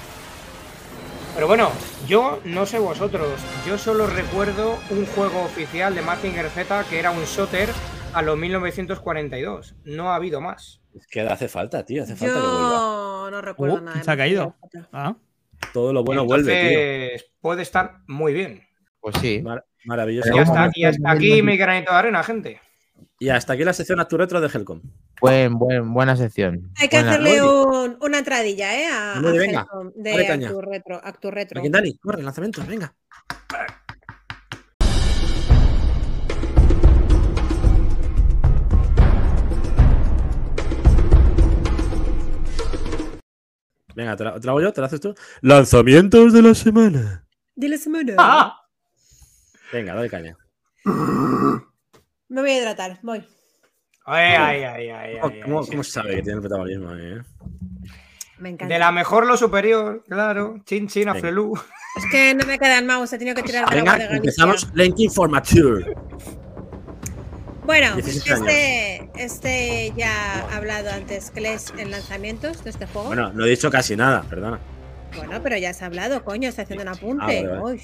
[1.39, 1.71] Pero bueno,
[2.09, 3.29] yo no sé vosotros,
[3.65, 7.69] yo solo recuerdo un juego oficial de Mazinger Z que era un shooter
[8.13, 9.77] a los 1942.
[9.85, 10.81] No ha habido más.
[10.97, 13.31] Es que hace falta, tío, hace falta que vuelva.
[13.31, 14.03] No recuerdo Uh, nada.
[14.03, 14.57] se ha caído.
[14.93, 15.15] Ah,
[15.73, 18.67] Todo lo bueno vuelve, Entonces, puede estar muy bien.
[19.01, 19.37] Pues sí.
[19.39, 19.45] tío.
[19.45, 20.37] Mar- maravilloso.
[20.41, 22.61] Hasta, y hasta aquí mi granito de arena, gente.
[23.21, 24.81] Y hasta aquí la sección Actu Retro de Helcom.
[25.21, 26.71] Buen, buen, buena sección.
[26.77, 27.11] Hay que Buena.
[27.11, 28.87] hacerle un- una entradilla, ¿eh?
[28.87, 30.49] A, a Lodi, venga, Helcom de caña.
[30.49, 31.01] Actu Retro.
[31.03, 31.63] Actu Retro.
[31.69, 32.95] Dani, corre, lanzamientos, venga.
[43.95, 45.15] Venga, te la, te la hago yo, te la haces tú.
[45.41, 47.27] Lanzamientos de la semana.
[47.57, 48.15] Dile semana.
[48.19, 48.61] ¡Ah!
[49.73, 50.37] Venga, dale caña.
[52.29, 53.27] Me voy a hidratar, voy.
[54.05, 55.91] Ay, ay, ay, ay, ¿Cómo, ay, cómo- ay, cómo sí.
[55.91, 56.95] sabe que tiene el protagonismo?
[56.95, 57.23] eh?
[58.39, 58.73] Me encanta.
[58.73, 60.61] De la mejor lo superior, claro.
[60.65, 61.21] Chin, chin, a Venga.
[61.29, 61.55] Flelu.
[61.97, 64.17] Es que no me queda el mouse, he tenido que tirar agua de Venga, Galicia.
[64.17, 64.69] empezamos.
[64.75, 65.95] Linking for Mature.
[67.65, 68.47] Bueno, 16 años.
[68.49, 73.09] este, este ya ha hablado antes Kles en lanzamientos de este juego.
[73.09, 74.59] Bueno, no he dicho casi nada, perdona.
[75.17, 77.25] Bueno, pero ya se ha hablado, coño, está haciendo un apunte.
[77.25, 77.63] Ah, vale, vale.
[77.75, 77.83] Uy.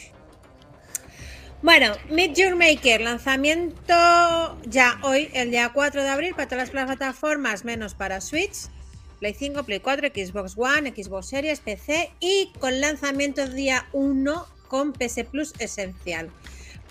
[1.65, 3.95] Bueno, Meet Your Maker, lanzamiento
[4.66, 8.66] ya hoy, el día 4 de abril, para todas las plataformas, menos para Switch,
[9.19, 14.93] Play 5, Play 4, Xbox One, Xbox Series, PC y con lanzamiento día 1 con
[14.93, 16.28] PS Plus Esencial.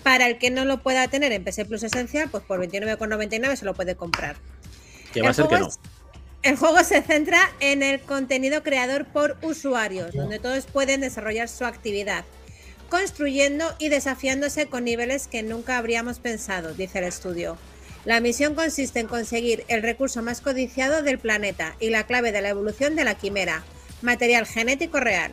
[0.02, 3.64] Para el que no lo pueda tener en PS Plus Esencial, pues por 29,99 se
[3.64, 4.34] lo puede comprar.
[5.12, 5.68] Que va a ser que no.
[5.68, 5.78] es-
[6.42, 11.64] El juego se centra en el contenido creador por usuarios, donde todos pueden desarrollar su
[11.64, 12.24] actividad.
[12.94, 17.58] Construyendo y desafiándose con niveles que nunca habríamos pensado, dice el estudio.
[18.04, 22.40] La misión consiste en conseguir el recurso más codiciado del planeta y la clave de
[22.40, 23.64] la evolución de la quimera,
[24.00, 25.32] material genético real.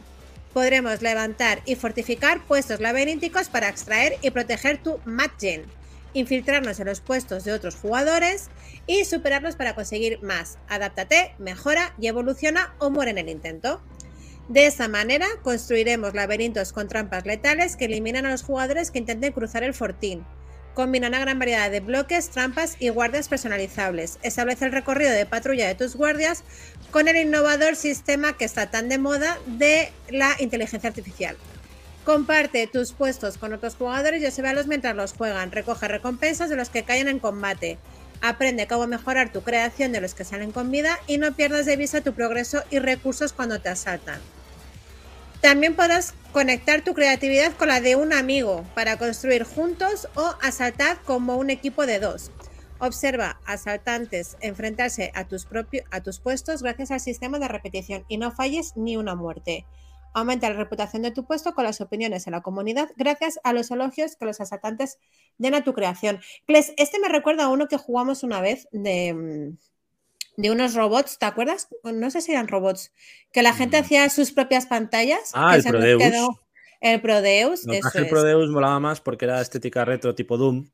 [0.55, 5.63] Podremos levantar y fortificar puestos laberínticos para extraer y proteger tu Matgen,
[6.15, 8.49] infiltrarnos en los puestos de otros jugadores
[8.87, 10.57] y superarlos para conseguir más.
[10.67, 13.83] Adáptate, mejora y evoluciona o muere en el intento.
[14.47, 19.31] De esta manera construiremos laberintos con trampas letales que eliminan a los jugadores que intenten
[19.31, 20.25] cruzar el fortín.
[20.73, 24.19] Combina una gran variedad de bloques, trampas y guardias personalizables.
[24.23, 26.43] Establece el recorrido de patrulla de tus guardias
[26.91, 31.35] con el innovador sistema que está tan de moda de la inteligencia artificial.
[32.05, 35.51] Comparte tus puestos con otros jugadores y observalos mientras los juegan.
[35.51, 37.77] Recoge recompensas de los que caen en combate.
[38.21, 41.75] Aprende cómo mejorar tu creación de los que salen con vida y no pierdas de
[41.75, 44.21] vista tu progreso y recursos cuando te asaltan.
[45.41, 51.01] También podrás conectar tu creatividad con la de un amigo para construir juntos o asaltar
[51.01, 52.29] como un equipo de dos.
[52.77, 58.17] Observa asaltantes enfrentarse a tus, propios, a tus puestos gracias al sistema de repetición y
[58.17, 59.65] no falles ni una muerte.
[60.13, 63.71] Aumenta la reputación de tu puesto con las opiniones en la comunidad gracias a los
[63.71, 64.97] elogios que los asaltantes
[65.37, 66.19] den a tu creación.
[66.47, 69.57] Kles, este me recuerda a uno que jugamos una vez de, mm,
[70.41, 71.67] de unos robots, ¿te acuerdas?
[71.83, 72.91] No sé si eran robots,
[73.31, 73.83] que la gente Mm.
[73.85, 75.31] hacía sus propias pantallas.
[75.33, 76.01] Ah, el Prodeus.
[76.03, 76.39] quedó-
[76.81, 78.09] El Prodeus, que eso el es.
[78.09, 80.67] Prodeus molaba más porque era estética retro tipo Doom.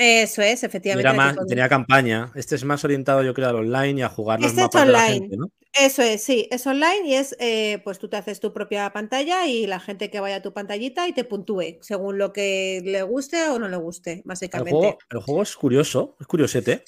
[0.00, 1.06] Eso es, efectivamente.
[1.08, 2.32] Era más, tenía campaña.
[2.34, 4.86] Este es más orientado, yo creo, al online y a jugar los Este es mapas
[4.86, 5.20] de la online.
[5.20, 5.50] gente, ¿no?
[5.72, 9.46] Eso es, sí, es online y es, eh, pues tú te haces tu propia pantalla
[9.46, 13.02] y la gente que vaya a tu pantallita y te puntúe según lo que le
[13.04, 14.72] guste o no le guste, El básicamente.
[14.72, 16.82] juego, el juego es curioso, es curiosete.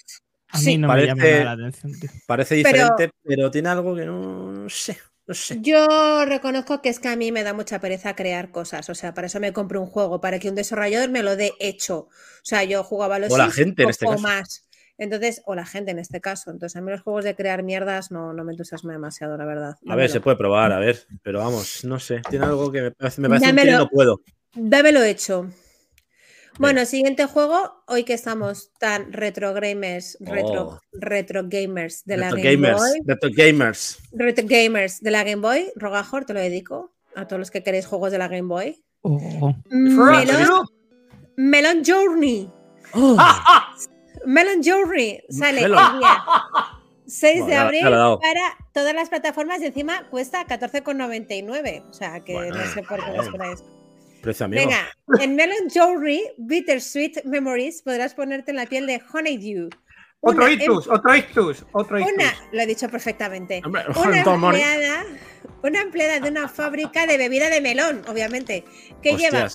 [0.48, 0.78] A mí Sí.
[0.78, 2.10] no me llama Parece- nada la atención, tío.
[2.26, 4.98] Parece Pero- diferente, pero, tiene algo que no, no sé.
[5.26, 5.58] No sé.
[5.60, 9.14] Yo reconozco que es que a mí me da mucha pereza crear cosas, o sea,
[9.14, 11.98] para eso me compro un juego, para que un desarrollador me lo dé hecho.
[11.98, 14.18] O sea, yo jugaba los O la Sims gente en este caso.
[14.18, 14.66] más.
[14.98, 16.50] Entonces, o la gente en este caso.
[16.50, 19.74] Entonces, a mí los juegos de crear mierdas no, no me entusiasma demasiado, la verdad.
[19.88, 21.06] A ver, se puede probar, a ver.
[21.22, 22.20] Pero vamos, no sé.
[22.28, 24.20] Tiene algo que me parece, me parece y no puedo.
[24.54, 25.50] Dámelo hecho.
[26.58, 30.80] Bueno, siguiente juego, hoy que estamos tan retro gamers, retro, Oh.
[30.92, 33.98] retro gamers de la Retro Game gamers, Boy, retro gamers.
[34.12, 37.86] retro gamers de la Game Boy, Rogajor, te lo dedico a todos los que queréis
[37.86, 38.84] juegos de la Game Boy.
[39.00, 39.54] Oh.
[39.70, 40.66] Melon,
[41.36, 42.50] Melon Journey,
[42.94, 43.16] Oh.
[44.26, 45.78] Melon Journey sale Melon.
[45.94, 46.24] el día
[47.06, 52.34] 6 Bueno, de abril para todas las plataformas y encima cuesta 14,99, o sea que
[52.34, 53.20] Bueno, no sé por qué bien.
[53.20, 53.64] os esperáis.
[54.22, 54.62] Precio amigo.
[54.62, 54.88] Venga,
[55.20, 59.68] en Melon Journey Bittersweet Memories podrás ponerte en la piel de Honeydew.
[60.20, 62.14] Otro Una ictus, otro ictus, otro em- ictus.
[62.14, 63.60] Una, lo he dicho perfectamente.
[63.64, 65.04] Hombre, Una empleada,
[65.64, 68.64] una empleada de una fábrica de bebida de melón, obviamente,
[69.02, 69.48] que lleva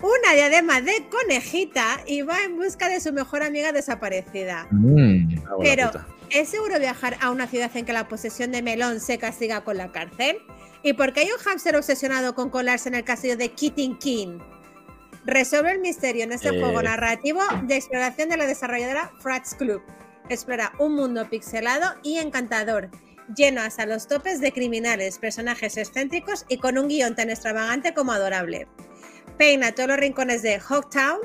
[0.00, 4.66] una diadema de conejita y va en busca de su mejor amiga desaparecida.
[4.72, 5.34] Mm.
[5.34, 5.90] La Pero.
[6.30, 9.76] ¿es seguro viajar a una ciudad en que la posesión de melón se castiga con
[9.76, 10.38] la cárcel?
[10.82, 14.38] ¿Y por qué hay un hámster obsesionado con colarse en el castillo de Kitten King?
[15.24, 16.60] Resuelve el misterio en este Eh.
[16.60, 19.82] juego narrativo de exploración de la desarrolladora Frats Club.
[20.30, 22.88] Explora un mundo pixelado y encantador,
[23.36, 28.12] lleno hasta los topes de criminales, personajes excéntricos y con un guion tan extravagante como
[28.12, 28.66] adorable.
[29.36, 31.18] Peina todos los rincones de Hogtown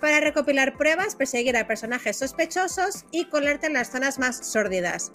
[0.00, 5.10] para recopilar pruebas, perseguir a personajes sospechosos y colarte en las zonas más sórdidas.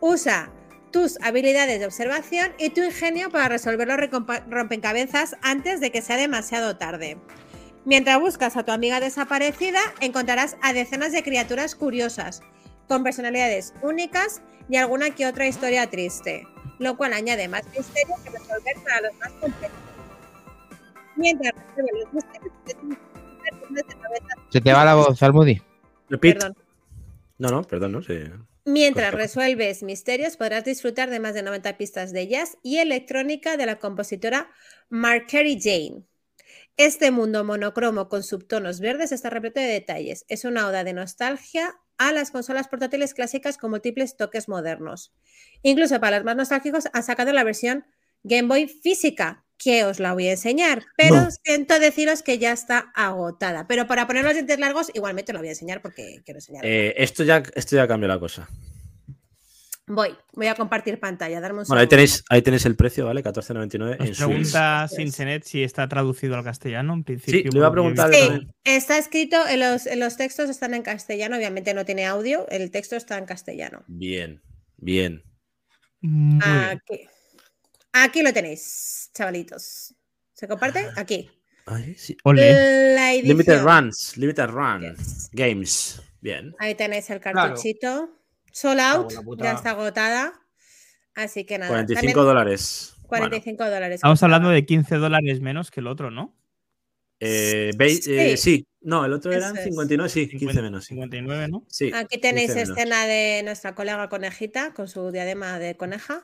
[0.00, 0.50] Usa
[0.94, 3.98] tus habilidades de observación y tu ingenio para resolver los
[4.48, 7.18] rompecabezas antes de que sea demasiado tarde.
[7.84, 12.42] Mientras buscas a tu amiga desaparecida, encontrarás a decenas de criaturas curiosas,
[12.86, 16.46] con personalidades únicas y alguna que otra historia triste,
[16.78, 19.76] lo cual añade más misterio que resolver para los más complejos.
[21.16, 22.98] Mientras resuelves los misterios,
[24.50, 25.60] Se te va la voz, Almudi.
[26.20, 26.56] Perdón.
[27.38, 28.30] No, no, perdón, no sé.
[28.66, 33.66] Mientras resuelves misterios, podrás disfrutar de más de 90 pistas de jazz y electrónica de
[33.66, 34.50] la compositora
[34.88, 36.04] Markery Jane.
[36.78, 40.24] Este mundo monocromo con subtonos verdes está repleto de detalles.
[40.28, 45.12] Es una oda de nostalgia a las consolas portátiles clásicas con múltiples toques modernos.
[45.62, 47.84] Incluso para los más nostálgicos han sacado la versión
[48.22, 51.28] Game Boy física, que os la voy a enseñar, pero No.
[51.30, 53.66] siento deciros que ya está agotada.
[53.66, 56.66] Pero para poner los dientes largos, igualmente os la voy a enseñar porque quiero enseñar.
[56.66, 58.46] Eh, esto, ya, esto ya cambió la cosa.
[59.86, 63.22] Voy, voy a compartir pantalla, darme un Bueno, ahí tenéis, ahí tenéis el precio, ¿vale?
[63.22, 64.88] 14.99 en pregunta.
[64.88, 66.94] Sinsenet si está traducido al castellano.
[66.94, 68.10] En principio, Sí, le iba a preguntar.
[68.14, 72.46] Sí, está escrito, en los, en los textos están en castellano, obviamente no tiene audio,
[72.48, 73.82] el texto está en castellano.
[73.86, 74.42] Bien,
[74.78, 75.22] bien.
[76.00, 77.08] Muy bien.
[77.94, 78.22] Aquí.
[78.22, 79.94] Lo tenéis, chavalitos.
[80.32, 80.86] ¿Se comparte?
[80.96, 81.30] Aquí.
[81.66, 82.16] Ay, sí.
[82.24, 82.94] Ole.
[82.94, 83.28] La edición.
[83.38, 85.30] Limited Runs, Limited Run Yes.
[85.32, 86.02] Games.
[86.20, 86.54] Bien.
[86.58, 87.38] Ahí tenéis el Claro.
[87.38, 88.10] cartuchito.
[88.52, 90.32] Sold Cago out, ya está agotada.
[91.14, 91.70] Así que nada.
[91.70, 92.94] 45 también dólares.
[93.08, 93.94] Bueno, 45 dólares.
[93.96, 96.36] Estamos hablando de 15 dólares menos que el otro, ¿no?
[97.20, 98.66] eh, eh, Sí.
[98.80, 99.64] no, el otro eran es.
[99.64, 100.84] 59, sí, 15 50, menos.
[100.84, 100.88] Sí.
[100.94, 101.64] 59, ¿no?
[101.68, 102.76] Sí, Aquí tenéis 15 menos.
[102.78, 106.22] escena de nuestra colega conejita con su diadema de coneja.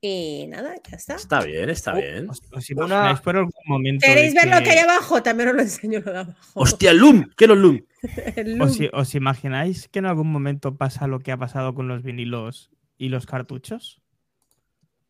[0.00, 1.14] Y nada, ya está.
[1.16, 2.28] Está bien, está Oh, bien.
[2.30, 4.06] ¿Os, os Una- imagináis por algún momento?
[4.06, 5.22] ¿Queréis ver lo que hay abajo?
[5.22, 6.50] También os lo enseño lo de abajo.
[6.54, 7.30] ¡Hostia, el Loom!
[7.36, 7.80] ¡Quiero el Loom!
[8.36, 8.90] El ¿Os, loom.
[8.92, 13.08] os imagináis que en algún momento pasa lo que ha pasado con los vinilos y
[13.08, 14.00] los cartuchos?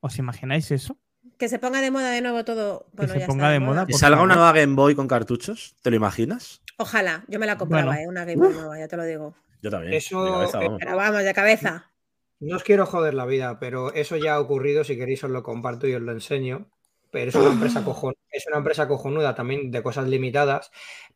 [0.01, 0.97] ¿Os imagináis eso?
[1.37, 2.89] Que se ponga de moda de nuevo todo.
[2.95, 5.75] Bueno, se ya ponga está de moda, Que salga una nueva Game Boy con cartuchos,
[5.83, 6.63] ¿te lo imaginas?
[6.79, 8.01] Ojalá, yo me la compraba, Bueno.
[8.03, 9.35] eh, una Game Boy nueva, ya te lo digo.
[9.61, 9.93] Yo también.
[9.95, 10.79] Eso, de cabeza, vamos.
[10.79, 11.91] Pero vamos, de cabeza.
[12.41, 14.85] No os quiero joder la vida, pero eso ya ha ocurrido.
[14.85, 16.69] Si queréis, os lo comparto y os lo enseño.
[17.11, 20.71] Pero es una empresa, cojon- es una empresa cojonuda también de cosas limitadas.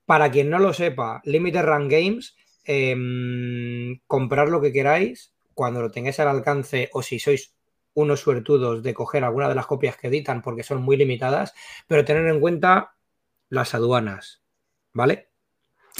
[0.06, 5.90] Para quien no lo sepa, Limited Run Games, em, comprar lo que queráis cuando lo
[5.90, 7.52] tengáis al alcance o si sois
[7.94, 11.52] unos suertudos de coger alguna de las copias que editan porque son muy limitadas,
[11.86, 12.94] pero tener en cuenta
[13.48, 14.40] las aduanas,
[14.92, 15.28] ¿vale?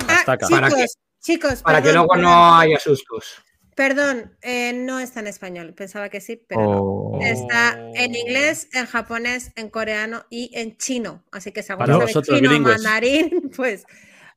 [0.07, 0.47] Ah, Hasta acá.
[0.47, 0.87] chicos, ¿Para
[1.21, 3.43] chicos, Para que perdón, luego no haya sustos.
[3.81, 5.73] Perdón, eh, no está en español.
[5.73, 6.83] Pensaba que sí, pero no.
[6.83, 7.19] Oh.
[7.23, 11.25] Está en inglés, en japonés, en coreano y en chino.
[11.33, 12.77] Así que si alguno sabe vosotros, chino o bilingües.
[12.77, 13.87] mandarín, pues.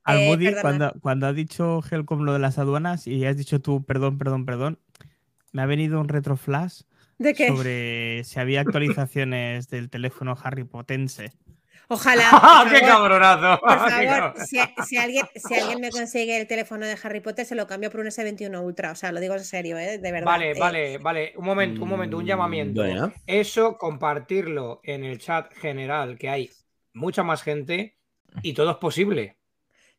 [0.06, 3.84] Al eh, cuando, cuando ha dicho Helcom lo de las aduanas y has dicho tú
[3.84, 4.80] perdón, perdón, perdón,
[5.52, 6.84] me ha venido un retroflash
[7.18, 7.50] ¿De qué?
[7.50, 11.34] sobre si había actualizaciones del teléfono Harry Potense.
[11.90, 12.30] Ojalá.
[12.64, 13.60] por ¡Qué cabronazo!
[13.62, 14.58] Por ¡Qué favor, si,
[14.88, 18.00] si alguien, si alguien me consigue el teléfono de Harry Potter, se lo cambio por
[18.02, 18.92] un S21 Ultra.
[18.92, 19.98] O sea, lo digo en serio, ¿eh?
[19.98, 20.26] De verdad.
[20.26, 21.34] Vale, Eh, vale, vale.
[21.36, 22.84] Un momento, un momento, un Mm, llamamiento.
[23.28, 26.50] Eso, compartirlo en el chat general, que hay
[26.94, 27.98] mucha más gente
[28.42, 29.38] y todo es posible.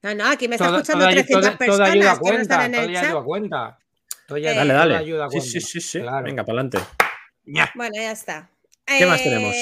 [0.02, 2.12] No, no, aquí me está Todo, escuchando todo ayu- 300 todo- todo personas ayuda a
[2.12, 3.04] que no cuenta, en todo el chat.
[3.04, 3.78] ayuda a cuenta.
[4.26, 4.96] Todo ya- Eh, Dale, dale.
[4.96, 5.50] ayuda Sí, cuenta.
[5.50, 6.00] sí, sí, sí.
[6.00, 6.24] Claro.
[6.24, 6.78] Venga, para adelante.
[7.46, 7.70] Ya.
[7.74, 8.50] Bueno, ya está.
[8.86, 9.54] ¿Qué más tenemos?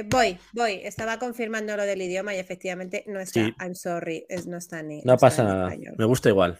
[0.00, 0.80] Eh, Voy, voy.
[0.84, 3.44] Estaba confirmando lo del idioma y efectivamente no está.
[3.44, 3.54] Sí.
[3.60, 5.02] I'm sorry, es- no está ni.
[5.04, 5.64] No está pasa nada.
[5.68, 5.94] español.
[5.98, 6.58] Me gusta igual.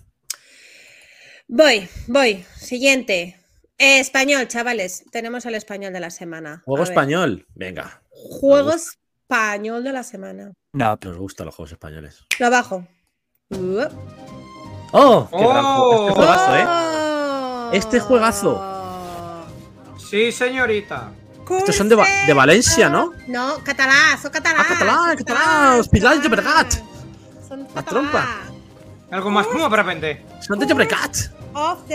[1.48, 2.44] Voy, voy.
[2.56, 3.36] Siguiente.
[3.78, 5.04] Eh, español, chavales.
[5.10, 6.62] Tenemos el español de la semana.
[6.64, 7.46] Juego español.
[7.54, 8.02] Venga.
[8.10, 10.52] Juego español de la semana.
[10.72, 12.24] No, nos gustan los juegos españoles.
[12.38, 12.86] Lo bajo.
[13.50, 13.84] Uh.
[14.92, 15.28] ¡Oh!
[15.30, 16.08] ¡Qué gran juego!
[16.08, 16.14] Este ¡Oh!
[16.14, 16.64] juegazo, ¿eh?
[16.66, 17.70] ¡Oh!
[17.72, 18.76] Este juegazo.
[19.98, 21.12] Sí, señorita.
[21.58, 23.12] Estos son de Va- de Valencia, ¿no?
[23.26, 24.60] No, català, son català.
[24.60, 26.28] Ah, català, son català, Hospitals de.
[26.28, 26.72] Llobregat.
[27.48, 28.26] Son La trompa.
[29.10, 30.24] Algo más como de repente.
[30.40, 30.66] Son de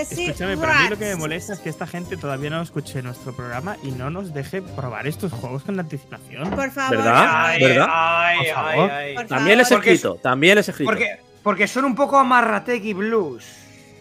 [0.06, 2.62] Sea Escúchame, pero a mí lo que me molesta es que esta gente todavía no
[2.62, 6.50] escuche nuestro programa y no nos deje probar estos juegos con anticipación.
[6.52, 6.98] Por favor.
[6.98, 7.26] ¿Verdad?
[7.46, 7.88] Ay, ¿verdad?
[7.90, 8.92] ay, Por ay, favor.
[8.92, 9.16] ay.
[9.16, 10.16] Por También les he escrito.
[10.22, 10.92] También les he escrito.
[10.92, 13.46] Porque, porque son un poco amarrateki blues.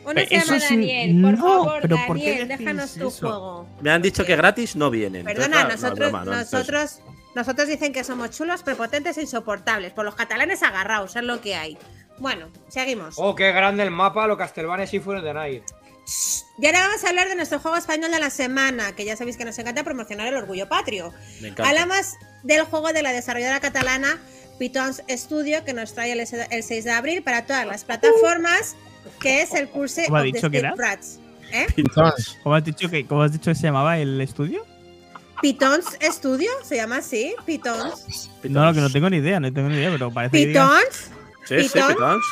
[0.05, 1.23] Uno se Eso llama es- Daniel.
[1.23, 3.29] Por no, favor, pero ¿por qué Daniel, déjanos tu eso?
[3.29, 3.69] juego.
[3.81, 5.21] Me han dicho que gratis no vienen.
[5.29, 7.01] Entonces, Perdona, claro, no, es nosotros, broma, no, entonces- nosotros,
[7.35, 9.93] nosotros dicen que somos chulos, prepotentes e insoportables.
[9.93, 11.79] Por los catalanes agarrados, es lo que hay.
[12.19, 13.15] Bueno, seguimos.
[13.19, 15.63] Oh, qué grande el mapa, lo Castlevania y Fuera de Night.
[16.59, 19.37] Y ahora vamos a hablar de nuestro juego español de la semana, que ya sabéis
[19.37, 21.13] que nos encanta promocionar el orgullo patrio.
[21.41, 21.69] Me encanta.
[21.69, 24.21] Hablamos del juego de la desarrolladora catalana
[24.59, 28.77] Pitons Studio, que nos trae el, el 6 de abril para todas las plataformas,
[29.21, 30.75] que es el curso ¿Cómo ha of the dicho que era?
[30.77, 31.19] Rats.
[31.53, 31.67] ¿Eh?
[31.75, 32.39] Pitons.
[32.43, 34.65] ¿Cómo has dicho que, cómo has dicho que se llamaba el estudio?
[35.41, 38.31] Pitons Studio, se llama así, Pitons.
[38.45, 40.71] No, no, que no tengo ni idea, no tengo ni idea, pero parece que digas-
[40.81, 41.11] Pitons,
[41.47, 41.95] Sí, sí, Pitons.
[41.95, 42.25] pitons.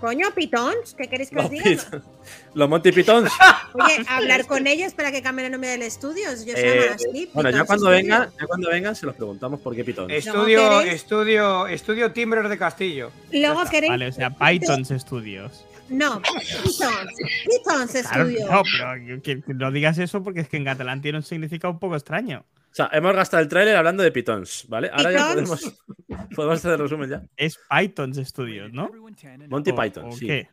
[0.00, 1.64] coño, Pitons, ¿qué queréis que os Los, diga?
[1.64, 2.02] pit-
[2.54, 3.32] los Monty Pitons.
[3.72, 7.30] Oye, hablar con ellos para que cambien el nombre del estudio, yo se Eh, así.
[7.32, 10.12] bueno, ya Pitons cuando vengan, ya cuando vengan se los preguntamos por qué pitons.
[10.12, 13.10] Estudio, estudio, estudio Timbres de Castillo.
[13.32, 13.90] Luego queréis.
[13.90, 15.64] Vale, o sea, Python Studios.
[15.88, 18.50] No, Pitons, Pitons Claro, Studio.
[18.50, 21.72] no, pero que, que no digas eso porque es que en catalán tiene un significado
[21.72, 22.44] un poco extraño.
[22.70, 24.90] O sea, hemos gastado el tráiler hablando de pitons, ¿vale?
[24.92, 25.60] Ahora ya podemos,
[26.36, 27.22] podemos hacer el resumen ya.
[27.36, 28.90] Es Python Studios, ¿no?
[29.48, 30.26] Monty O- Python, o sí.
[30.26, 30.48] qué?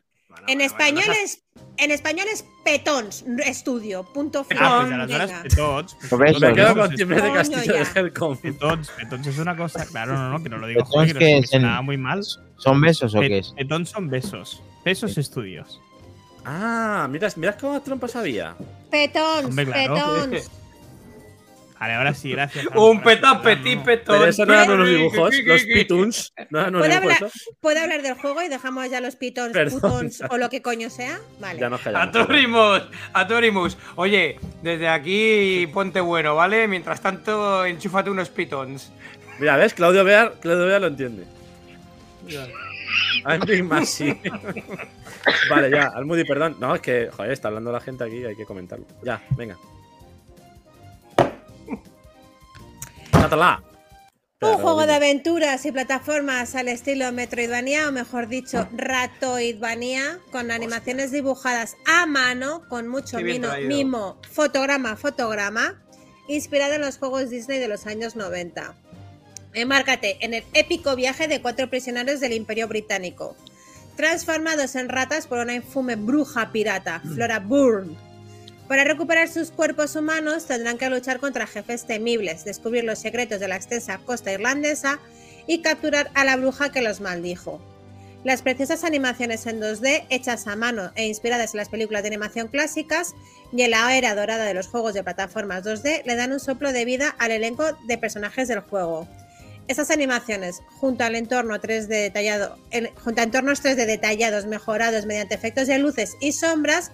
[0.47, 1.43] En español es
[1.77, 4.03] en español es Petons Studio.
[4.13, 4.63] Punto final.
[4.65, 5.43] Ah, pues a las horas Venga.
[5.43, 5.97] Petons.
[6.11, 7.85] Lo ves, Me quedo con es Timbres de Castillo de.
[7.99, 8.37] Helcom.
[8.37, 11.19] Petons, Petons es una cosa, claro, no, no, que no lo digo Petons joder, que,
[11.19, 12.23] que no- es que en- sonaba muy mal.
[12.57, 13.51] ¿Son besos o qué es?
[13.51, 14.63] Petons son besos.
[14.83, 15.79] Besos Studios.
[16.45, 18.55] Ah, mira, mira cómo trompas había.
[18.91, 19.95] Petons, Hombre, claro.
[19.95, 20.51] Petons.
[21.79, 22.65] Vale, ahora sí, gracias.
[22.75, 24.15] Un por petit petón.
[24.17, 26.33] Pero eso no eran unos dibujos, los pitons.
[26.49, 27.15] No eran unos ¿Puedo dibujos.
[27.17, 27.51] hablar, eso.
[27.59, 29.81] ¿Puedo hablar del juego y dejamos ya los pitons, Perdón.
[29.81, 31.19] putons o lo que coño sea?
[31.41, 31.59] Vale.
[31.59, 32.07] Ya nos callamos.
[32.07, 32.81] Atorimus,
[33.13, 33.77] Atorimus.
[33.97, 36.69] Oye, desde aquí ponte bueno, ¿vale?
[36.69, 38.89] Mientras tanto, enchúfate unos pitons.
[39.39, 39.73] Mira, ¿ves?
[39.73, 41.25] Claudio Bear, Claudio Bear lo entiende.
[42.25, 42.47] Mira.
[43.25, 44.19] I'm Big Maxi.
[45.49, 46.57] vale, ya, Almudi, perdón.
[46.59, 48.85] No, es que, joder, está hablando la gente aquí, hay que comentarlo.
[49.03, 49.57] Ya, venga.
[53.11, 53.63] Catalá.
[54.41, 61.13] Un juego de aventuras y plataformas al estilo Metroidvania, o mejor dicho, Ratoidvania, con animaciones
[61.13, 65.81] dibujadas a mano, con mucho mimo, mimo, fotograma, fotograma,
[66.27, 68.75] inspirado en los juegos Disney de los años 90.
[69.53, 73.35] Emárcate en el épico viaje de cuatro prisioneros del Imperio Británico,
[73.95, 77.95] transformados en ratas por una infume bruja pirata, Flora Bourne.
[78.67, 83.47] Para recuperar sus cuerpos humanos tendrán que luchar contra jefes temibles, descubrir los secretos de
[83.47, 84.99] la extensa costa irlandesa
[85.45, 87.61] y capturar a la bruja que los maldijo.
[88.23, 92.47] Las preciosas animaciones en 2D, hechas a mano e inspiradas en las películas de animación
[92.47, 93.13] clásicas
[93.51, 96.71] y en la era dorada de los juegos de plataformas 2D, le dan un soplo
[96.71, 99.07] de vida al elenco de personajes del juego.
[99.67, 102.57] Estas animaciones, junto al entorno 3D detallado,
[103.03, 106.91] junto a entornos 3D detallados mejorados mediante efectos de luces y sombras,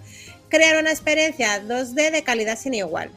[0.48, 3.10] crean una experiencia 2D de calidad sin igual.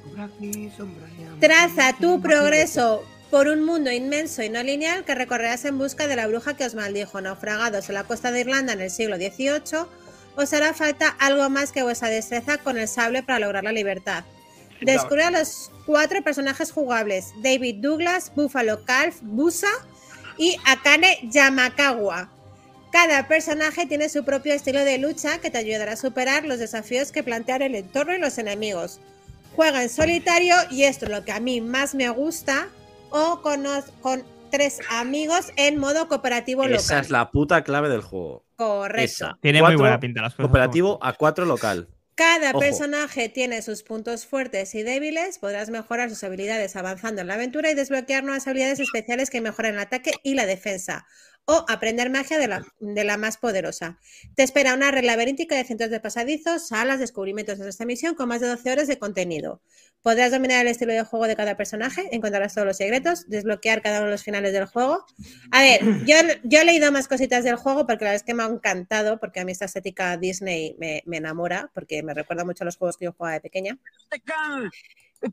[1.39, 6.15] Traza tu progreso por un mundo inmenso y no lineal que recorrerás en busca de
[6.15, 9.87] la bruja que os maldijo, naufragados en la costa de Irlanda en el siglo XVIII.
[10.35, 14.23] Os hará falta algo más que vuestra destreza con el sable para lograr la libertad.
[14.85, 19.67] Descubre a los cuatro personajes jugables: David Douglas, Buffalo Calf, Busa
[20.37, 22.29] y Akane Yamakawa.
[22.91, 27.11] Cada personaje tiene su propio estilo de lucha que te ayudará a superar los desafíos
[27.11, 28.99] que plantean el entorno y los enemigos.
[29.55, 32.67] Juega en solitario y esto es lo que a mí más me gusta
[33.09, 33.63] o con,
[34.51, 37.01] tres amigos en modo cooperativo Esa local.
[37.05, 38.45] es la puta clave del juego.
[38.55, 39.03] Correcto.
[39.03, 39.37] Esa.
[39.41, 40.45] Tiene muy Cuatro, buena pinta las cosas.
[40.45, 41.87] Cooperativo a 4 local.
[42.15, 42.59] Cada Ojo.
[42.59, 47.71] personaje tiene sus puntos fuertes y débiles, podrás mejorar sus habilidades avanzando en la aventura
[47.71, 51.07] y desbloquear nuevas habilidades especiales que mejoran el ataque y la defensa,
[51.45, 53.99] o aprender magia de la, de la más poderosa.
[54.35, 58.29] Te espera una red laberíntica de cientos de pasadizos, salas, descubrimientos en esta misión con
[58.29, 59.61] más de 12 horas de contenido.
[60.03, 63.97] Podrás dominar el estilo de juego de cada personaje, encontrarás todos los secretos, desbloquear cada
[63.99, 65.05] uno de los finales del juego.
[65.51, 68.33] A ver, yo, yo he leído más cositas del juego porque la verdad es que
[68.33, 72.43] me ha encantado, porque a mí esta estética Disney me, me enamora, porque me recuerda
[72.45, 73.77] mucho a los juegos que yo jugaba de pequeña.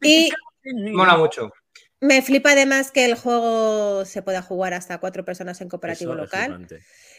[0.03, 0.31] Y
[0.93, 1.51] Mola mucho.
[2.01, 6.23] me flipa además que el juego se pueda jugar hasta cuatro personas en cooperativo Eso
[6.23, 6.67] local.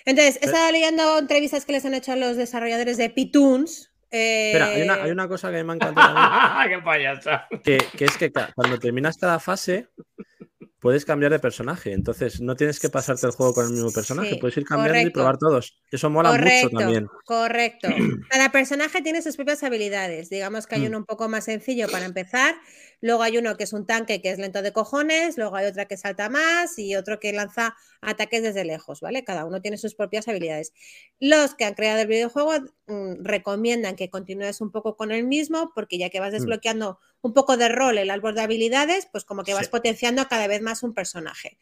[0.05, 3.90] Entonces, he estado leyendo entrevistas que les han hecho a los desarrolladores de Pitoons.
[4.11, 6.15] Eh, Espera, hay una, hay una cosa que me ha encantado
[6.69, 7.47] ¡Qué payasa!
[7.63, 9.87] que, que es que cuando terminas cada fase
[10.81, 11.93] puedes cambiar de personaje.
[11.93, 15.07] Entonces no tienes que pasarte el juego con el mismo personaje, Sí, puedes ir cambiando
[15.07, 15.79] y probar todos.
[15.91, 17.07] Eso mola correcto, mucho también.
[17.25, 17.87] correcto.
[18.29, 20.29] Cada personaje tiene sus propias habilidades.
[20.29, 20.85] Digamos que hay Mm.
[20.87, 22.55] uno un poco más sencillo para empezar.
[22.99, 25.37] Luego hay uno que es un tanque que es lento de cojones.
[25.37, 29.23] Luego hay otra que salta más y otro que lanza ataques desde lejos, ¿vale?
[29.23, 30.73] Cada uno tiene sus propias habilidades.
[31.19, 32.53] Los que han creado el videojuego
[32.87, 37.33] mm, recomiendan que continúes un poco con el mismo porque ya que vas desbloqueando un
[37.33, 39.71] poco de rol el árbol de habilidades, pues como que vas Sí.
[39.71, 41.57] potenciando cada vez más un personaje.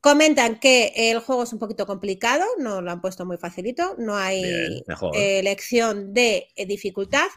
[0.00, 4.16] Comentan que el juego es un poquito complicado, no lo han puesto muy facilito, no
[4.16, 4.84] hay Bien,
[5.14, 7.28] eh, elección de eh, dificultad.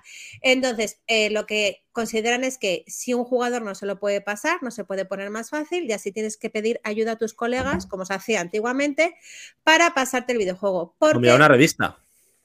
[0.41, 4.63] Entonces, eh, lo que consideran es que si un jugador no se lo puede pasar,
[4.63, 7.85] no se puede poner más fácil y así tienes que pedir ayuda a tus colegas,
[7.85, 9.15] como se hacía antiguamente,
[9.63, 10.95] para pasarte el videojuego.
[10.97, 11.99] Porque mira, una revista.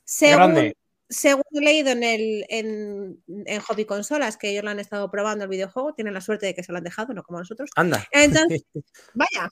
[0.04, 0.74] según, Grande.
[1.10, 5.44] Según he leído en, el, en, en Hobby Consolas, que ellos lo han estado probando
[5.44, 7.68] el videojuego, tienen la suerte de que se lo han dejado, no como nosotros.
[7.76, 8.06] Anda.
[8.12, 8.64] Entonces,
[9.14, 9.50] vaya.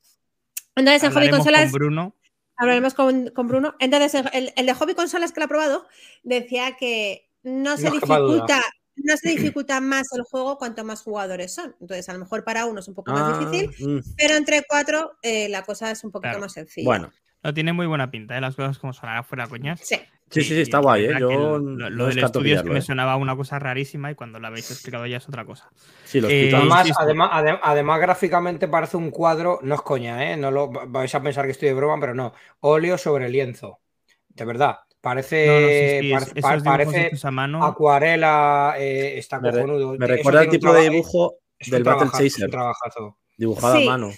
[0.76, 2.16] Entonces, en Hobby Hablaremos Consolas con Bruno.
[2.56, 3.74] hablaremos con, con Bruno.
[3.80, 5.86] Entonces, el, el de Hobby Consolas que lo ha probado
[6.22, 8.62] decía que no se No dificulta.
[9.01, 11.76] No se dificulta más el juego cuanto más jugadores son.
[11.80, 14.62] Entonces, a lo mejor para uno es un poco más Ah, difícil, mm, pero entre
[14.68, 16.40] cuatro eh, la cosa es un poquito Claro.
[16.40, 16.85] más sencilla.
[16.85, 17.12] Bueno,
[17.44, 18.40] No tiene muy buena pinta, ¿eh?
[18.40, 19.80] las cosas como son ahora fuera coñas.
[19.85, 20.01] Sí.
[20.30, 21.14] Sí, sí, sí, está guay, ¿eh?
[21.18, 22.82] Yo lo, lo del estudio es que pillarlo, me ¿eh?
[22.82, 25.70] sonaba una cosa rarísima y cuando la habéis explicado ya es otra cosa.
[26.05, 26.50] Sí, lo Eh.
[26.55, 30.36] Además, además, adem- además, gráficamente parece un cuadro, no es coña, ¿eh?
[30.36, 32.32] No lo vais a pensar que estoy de broma, pero no.
[32.60, 33.80] Óleo sobre lienzo.
[34.28, 34.78] De verdad.
[35.00, 35.74] Parece, No, no, sí,
[36.09, 37.64] sí, parece, es- pa- esos dibujos parece hechos a mano.
[37.64, 39.96] acuarela, eh, está Me, re- cojonudo.
[39.96, 43.16] me recuerda el tipo de dibujo es un del Battle trabajazo, es un Chaser, trabajazo.
[43.36, 43.82] dibujado Sí.
[43.86, 44.10] a mano.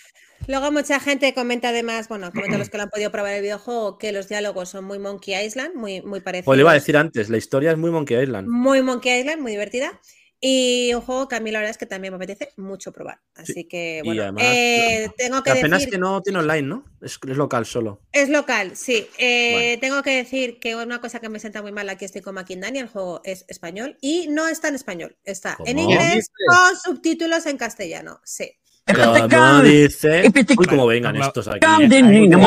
[0.47, 3.99] Luego mucha gente comenta además, bueno, comenta los que lo han podido probar el videojuego,
[3.99, 6.47] que los diálogos son muy Monkey Island, muy, muy parecidos.
[6.47, 8.49] Pues le iba a decir antes, la historia es muy Monkey Island.
[8.49, 10.01] Muy Monkey Island, muy divertida.
[10.43, 13.21] Y un juego que a mí la verdad es que también me apetece mucho probar.
[13.35, 15.93] Así que, y bueno, además, eh, tengo que La pena decir...
[15.93, 16.85] que no tiene online, ¿no?
[17.03, 18.01] Es, es local solo.
[18.11, 19.07] Es local, sí.
[19.19, 19.81] Eh, Bueno.
[19.83, 22.79] Tengo que decir que una cosa que me sienta muy mal, aquí estoy con Maquindani,
[22.79, 25.91] el juego es español y no está en español, está en ¿Cómo?
[25.91, 28.51] inglés con subtítulos en castellano, sí.
[28.95, 30.31] Como dice.
[30.57, 31.61] Uy, cómo vengan estos aquí.
[31.67, 31.79] No,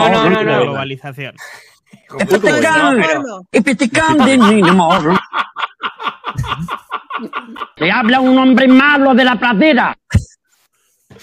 [0.09, 0.61] no, no, La no.
[0.63, 1.35] globalización.
[7.77, 9.97] Le habla un hombre malo de la pradera.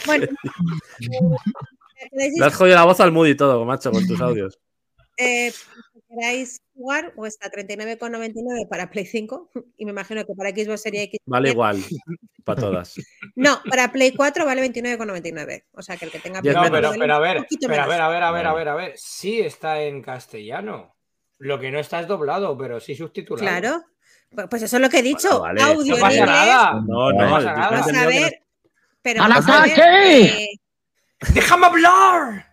[0.07, 0.27] Bueno.
[0.99, 4.59] ¿Queréis, Le has jodido la voz al Moody y todo, macho, con tus audios.
[5.17, 5.53] eh,
[6.11, 11.05] queráis jugar o está 39,99 para Play 5 y me imagino que para Xbox Series
[11.05, 11.83] X Vale igual.
[12.45, 12.95] Para todas.
[13.37, 15.65] No, para Play 4 vale 29,99.
[15.73, 17.83] O sea que el que tenga Play No, pero, vale pero a un ver, pero
[17.83, 18.93] a ver, a ver, a ver, a ver, a ver.
[18.97, 20.95] Sí está en castellano.
[21.39, 23.47] Lo que no está es doblado, pero sí subtitulado.
[23.47, 23.85] Claro.
[24.35, 25.39] Pues- Pues eso es lo que he dicho.
[25.41, 25.63] Bueno, vale.
[25.63, 26.27] Audio No en pasa inglés.
[26.31, 26.73] nada.
[26.75, 27.71] No, No no, pasa nada.
[27.71, 28.43] Vamos a que ver.
[29.03, 30.25] Pero ¡Al vamos a ver, ataque!
[30.45, 30.49] eh,
[31.35, 32.47] ¡Déjame hablar!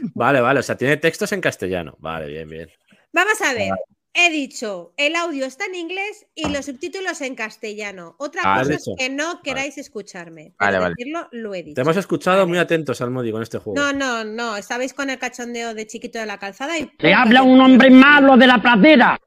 [0.00, 1.94] no- Vale, vale, o sea, tiene textos en castellano.
[1.98, 2.70] Vale, bien, bien.
[3.14, 3.70] Vamos a ver.
[4.16, 8.14] He dicho, el audio está en inglés y los subtítulos en castellano.
[8.20, 10.52] Otra Ah, cosa es que no queráis escucharme.
[10.60, 11.74] Vale, decirlo lo he dicho.
[11.74, 12.48] Te hemos escuchado Vale.
[12.48, 13.74] muy atentos al Moody con este juego.
[13.80, 14.56] No, no, no.
[14.56, 16.88] Estabais con el cachondeo de chiquito de la calzada y.
[16.98, 19.18] Le habla un hombre malo de la pradera.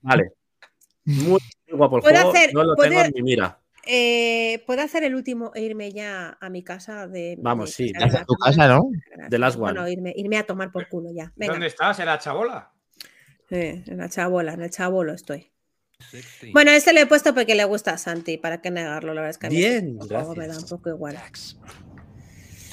[0.00, 0.32] Vale.
[1.04, 1.38] Muy,
[1.68, 2.30] muy guapo el Puedo juego.
[2.32, 3.60] hacer- no lo puedo- tengo en mi mira.
[3.86, 7.06] Eh, ¿Puedo hacer el último e irme ya a mi casa?
[7.06, 7.92] De, Vamos, de- sí.
[7.92, 8.90] de- en tu casa, ¿no?
[9.58, 9.92] Bueno, one.
[9.92, 11.32] irme, irme a tomar por culo ya.
[11.36, 11.52] Venga.
[11.52, 11.98] ¿Dónde estás?
[12.00, 12.70] ¿En la chabola?
[13.48, 13.56] Sí,
[13.86, 15.50] en la chabola, en el chabolo estoy.
[16.52, 19.30] Bueno, este le he puesto porque le gusta a Santi, para qué negarlo, la verdad
[19.30, 19.56] es que a mí
[19.98, 20.62] juego me da gracias.
[20.62, 21.18] un poco igual.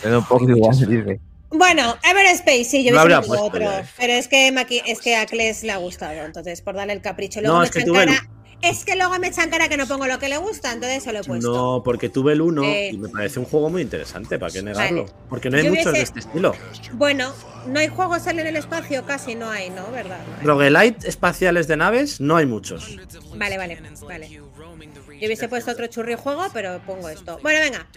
[0.03, 1.19] Me da un poco igual, dice.
[1.49, 4.47] Bueno, Everspace, sí, yo No habría metido puesto otro, pero es que,
[4.87, 7.41] es que a Kles le ha gustado, entonces por darle el capricho.
[7.41, 8.29] Luego No, me es que echan tuve el- cara,
[8.61, 11.11] es que luego me echan cara que no pongo lo que le gusta, entonces se
[11.11, 11.51] lo he puesto.
[11.51, 12.89] No, porque tuve el 1 Eh.
[12.93, 15.05] y me parece un juego muy interesante, ¿para qué negarlo?
[15.05, 15.15] Vale.
[15.29, 16.53] Porque no hay Yo muchos de este estilo.
[16.93, 17.33] Bueno,
[17.67, 19.89] no hay juegos en el espacio, casi no hay, ¿no?
[19.91, 20.19] ¿Verdad?
[20.41, 20.47] No.
[20.47, 22.97] Roguelite espaciales de naves, no hay muchos.
[23.35, 24.29] Vale, vale, vale.
[24.29, 27.39] Yo hubiese puesto otro churri juego, pero pongo esto.
[27.41, 27.87] Bueno, venga.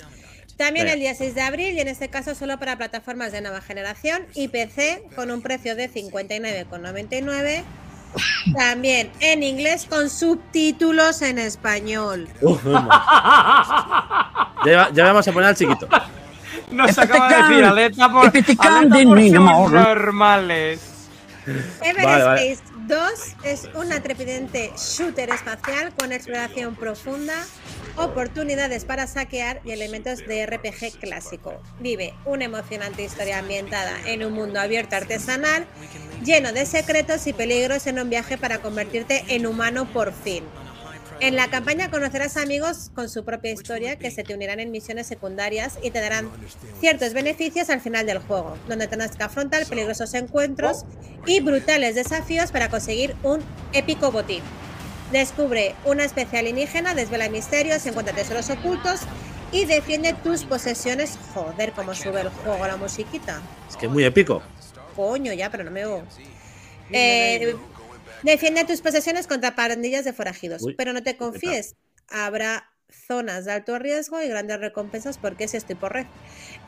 [0.56, 3.60] También el día 6 de abril y en este caso solo para plataformas de nueva
[3.60, 7.64] generación y PC con un precio de 59,99.
[8.56, 12.28] También en inglés con subtítulos en español.
[12.40, 12.64] Uf,
[14.66, 15.88] ya, ya vamos a poner al chiquito.
[16.70, 18.54] Nos acaba de decir aleta por, aleta
[19.54, 20.80] por normales.
[21.82, 23.00] Everspace 2
[23.44, 27.34] es una trepidante shooter espacial con exploración profunda,
[27.96, 31.60] oportunidades para saquear y elementos de RPG clásico.
[31.80, 35.66] Vive una emocionante historia ambientada en un mundo abierto artesanal,
[36.24, 40.44] lleno de secretos y peligros en un viaje para convertirte en humano por fin.
[41.20, 45.06] En la campaña conocerás amigos con su propia historia que se te unirán en misiones
[45.06, 46.28] secundarias y te darán
[46.80, 50.84] ciertos beneficios al final del juego, donde tendrás que afrontar peligrosos encuentros
[51.24, 53.40] y brutales desafíos para conseguir un
[53.72, 54.42] épico botín.
[55.12, 59.00] Descubre una especie alienígena, desvela misterios, encuentra tesoros ocultos
[59.52, 61.18] y defiende tus posesiones.
[61.34, 63.40] Joder, cómo sube el juego la musiquita.
[63.68, 64.42] Es que es muy épico.
[64.96, 66.04] Coño, ya, pero no me oigo.
[66.90, 67.56] Eh,
[68.22, 71.76] defiende tus posesiones contra pandillas de forajidos, Uy, pero no te confíes.
[72.08, 72.73] Habrá
[73.06, 76.06] zonas de alto riesgo y grandes recompensas porque es esto y por red.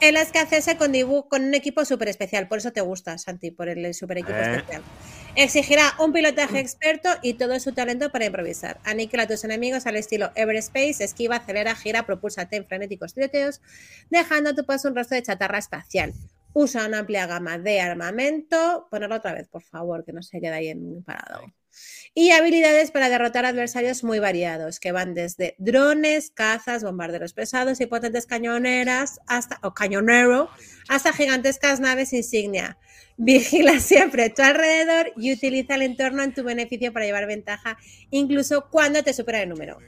[0.00, 0.92] En las que hacerse con
[1.28, 2.48] con un equipo súper especial.
[2.48, 4.56] Por eso te gusta, Santi, por el super equipo Eh.
[4.56, 4.82] especial.
[5.34, 8.78] Exigirá un pilotaje experto y todo su talento para improvisar.
[8.84, 13.60] Aniquila a tus enemigos al estilo Everspace, esquiva, acelera, gira, propúlsate en frenéticos tiroteos,
[14.08, 16.14] dejando a tu paso un rastro de chatarra espacial.
[16.54, 18.88] Usa una amplia gama de armamento.
[18.90, 21.42] Ponerlo otra vez, por favor, que no se quede ahí en parado.
[22.14, 27.86] Y habilidades para derrotar adversarios muy variados, que van desde drones, cazas, bombarderos pesados y
[27.86, 30.48] potentes cañoneras, hasta, o cañonero,
[30.88, 32.78] hasta gigantescas naves insignia.
[33.16, 37.78] Vigila siempre tu alrededor y utiliza el entorno en tu beneficio para llevar ventaja,
[38.10, 39.78] incluso cuando te supera el número.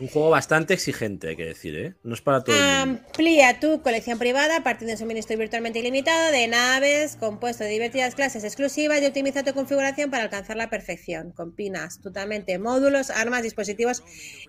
[0.00, 1.94] Un juego bastante exigente, hay que decir, ¿eh?
[2.04, 3.00] No es para todo el mundo.
[3.08, 8.14] Amplía tu colección privada partiendo de un suministro virtualmente ilimitado de naves, compuesto de divertidas
[8.14, 11.32] clases exclusivas y optimiza tu configuración para alcanzar la perfección.
[11.32, 14.04] Combinas astutamente módulos, armas, dispositivos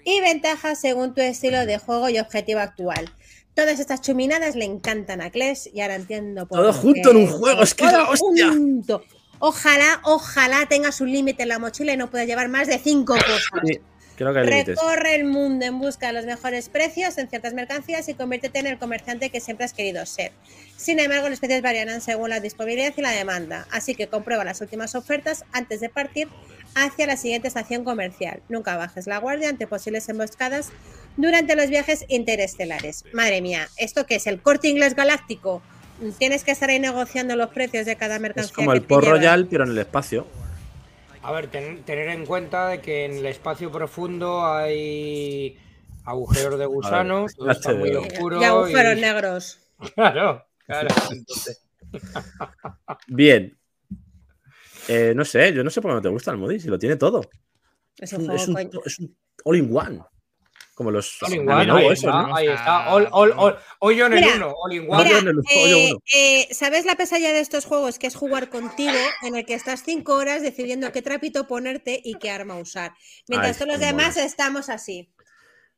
[0.06, 3.12] y ventajas según tu estilo de juego y objetivo actual.
[3.56, 7.28] Todas estas chuminadas le encantan a Clash y ahora entiendo por Todo junto en un
[7.28, 8.50] juego, es que es la hostia.
[8.50, 9.04] junto.
[9.40, 13.16] Ojalá, ojalá tengas un límite en la mochila y no puedas llevar más de cinco
[13.16, 13.80] cosas.
[14.20, 14.64] Que.
[14.66, 18.68] Recorre el mundo en busca de los mejores precios en ciertas mercancías y conviértete en
[18.68, 20.34] el comerciante que siempre has querido ser.
[20.76, 24.60] Sin embargo, los precios variarán según la disponibilidad y la demanda, así que comprueba las
[24.60, 26.28] últimas ofertas antes de partir
[26.76, 28.41] hacia la siguiente estación comercial.
[28.50, 30.70] Nunca bajes la guardia ante posibles emboscadas
[31.18, 33.06] durante los viajes interestelares.
[33.14, 34.28] Madre mía, ¿esto qué es?
[34.28, 35.62] ¿El corte inglés galáctico?
[36.18, 38.50] Tienes que estar ahí negociando los precios de cada mercancía.
[38.50, 39.20] Es como que el Port llevas.
[39.20, 40.28] Royal, pero en el espacio.
[41.30, 45.60] A ver, ten- tener en cuenta de que en el espacio profundo hay,
[46.04, 48.42] agujeros de gusano, todo está muy oscuro.
[48.42, 49.60] Y agujeros y- negros.
[49.96, 50.88] Claro, claro.
[51.12, 51.64] entonces-
[53.08, 53.56] Bien.
[54.88, 56.80] Eh, no sé, yo no sé por qué no te gusta el Modi, si lo
[56.80, 57.22] tiene todo.
[58.00, 59.16] Es un, es un- es un
[59.46, 60.02] all-in-one.
[60.80, 62.36] Como los All in one, ahí esos, está, ¿no?
[62.38, 62.94] ahí está.
[62.94, 65.04] All, all, all, hoyo en el Mira, uno, all in one.
[65.04, 65.20] Mira,
[65.54, 66.00] eh, uno.
[66.16, 68.00] eh, ¿sabes la pesadilla de estos juegos?
[68.00, 72.14] Que es jugar contigo, en el que estás cinco horas decidiendo qué trapito ponerte y
[72.14, 72.94] qué arma usar.
[73.28, 75.14] Mientras Ay, todos los demás estamos así.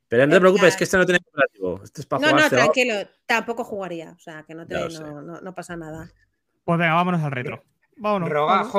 [0.06, 1.80] Pero no te preocupes, que este no tiene cooperativo.
[1.82, 2.94] Este es para No, jugar no, tranquilo,
[3.26, 4.12] tampoco jugaría.
[4.12, 6.12] O sea, que no, te, no, no- no pasa nada.
[6.62, 7.64] Pues venga, vámonos al retro.
[7.96, 8.30] Vámonos.
[8.30, 8.30] vámonos.
[8.30, 8.78] Rogajo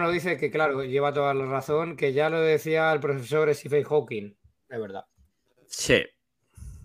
[0.00, 3.84] nos dice que, claro, lleva toda la razón, que ya lo decía el profesor Stephen
[3.84, 4.36] Hawking.
[4.68, 5.04] Es verdad.
[5.68, 6.02] Sí.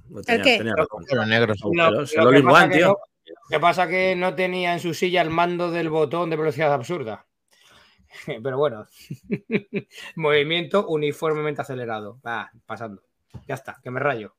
[0.09, 0.57] Lo tenía, qué?
[0.57, 1.05] tenía razón.
[1.07, 2.87] Pero Lo- el lo que pasa one, que tío.
[2.87, 6.35] no- Lo que pasa que no tenía en su silla el mando del botón de
[6.35, 7.25] velocidad absurda.
[8.43, 8.85] Pero bueno,
[10.15, 12.19] movimiento uniformemente acelerado.
[12.25, 13.03] Va, pasando.
[13.47, 14.35] Ya está, que me rayo.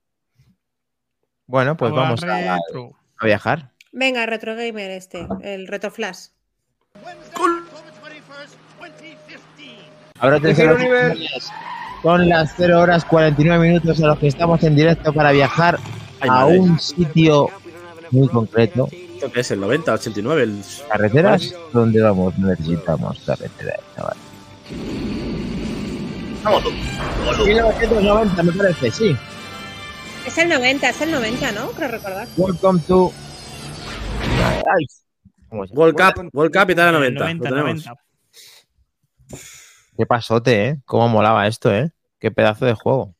[1.46, 2.92] Bueno, pues vamos a, retro.
[3.18, 3.72] a viajar.
[3.92, 6.28] Venga, Retro Gamer este, el Retro Flash.
[10.20, 10.54] Ahora te.
[12.02, 15.78] Son las 0 horas 49 minutos a los que estamos en directo para viajar
[16.20, 16.58] Ay, a madre.
[16.58, 17.48] un sitio
[18.10, 18.88] muy concreto.
[18.90, 19.50] ¿Esto qué es?
[19.50, 20.42] ¿El 90, 89?
[20.42, 20.62] El...
[20.88, 22.38] Carreteras, ¿dónde vamos?
[22.38, 24.16] Necesitamos carreteras, chaval.
[27.46, 29.16] 1990, me parece, sí.
[30.26, 31.68] Es el 90, es el 90, ¿no?
[31.72, 32.26] Creo recordar.
[32.38, 33.12] Welcome to.
[35.50, 37.20] World Cup, World Cup Italia 90.
[37.20, 37.84] 90, lo tenemos.
[37.84, 38.09] 90.
[40.00, 40.80] Qué pasote, ¿eh?
[40.86, 41.90] Cómo molaba esto, ¿eh?
[42.18, 43.14] Qué pedazo de juego.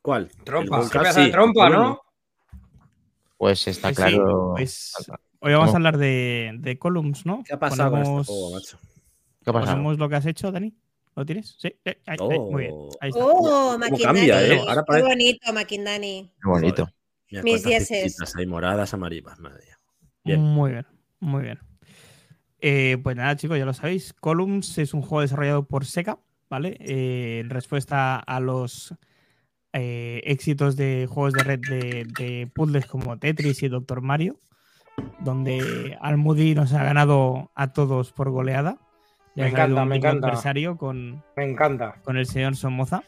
[0.00, 0.30] ¿Cuál?
[0.44, 1.82] Trompa, qué pedazo de sí, trompa, bueno.
[1.82, 2.00] ¿no?
[3.36, 4.54] Pues está Pues sí, claro.
[4.56, 4.94] pues
[5.40, 5.72] hoy vamos ¿Cómo?
[5.74, 7.42] a hablar de, de columns, ¿no?
[7.46, 8.78] ¿Qué ha pasado con Ponemos- este juego, macho?
[9.44, 9.72] ¿Qué ha pasado?
[9.72, 10.74] ponemos lo que has hecho, Dani.
[11.14, 11.54] ¿Lo tienes?
[11.58, 11.68] Sí.
[11.84, 12.74] eh, ahí, ahí, muy bien.
[13.02, 13.22] Ahí está.
[13.26, 14.02] Oh, ¿Cómo Makindani.
[14.04, 14.58] cambia, eh?
[14.60, 16.32] Ahora Qué parece- bonito, Makindani.
[16.42, 16.88] Qué bonito.
[17.30, 18.34] Mira Mis dieces.
[18.36, 19.78] hay moradas, amarillas, madre mía.
[20.24, 20.40] Bien.
[20.40, 20.86] Muy bien,
[21.20, 21.58] muy bien.
[22.64, 24.12] Eh, pues nada, chicos, ya lo sabéis.
[24.14, 26.18] Columns es un juego desarrollado por Sega,
[26.48, 26.76] ¿vale?
[26.78, 28.94] Eh, en respuesta a los
[29.72, 34.38] eh, éxitos de juegos de red de, de puzzles como Tetris y Doctor Mario,
[35.20, 38.78] donde Almudi nos ha ganado a todos por goleada.
[39.34, 40.26] Ya Me encanta, me encanta.
[40.28, 41.96] adversario con, Me encanta.
[42.04, 43.02] con el señor Somoza.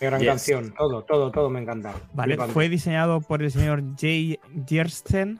[0.00, 0.28] Qué gran Yes.
[0.28, 0.74] canción.
[0.76, 1.92] Todo, todo, todo me encanta.
[2.14, 2.32] ¿vale?
[2.34, 2.52] Flipante.
[2.54, 5.38] Fue diseñado por el señor Jay Jersten,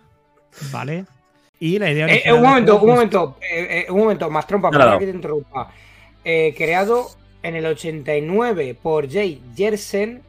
[0.71, 1.07] ¿vale?
[1.61, 4.71] Y la idea Eh, eh, un momento, un momento, eh, eh, un momento, más trompa,
[4.71, 5.73] para que te interrumpa.
[6.25, 7.09] Eh, creado
[7.43, 10.23] en el 89 por Jay Jersen,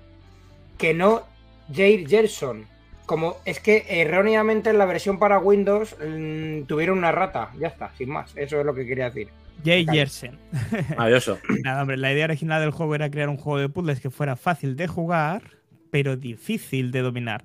[0.78, 1.24] que no
[1.74, 2.66] Jay Gerson.
[3.06, 7.92] Como es que erróneamente en la versión para Windows mm, tuvieron una rata, ya está,
[7.98, 8.32] sin más.
[8.36, 9.30] Eso es lo que quería decir.
[9.64, 10.00] Jay Vale.
[10.00, 10.40] Jersen.
[10.98, 11.38] Maravilloso.
[11.64, 14.36] Nada, hombre, la idea original del juego era crear un juego de puzzles que fuera
[14.36, 15.42] fácil de jugar,
[15.92, 17.44] pero difícil de dominar.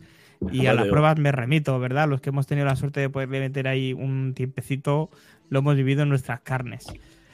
[0.52, 2.08] Y a las pruebas me remito, ¿verdad?
[2.08, 5.10] Los que hemos tenido la suerte de poderle meter ahí un tiempecito,
[5.50, 6.86] lo hemos vivido en nuestras carnes.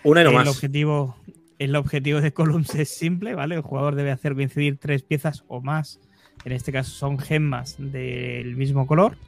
[0.05, 0.49] Una y no el más.
[0.49, 1.17] objetivo,
[1.59, 3.55] el objetivo de Columns es simple, ¿vale?
[3.57, 6.01] El jugador debe hacer coincidir tres piezas o más.
[6.45, 9.19] En este caso son gemas del mismo color,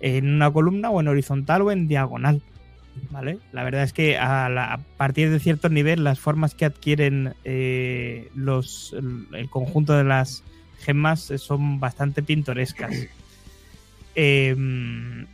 [0.00, 2.42] en una columna o en horizontal o en diagonal.
[3.10, 3.38] ¿Vale?
[3.52, 7.34] La verdad es que a, la- a partir de cierto nivel, las formas que adquieren
[7.44, 8.96] eh, los,
[9.34, 10.44] el conjunto de las
[10.80, 12.94] gemas son bastante pintorescas.
[14.14, 15.26] Em,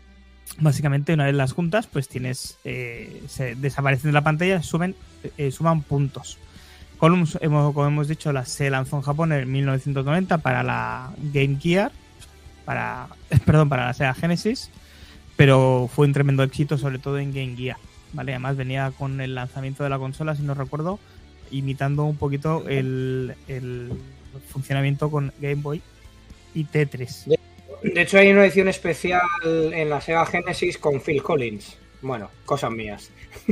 [0.59, 2.59] básicamente, una vez las juntas, pues tienes.
[2.65, 4.95] eh, se desaparecen de la pantalla, suben,
[5.39, 6.39] eh, suman puntos.
[6.99, 11.59] Columns, hemos- como hemos dicho, la, se lanzó en Japón en 1990 para la Game
[11.61, 11.91] Gear,
[12.65, 13.09] para,
[13.47, 14.71] perdón, para la Sega Genesis,
[15.37, 17.77] pero fue un tremendo éxito, sobre todo en Game Gear.
[18.13, 18.33] ¿vale?
[18.33, 20.99] Además, venía con el lanzamiento de la consola, si no recuerdo,
[21.51, 23.35] imitando un poquito el
[24.49, 25.83] funcionamiento con Game Boy
[26.55, 27.25] y Tetris.
[27.83, 31.77] De hecho, hay una edición especial en la Sega Genesis con Phil Collins.
[32.01, 33.11] Bueno, cosas mías.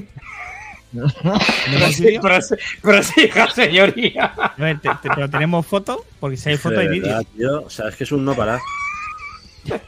[2.83, 4.33] Prosiga, señoría.
[4.57, 7.09] Ver, te- te- pero tenemos foto, porque si hay foto De hay vídeo.
[7.09, 7.63] verdad, tío.
[7.63, 8.59] O sea, es que es un no parar.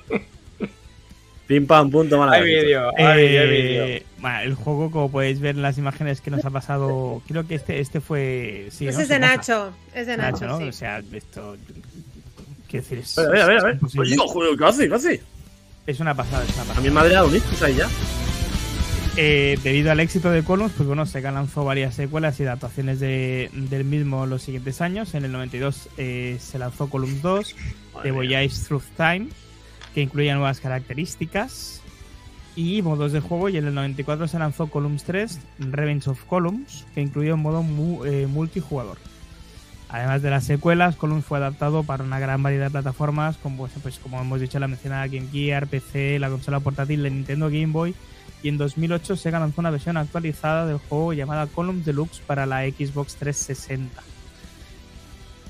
[1.52, 2.32] Pim pam, punto, mala.
[2.32, 3.84] Hay vídeo, hay vídeo, hay vídeo.
[3.84, 7.46] Eh, bueno, el juego, como podéis ver en las imágenes que nos ha pasado, creo
[7.46, 8.68] que este, este fue.
[8.70, 9.02] Sí, Ese ¿no?
[9.02, 9.18] es de.
[9.18, 9.72] Nacho.
[9.94, 10.58] Es de Nacho, Nacho, ¿no?
[10.60, 10.64] sí.
[10.68, 11.56] O sea, esto.
[12.70, 13.74] Quiero decir, es, A ver, a ver, a es ver.
[13.74, 14.16] imposible.
[14.18, 14.88] Oye, joder, ¿qué hace?
[14.88, 15.22] ¿Qué hace?
[15.86, 16.80] Es una pasada, es una A pasada.
[16.80, 17.88] mi madre a un ictus ahí ya.
[19.18, 23.50] Eh, debido al éxito de Columns, pues bueno, Sega lanzó varias secuelas y adaptaciones de-
[23.52, 25.14] del mismo los siguientes años.
[25.14, 27.54] En el 92 eh, se lanzó Columns 2,
[27.92, 28.10] Madre The.
[28.12, 29.26] Voyage Through Time,
[29.94, 31.80] que incluía nuevas características
[32.56, 33.48] y modos de juego.
[33.48, 38.06] Y en el 94 se lanzó Columns 3, Revenge of Columns, que incluía un modo
[38.06, 38.98] eh, multijugador.
[39.88, 43.98] Además de las secuelas, Columns fue adaptado para una gran variedad de plataformas, como, pues,
[43.98, 47.94] como hemos dicho, la mencionada Game Gear, PC, la consola portátil de Nintendo Game Boy,
[48.42, 52.62] y en 2008 Sega lanzó una versión actualizada del juego llamada Columns Deluxe para la
[52.62, 54.02] Xbox 360.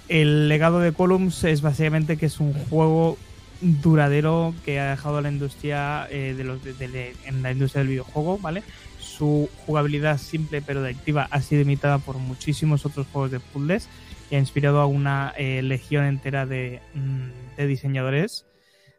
[0.08, 3.16] El legado de Columns es básicamente que es un juego
[3.62, 7.80] duradero que ha dejado a la industria eh, de los de- de- en la industria
[7.80, 8.62] del videojuego, ¿vale?
[8.98, 13.88] Su jugabilidad simple pero adictiva ha sido imitada por muchísimos otros juegos de puzzles
[14.30, 18.46] y ha inspirado a una eh, legión entera de, mm, de diseñadores.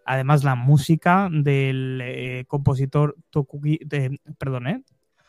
[0.05, 3.79] Además, la música del eh, compositor Tokugi,
[4.37, 4.81] perdón, ¿eh?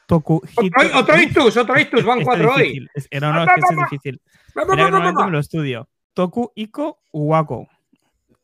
[0.06, 0.61] Tokuhito.
[0.77, 2.86] Otro, otro ictus, otro ictus, van Está cuatro hoy.
[3.20, 4.20] no, no, es que este es difícil.
[4.55, 5.89] Mira que normalmente me lo estudio.
[6.12, 7.69] Toku Iko Uwako.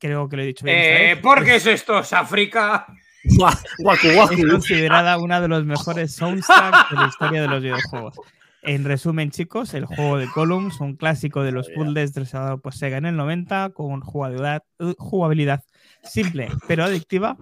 [0.00, 0.76] Creo que lo he dicho bien.
[0.78, 1.16] Eh.
[1.22, 2.00] ¿Por qué es esto?
[2.00, 2.86] ¿Es África?
[3.22, 8.18] Es considerada una de los mejores soundtracks de la historia de los videojuegos.
[8.62, 12.98] En resumen, chicos, el juego de Columns, un clásico de los puzzles desarrollado por Sega
[12.98, 15.64] en el 90, con jugabilidad, eh, jugabilidad
[16.02, 17.36] simple pero adictiva,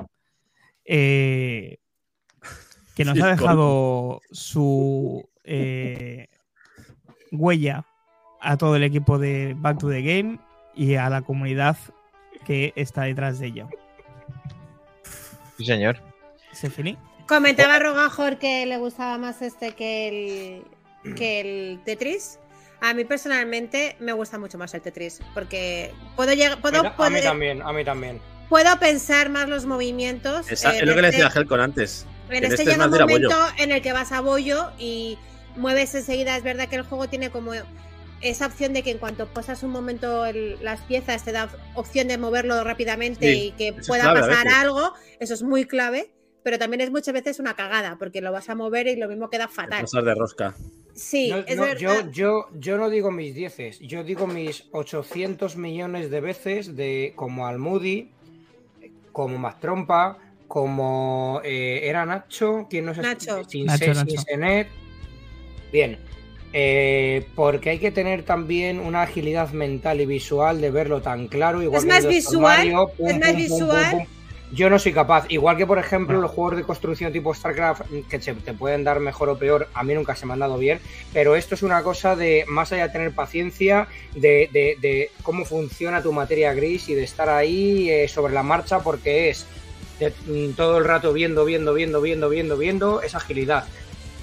[0.85, 1.78] eh,
[2.94, 6.28] que nos Sí, ha dejado su eh,
[7.32, 7.85] huella
[8.40, 10.39] a todo el equipo de Back to the Game
[10.74, 11.76] y a la comunidad
[12.48, 13.68] que está detrás de ello.
[15.56, 16.00] Sí, señor.
[16.52, 16.96] ¿Se finí?
[17.28, 20.62] Comentaba Rogajor que le gustaba más este que
[21.04, 22.38] el, que el Tetris.
[22.80, 27.20] A mí personalmente me gusta mucho más el Tetris porque puedo llegar, puedo, a mí
[27.20, 28.20] también, a mí también.
[28.48, 30.50] puedo pensar más los movimientos.
[30.50, 32.06] Esa- eh, es lo que le este- decía a Helcon antes.
[32.30, 35.18] En En este, este es llega un momento en el que vas a bollo y
[35.56, 36.36] mueves enseguida.
[36.36, 37.52] Es verdad que el juego tiene como
[38.20, 42.09] esa opción de que en cuanto pasas un momento el- las piezas te da opción
[42.09, 44.93] de moverlo rápidamente Sí, y que es pueda pasar algo.
[45.20, 46.11] Eso es muy clave.
[46.45, 49.28] Pero también es muchas veces una cagada porque lo vas a mover y lo mismo
[49.28, 49.82] queda fatal.
[49.82, 50.55] Cosas de rosca.
[50.95, 51.78] Sí, No, es no, verdad.
[51.78, 57.12] yo, yo, yo no digo mis dieces, yo digo mis 800 millones de veces de
[57.16, 58.11] como Almudi,
[59.12, 63.45] como Mastrompa, como eh, era Nacho, quien no sé Nacho.
[63.49, 64.11] sin, Nacho, Se- Nacho.
[64.11, 64.69] sin Senet.
[65.70, 65.99] Bien.
[66.52, 71.62] Eh, porque hay que tener también una agilidad mental y visual de verlo tan claro.
[71.62, 73.90] Igual Es que más visual, Mario, pum, es más pum, pum, pum, visual.
[73.92, 74.06] pum.
[74.50, 75.26] Yo no soy capaz.
[75.28, 78.98] Igual que, por ejemplo, los juegos de construcción tipo StarCraft, que se- te pueden dar
[78.98, 80.80] mejor o peor, a mí nunca se me han dado bien.
[81.12, 85.44] Pero esto es una cosa de, más allá de tener paciencia, de, de- de cómo
[85.44, 89.44] funciona tu materia gris y de estar ahí eh, sobre la marcha, porque es
[90.00, 93.64] de- mm, todo el rato viendo, viendo, viendo, viendo, viendo, viendo, es agilidad.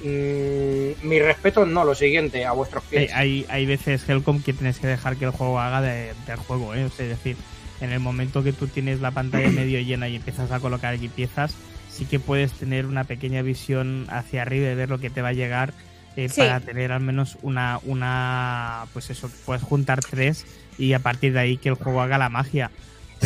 [0.04, 3.12] Mm, mi respeto, no, lo siguiente, a vuestros pies.
[3.14, 6.74] hay, hay veces, Helcom, que tienes que dejar que el juego haga de- del juego,
[6.76, 6.86] ¿eh?
[6.86, 7.38] O sea, es decir,
[7.82, 11.08] en el momento que tú tienes la pantalla medio llena y empiezas a colocar aquí
[11.10, 11.56] piezas,
[11.90, 15.30] sí que puedes tener una pequeña visión hacia arriba y ver lo que te va
[15.30, 15.74] a llegar
[16.18, 16.42] eh, Sí.
[16.42, 20.46] para tener al menos una, una, pues eso, puedes juntar tres
[20.78, 22.72] y a partir de ahí que el juego haga la magia.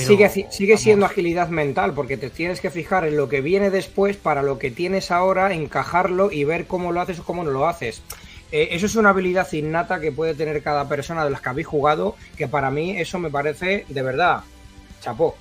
[0.07, 3.69] Pero, sigue, sigue siendo agilidad mental, porque te tienes que fijar en lo que viene
[3.69, 7.51] después para lo que tienes ahora, encajarlo y ver cómo lo haces o cómo no
[7.51, 8.01] lo haces.
[8.51, 11.67] Eh, eso es una habilidad innata que puede tener cada persona de las que habéis
[11.67, 14.41] jugado, que para mí eso me parece de verdad.
[15.01, 15.35] Chapó.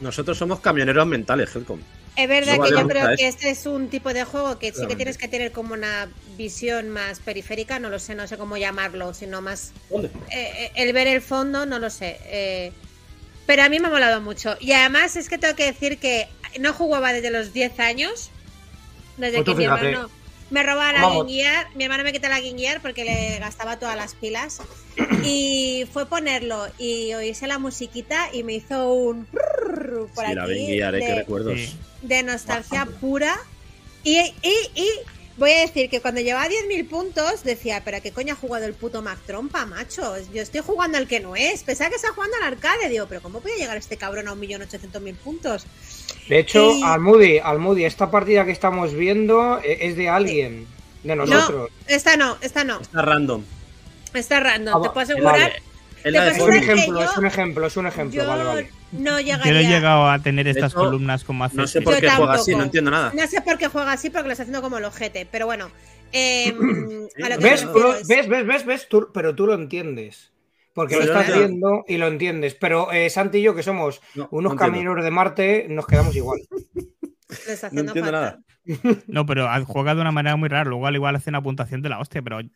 [0.00, 1.80] Nosotros somos camioneros mentales, Helcom.
[2.16, 4.72] Es verdad No que vale yo creo que este es un tipo de juego que
[4.72, 8.36] sí que tienes que tener como una visión más periférica, no lo sé, no sé
[8.36, 10.08] cómo llamarlo, sino más ¿Dónde?
[10.32, 12.18] eh, eh, el ver el fondo, no lo sé.
[12.24, 12.72] eh,
[13.48, 14.58] pero a mí me ha molado mucho.
[14.60, 16.28] Y además es que tengo que decir que
[16.60, 18.30] no jugaba desde los 10 años,
[19.16, 20.10] desde que mi hermano
[20.50, 21.26] me robaba la Vamos.
[21.74, 24.60] Mi hermano me quitó la Gear porque le gastaba todas las pilas.
[25.24, 30.52] Y fue ponerlo y oírse la musiquita y me hizo un por Sí, la aquí
[30.52, 31.76] Ben Gear, eh, qué de- recuerdos.
[32.02, 33.34] De nostalgia pura.
[34.04, 34.88] Y, y, y
[35.38, 38.74] voy a decir que cuando llevaba 10.000 puntos decía, pero ¿qué coño ha jugado el
[38.74, 40.14] puto Mac Trompa, macho?
[40.32, 41.62] Yo estoy jugando al que no es.
[41.62, 42.88] Pensaba que está jugando al arcade.
[42.88, 45.66] Digo, pero ¿cómo puede llegar este cabrón a 1.800.000 puntos?
[46.28, 50.66] De hecho, Y- Almudi, Almudi, esta partida que estamos viendo eh, es de alguien,
[51.04, 51.70] de nosotros.
[51.86, 52.80] Esta no, esta no.
[52.80, 53.42] Está random.
[54.14, 54.74] Está random.
[54.76, 55.32] Ah, Te puedo asegurar.
[55.40, 55.62] vale.
[56.08, 58.22] Es Te la de puedo Es un ejemplo, yo- es un ejemplo, es un ejemplo.
[58.22, 58.70] Yo Vale, vale.
[58.92, 61.56] no Yo no he llegado a tener estas columnas como hace.
[61.56, 63.12] No sé por qué juega así, no entiendo nada.
[63.14, 65.26] No sé por qué juega así, porque lo está haciendo como el ojete.
[65.30, 65.70] Pero bueno.
[66.12, 66.54] eh,
[67.22, 67.62] a lo que ¿Ves?
[67.70, 68.28] Tú es- ¿Ves?
[68.28, 68.46] ¿Ves?
[68.46, 68.64] ¿Ves?
[68.66, 68.88] ¿Ves?
[68.88, 70.32] Tú- pero tú lo entiendes.
[70.72, 72.54] Porque lo estás viendo y lo entiendes.
[72.54, 76.14] Pero eh, Santi y yo, que somos No, unos no camineros de Marte, nos quedamos
[76.16, 76.40] igual.
[77.72, 78.10] No entiendo falta.
[78.10, 78.38] nada.
[79.06, 80.68] No, pero juega de una manera muy rara.
[80.68, 82.48] Luego al igual hace una puntuación de la hostia, pero eh,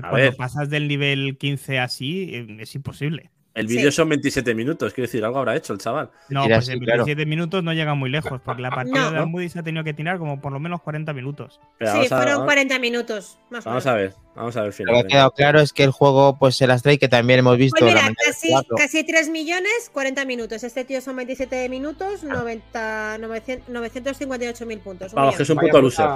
[0.00, 0.36] cuando ver.
[0.36, 3.30] pasas del nivel 15 así, eh, es imposible.
[3.54, 3.76] El Sí.
[3.76, 6.10] vídeo son 27 minutos, quiero decir, algo habrá hecho el chaval.
[6.28, 7.04] No, Mira, pues en claro.
[7.04, 9.10] 27 minutos no llega muy lejos, porque la partida No.
[9.12, 11.60] de Almudi se ha tenido que tirar como por lo menos 40 minutos.
[11.78, 13.38] Sí, a, fueron vamos- 40 minutos.
[13.50, 13.86] Más vamos menos.
[13.86, 14.94] a ver, vamos a ver el Lo final.
[14.94, 17.56] que ha quedado claro es que el juego pues se las trae, que también hemos
[17.56, 20.64] visto Pues mira, casi, casi 3 millones, 40 minutos.
[20.64, 25.12] Este tío son 27 minutos, 90, 900 958 mil puntos.
[25.12, 25.36] un Vamos, millón.
[25.36, 26.08] que es un puto loser.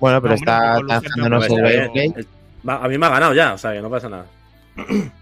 [0.00, 1.90] Bueno, pero No, está no, el.
[1.94, 2.26] El-
[2.66, 4.24] A mí me ha ganado ya, o sea que no pasa nada.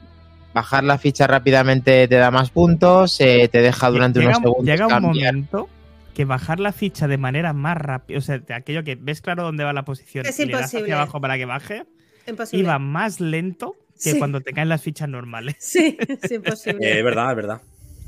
[0.55, 4.65] Bajar la ficha rápidamente te da más puntos, eh, te deja durante llega, unos segundos
[4.67, 5.35] llega un cambiar.
[5.35, 5.69] momento
[6.15, 9.45] que bajar la ficha de manera más rápida, o sea, de aquello que ves claro
[9.45, 10.83] dónde va la posición Es y le das imposible.
[10.85, 11.85] hacia abajo para que baje,
[12.27, 12.65] Imposible.
[12.65, 14.19] iba más lento que Sí.
[14.19, 15.57] cuando te caen las fichas normales.
[15.61, 16.79] Sí, es imposible.
[16.89, 17.61] Eh, es verdad, es verdad.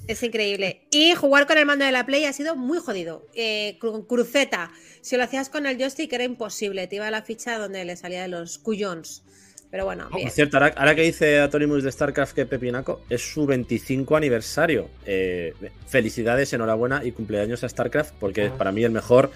[0.08, 0.88] Es increíble.
[0.90, 3.26] Y jugar con el mando de la Play ha sido muy jodido.
[3.34, 4.72] Eh, cru- cruceta.
[5.02, 6.88] Si lo hacías con el joystick era imposible.
[6.88, 9.22] Te iba a la ficha donde le salía de los cuyons.
[9.70, 10.26] Pero bueno, Oh, bien.
[10.26, 14.88] por cierto, ahora, ahora que dice Atorimus de StarCraft que Pepinaco, es su 25 aniversario.
[15.06, 15.54] Eh,
[15.86, 19.30] felicidades, enhorabuena y cumpleaños a StarCraft, porque es para mí el mejor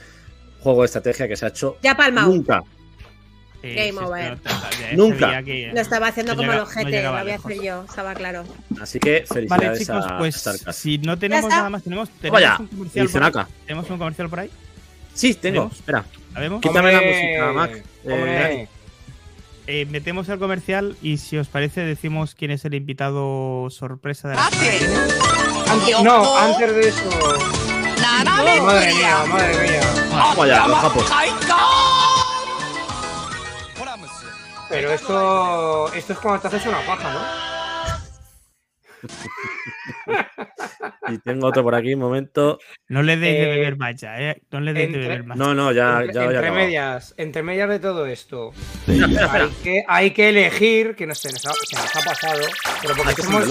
[0.61, 2.27] juego de estrategia que se ha hecho Ya palmao.
[2.29, 2.63] nunca.
[3.63, 4.37] Game over.
[4.95, 5.41] Nunca.
[5.41, 7.03] Lo estaba haciendo No como llega- el ojete.
[7.03, 7.85] no lo voy a hacer yo.
[7.89, 8.45] Estaba claro.
[8.81, 10.79] Así que Vale, felicidades chicos, a pues StarCraft.
[10.79, 13.41] si no tenemos nada más, tenemos, tenemos Vaya, un comercial por acá.
[13.41, 13.47] ahí.
[13.67, 14.51] ¿Tenemos un comercial por ahí?
[15.15, 15.71] Sí, tengo.
[15.71, 15.75] ¿Tenemos?
[15.77, 16.05] Espera.
[16.61, 17.83] Quítame la música, Mac.
[18.05, 18.69] Eh.
[19.67, 24.35] Eh, metemos el comercial y si os parece decimos quién es el invitado sorpresa de
[24.37, 27.03] la Antes- no, antes de eso.
[28.25, 29.81] Madre mía, madre mía.
[30.11, 31.05] Vamos allá, los japos.
[34.69, 37.54] Pero esto, esto es cuando te haces una paja, ¿no?
[41.09, 42.59] Y tengo otro por aquí, un momento.
[42.89, 44.43] No le deis de Eh, beber más ya, ¿eh?
[44.51, 45.37] No le deis de beber más.
[45.37, 46.65] No, no, ya, entre, ya voy a entre acabar.
[46.65, 48.53] medias, entre medias de todo esto,
[48.89, 52.41] hay que, hay que elegir, que no se nos ha, se nos ha pasado,
[52.81, 53.45] pero porque somos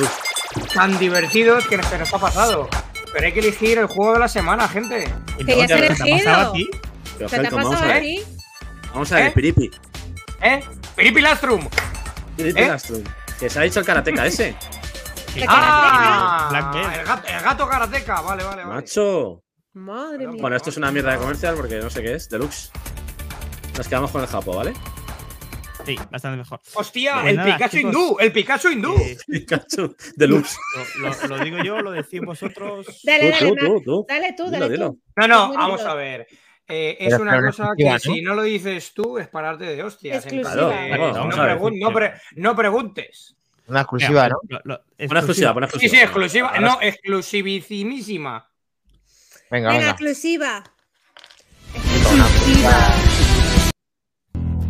[0.73, 2.67] tan divertidos que se nos ha pasado.
[3.13, 5.05] Pero hay que elegir el juego de la semana, gente.
[5.45, 6.17] Que ya se ha ¿qué te ha elegido.
[6.25, 6.69] pasado a ti?
[7.17, 8.19] Pero, ¿Se te ha Helcom, vamos a pasado ver.
[8.91, 9.31] Vamos a ver, ¿Eh?
[9.35, 9.71] Piripi.
[10.41, 10.59] ¿Eh?
[10.95, 11.69] Piripi Lastrum.
[12.35, 12.67] Piripi ¿Eh?
[12.67, 13.03] Lastrum.
[13.39, 14.55] Que se ha dicho el karateca ese.
[15.35, 16.49] ¿De ¡Ah!
[16.99, 18.21] El gato, el gato karateca.
[18.21, 18.75] Vale, vale, vale.
[18.75, 19.43] Macho.
[19.73, 20.37] Madre mía.
[20.41, 22.29] Bueno, esto es una mierda de comercial porque no sé qué es.
[22.29, 22.71] Deluxe.
[23.77, 24.73] Nos quedamos con el Japo, ¿vale?
[25.85, 26.61] Sí, bastante mejor.
[26.75, 27.15] ¡Hostia!
[27.21, 27.93] Pues el nada, Pikachu chicos.
[27.93, 28.17] hindú.
[28.19, 28.95] El Pikachu hindú.
[28.95, 29.95] Eh, Pikachu.
[30.15, 30.57] Deluxe.
[30.99, 32.85] lo, lo- lo digo yo, lo decís vosotros.
[33.03, 33.65] Dale, Tú, dale, tú, Mac.
[33.65, 34.05] tú, tú.
[34.07, 34.89] Dale tú, dale dilo.
[34.91, 34.99] tú.
[35.17, 36.27] No, no, vamos a ver.
[36.67, 37.99] Eh, es Pero una cosa que ¿no?
[37.99, 40.25] si no lo dices tú es pararte de hostias.
[40.27, 40.97] en plan Exclusiva.
[40.97, 43.35] no, pregun- no pre- no preguntes.
[43.67, 44.35] Una exclusiva, ¿no?
[44.49, 45.91] Lo- lo- Una exclusiva, una Sí, exclusiva.
[45.99, 46.47] sí, exclusiva.
[46.49, 48.47] Ahora No, exclusivísimísima.
[49.49, 49.89] Venga, Venga, venga.
[49.91, 50.63] exclusiva.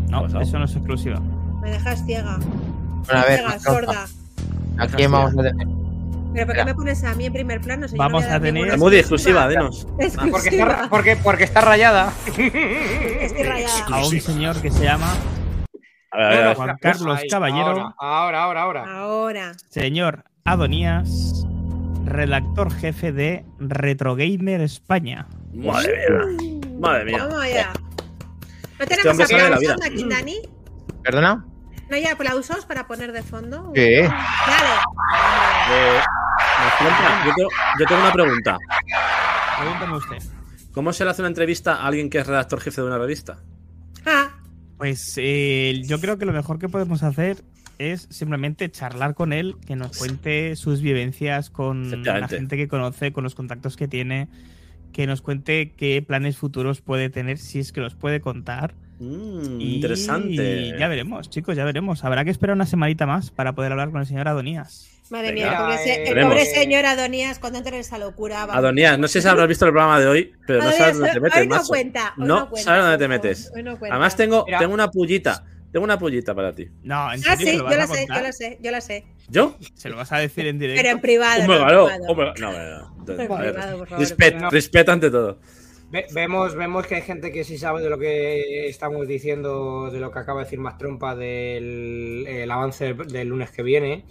[0.09, 0.41] No, pasado?
[0.41, 1.19] eso no es exclusiva.
[1.61, 2.37] Me dejas ciega.
[2.37, 4.05] Bueno, a ver, ciega, sorda.
[4.77, 5.67] ¿a quién vamos a tener?
[6.33, 7.87] ¿Pero por qué me pones a mí en primer plano?
[7.87, 9.85] Si no Vamos a tener- Moody, exclusiva, dinos.
[9.85, 10.87] Porque está, Exclusiva.
[10.89, 12.11] porque, porque está rayada.
[12.27, 13.85] Estoy rayada.
[13.91, 15.13] A un señor que se llama
[16.13, 16.55] A ver, a ver, a ver.
[16.55, 17.95] Juan Carlos Ahí, Caballero.
[17.97, 18.83] Ahora, ahora, ahora.
[18.87, 18.97] Ah.
[18.99, 19.51] Ahora.
[19.69, 21.45] señor Adonías,
[22.05, 25.27] redactor jefe de Retro Gamer España.
[25.53, 25.93] Madre
[26.37, 26.69] mía.
[26.79, 27.17] Madre mía.
[27.25, 27.73] Vamos allá.
[28.79, 29.45] ¿No Este tenemos vida.
[29.47, 30.41] aplausos aquí, Dani?
[31.03, 31.45] ¿Perdona?
[31.89, 33.71] ¿No hay aplausos para poner de fondo?
[33.75, 33.81] Sí.
[34.01, 34.73] Dale.
[35.71, 35.99] Eh,
[36.63, 37.49] Mezclanta, yo, tengo,
[37.79, 38.57] yo tengo una pregunta.
[39.59, 40.17] Pregúntame usted.
[40.73, 43.37] ¿Cómo se le hace una entrevista a alguien que es redactor jefe de una revista?
[44.05, 44.29] Ah,
[44.83, 47.41] Pues eh, yo creo que lo mejor que podemos hacer
[47.79, 53.13] es simplemente charlar con él, que nos cuente sus vivencias con la gente que conoce,
[53.13, 54.27] con los contactos que tiene,
[54.91, 58.75] que nos cuente qué planes futuros puede tener, si es que los puede contar.
[58.99, 60.75] Mm, Y interesante.
[60.77, 62.03] ya veremos, chicos, ya veremos.
[62.03, 64.89] Habrá que esperar una semanita más para poder hablar con el señor Adonías.
[65.09, 65.41] madre Venga.
[65.43, 68.45] mía, el pobre, se- el pobre señor Adonías cuando entre en esa locura.
[68.45, 68.55] va.
[68.55, 71.19] Adonías, no sé si habrás visto el programa de hoy, pero no sabes dónde te
[71.19, 71.67] metes, hoy no macho.
[71.67, 73.51] cuenta, hoy no no cuenta, sabes dónde te metes.
[73.55, 73.95] hoy no cuenta.
[73.95, 74.59] Además tengo, Mira.
[74.59, 75.43] tengo una pullita.
[75.71, 76.67] Tengo una pullita para ti.
[76.83, 78.81] No, en Ah, serio, sí, ¿se lo yo la sé, yo la sé, yo la
[78.81, 79.05] sé.
[79.27, 79.57] ¿Yo?
[79.73, 80.79] ¿Se lo vas a decir en directo?
[80.83, 81.41] Pero en privado.
[81.41, 84.49] Hombre, no no, No.
[84.51, 85.39] respeta ante todo.
[85.93, 89.99] Ve- vemos, vemos que hay gente que sí sabe de lo que estamos diciendo, de
[89.99, 94.03] lo que acaba de decir más trompa del el avance del, lunes que viene.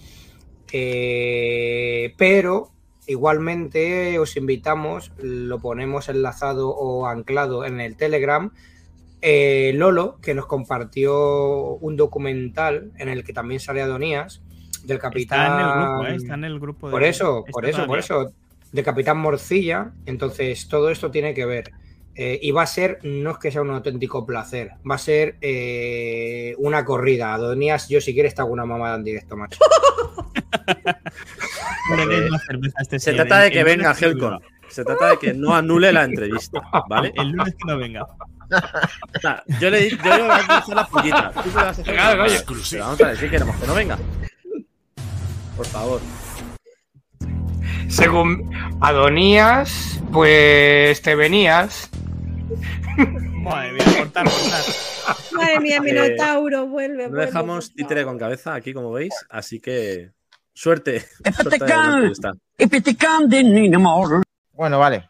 [0.73, 2.71] Eh, pero
[3.07, 8.51] igualmente os invitamos, lo ponemos enlazado o anclado en el Telegram.
[9.25, 14.43] eh, Lolo, que nos compartió un documental en el que también sale Adonías,
[14.85, 15.41] del capitán.
[15.43, 16.17] Está en el grupo, ¿eh?
[16.17, 16.87] Está en el grupo.
[16.89, 18.33] de- Por eso, por eso, por eso.
[18.73, 19.93] De Capitán Morcilla.
[20.07, 21.71] Entonces, todo esto tiene que ver.
[22.15, 25.37] Eh, y va a ser, no es que sea un auténtico placer, va a ser
[25.41, 27.33] eh, una corrida.
[27.33, 29.59] Adonías, yo si quieres te hago una mamada en directo, macho.
[31.91, 32.29] No Eh,
[32.81, 34.41] este Se trata de El- que el venga que no Helcon.
[34.69, 37.13] Se trata de que no anule la entrevista, ¿vale?
[37.17, 38.07] El lunes que no venga.
[39.61, 41.33] Yo le yo le voy a hacer la pullita.
[41.43, 42.41] Tú se la vas a hacer Claro, la oye.
[42.43, 42.69] pullita.
[42.71, 43.57] Pero vamos a ver, ¿qué queremos?
[43.57, 43.99] Que no venga.
[45.57, 46.01] Por favor.
[47.89, 48.51] Según
[48.81, 51.91] Adonías, pues te venías.
[53.43, 54.61] Madre mía, cortar, cortar.
[55.33, 57.05] Madre mía, Eh, Minotauro, vuelve.
[57.05, 59.15] No vuelve, dejamos títere con cabeza aquí, como veis.
[59.31, 60.11] Así que
[60.55, 61.05] suerte.
[61.35, 61.59] Suerte.
[64.53, 65.09] Bueno, vale.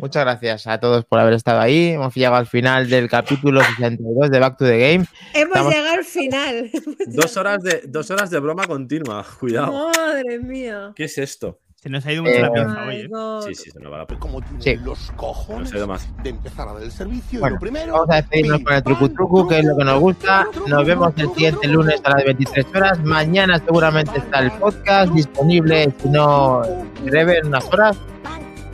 [0.00, 1.88] Muchas gracias a todos por haber estado ahí.
[1.88, 5.04] Hemos llegado al final del capítulo 62 de Back to the Game.
[5.34, 6.70] Hemos Estamos- llegado al final.
[7.08, 9.26] Dos horas de, dos horas de broma continua.
[9.40, 9.90] Cuidado.
[9.96, 10.92] Madre mía.
[10.94, 11.58] ¿Qué es esto?
[11.80, 13.06] Se nos ha ido mucho la Eh, pinza, My oye.
[13.06, 13.42] God.
[13.46, 14.76] Sí, sí, se nos va la pe- Como tiene Sí.
[14.84, 16.08] los cojones nos ha ido más.
[16.24, 17.38] de empezar a dar el servicio.
[17.38, 19.84] y Bueno, lo primero, Vamos a despedirnos con el trucu trucu, que es lo que
[19.84, 20.46] nos gusta.
[20.66, 22.98] Nos vemos el siguiente lunes a las 23 horas.
[23.04, 27.96] Mañana seguramente está el podcast disponible, si no, en breve, en unas horas.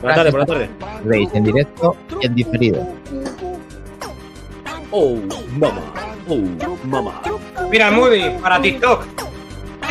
[0.01, 0.69] Buenas tardes, buenas tardes.
[1.03, 2.87] Veis en directo y en diferido.
[4.89, 5.15] Oh,
[5.59, 5.81] mamá.
[6.27, 6.37] Oh,
[6.87, 7.21] mamá.
[7.69, 9.05] Mira, Moody, para TikTok.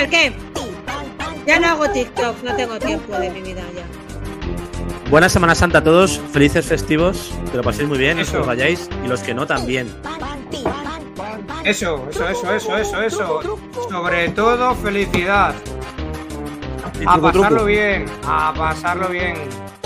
[0.00, 0.32] ¿El qué?
[1.46, 3.84] Ya no hago TikTok, no tengo tiempo de mi vida ya.
[5.10, 6.20] Buena Semana Santa a todos.
[6.32, 7.32] Felices festivos.
[7.50, 8.16] Que lo paséis muy bien.
[8.16, 8.40] No Eso.
[8.40, 8.88] os vayáis.
[9.04, 9.94] Y los que no, también.
[11.64, 13.58] Eso, eso, eso, eso, eso, eso.
[13.88, 15.54] Sobre todo, felicidad.
[17.06, 19.36] A pasarlo bien, a pasarlo bien.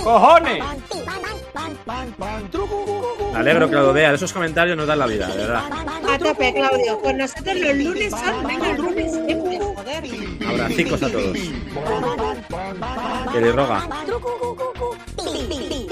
[0.02, 0.62] ¡Cojones!
[3.32, 4.14] Me alegro que lo vean.
[4.14, 5.64] Esos comentarios nos dan la vida, de verdad.
[6.08, 7.00] A tope, Claudio.
[7.00, 9.47] Con nosotros los lunes son, venga, lunes siempre,
[9.78, 10.04] joder.
[10.46, 11.38] Abracicos a todos.
[13.32, 13.88] Que le roga.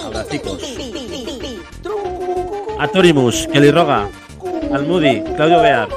[0.04, 0.76] Abracicos.
[2.78, 4.08] A Torimus, que le roga.
[4.72, 5.88] Al Moody, Claudio Bear.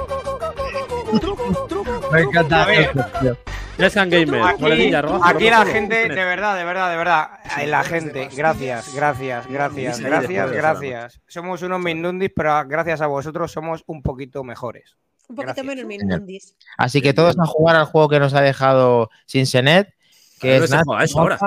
[2.12, 2.66] Me encanta.
[2.66, 5.30] Gamer, Aquí, roja.
[5.30, 7.30] aquí la gente, de verdad, de verdad, de verdad.
[7.46, 11.22] Ay, La gente, gracias, gracias, gracias, gracias, gracias.
[11.28, 14.98] Somos unos mindundis, pero gracias a vosotros somos un poquito mejores.
[15.30, 15.66] Un poquito Gracias.
[15.66, 16.56] menos Mindundis.
[16.78, 19.94] Así que todos a jugar al juego que nos ha dejado sin Senet,
[20.42, 21.40] que es se Nat- juega eso ahora.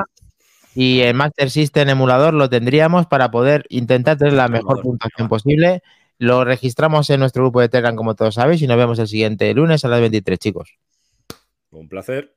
[0.75, 5.83] Y el Master System emulador lo tendríamos para poder intentar tener la mejor puntuación posible.
[6.19, 9.53] Lo registramos en nuestro grupo de Telegram, como todos sabéis, y nos vemos el siguiente
[9.53, 10.77] lunes a las 23, chicos.
[11.73, 12.33] Un placer.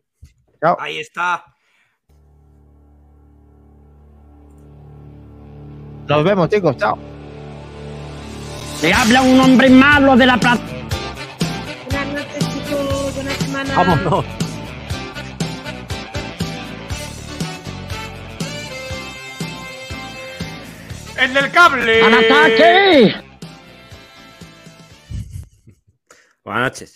[0.80, 1.45] Ahí está.
[6.07, 6.76] Nos vemos, chicos.
[6.77, 6.97] Chao.
[8.81, 10.63] Te habla un hombre malo de la plata.
[12.15, 13.13] Noches, chicos.
[13.13, 13.75] Buena semana.
[13.75, 14.25] Vámonos.
[21.19, 22.03] ¡El del cable!
[22.03, 23.15] ¡Al ataque!
[26.45, 26.93] Buenas noches.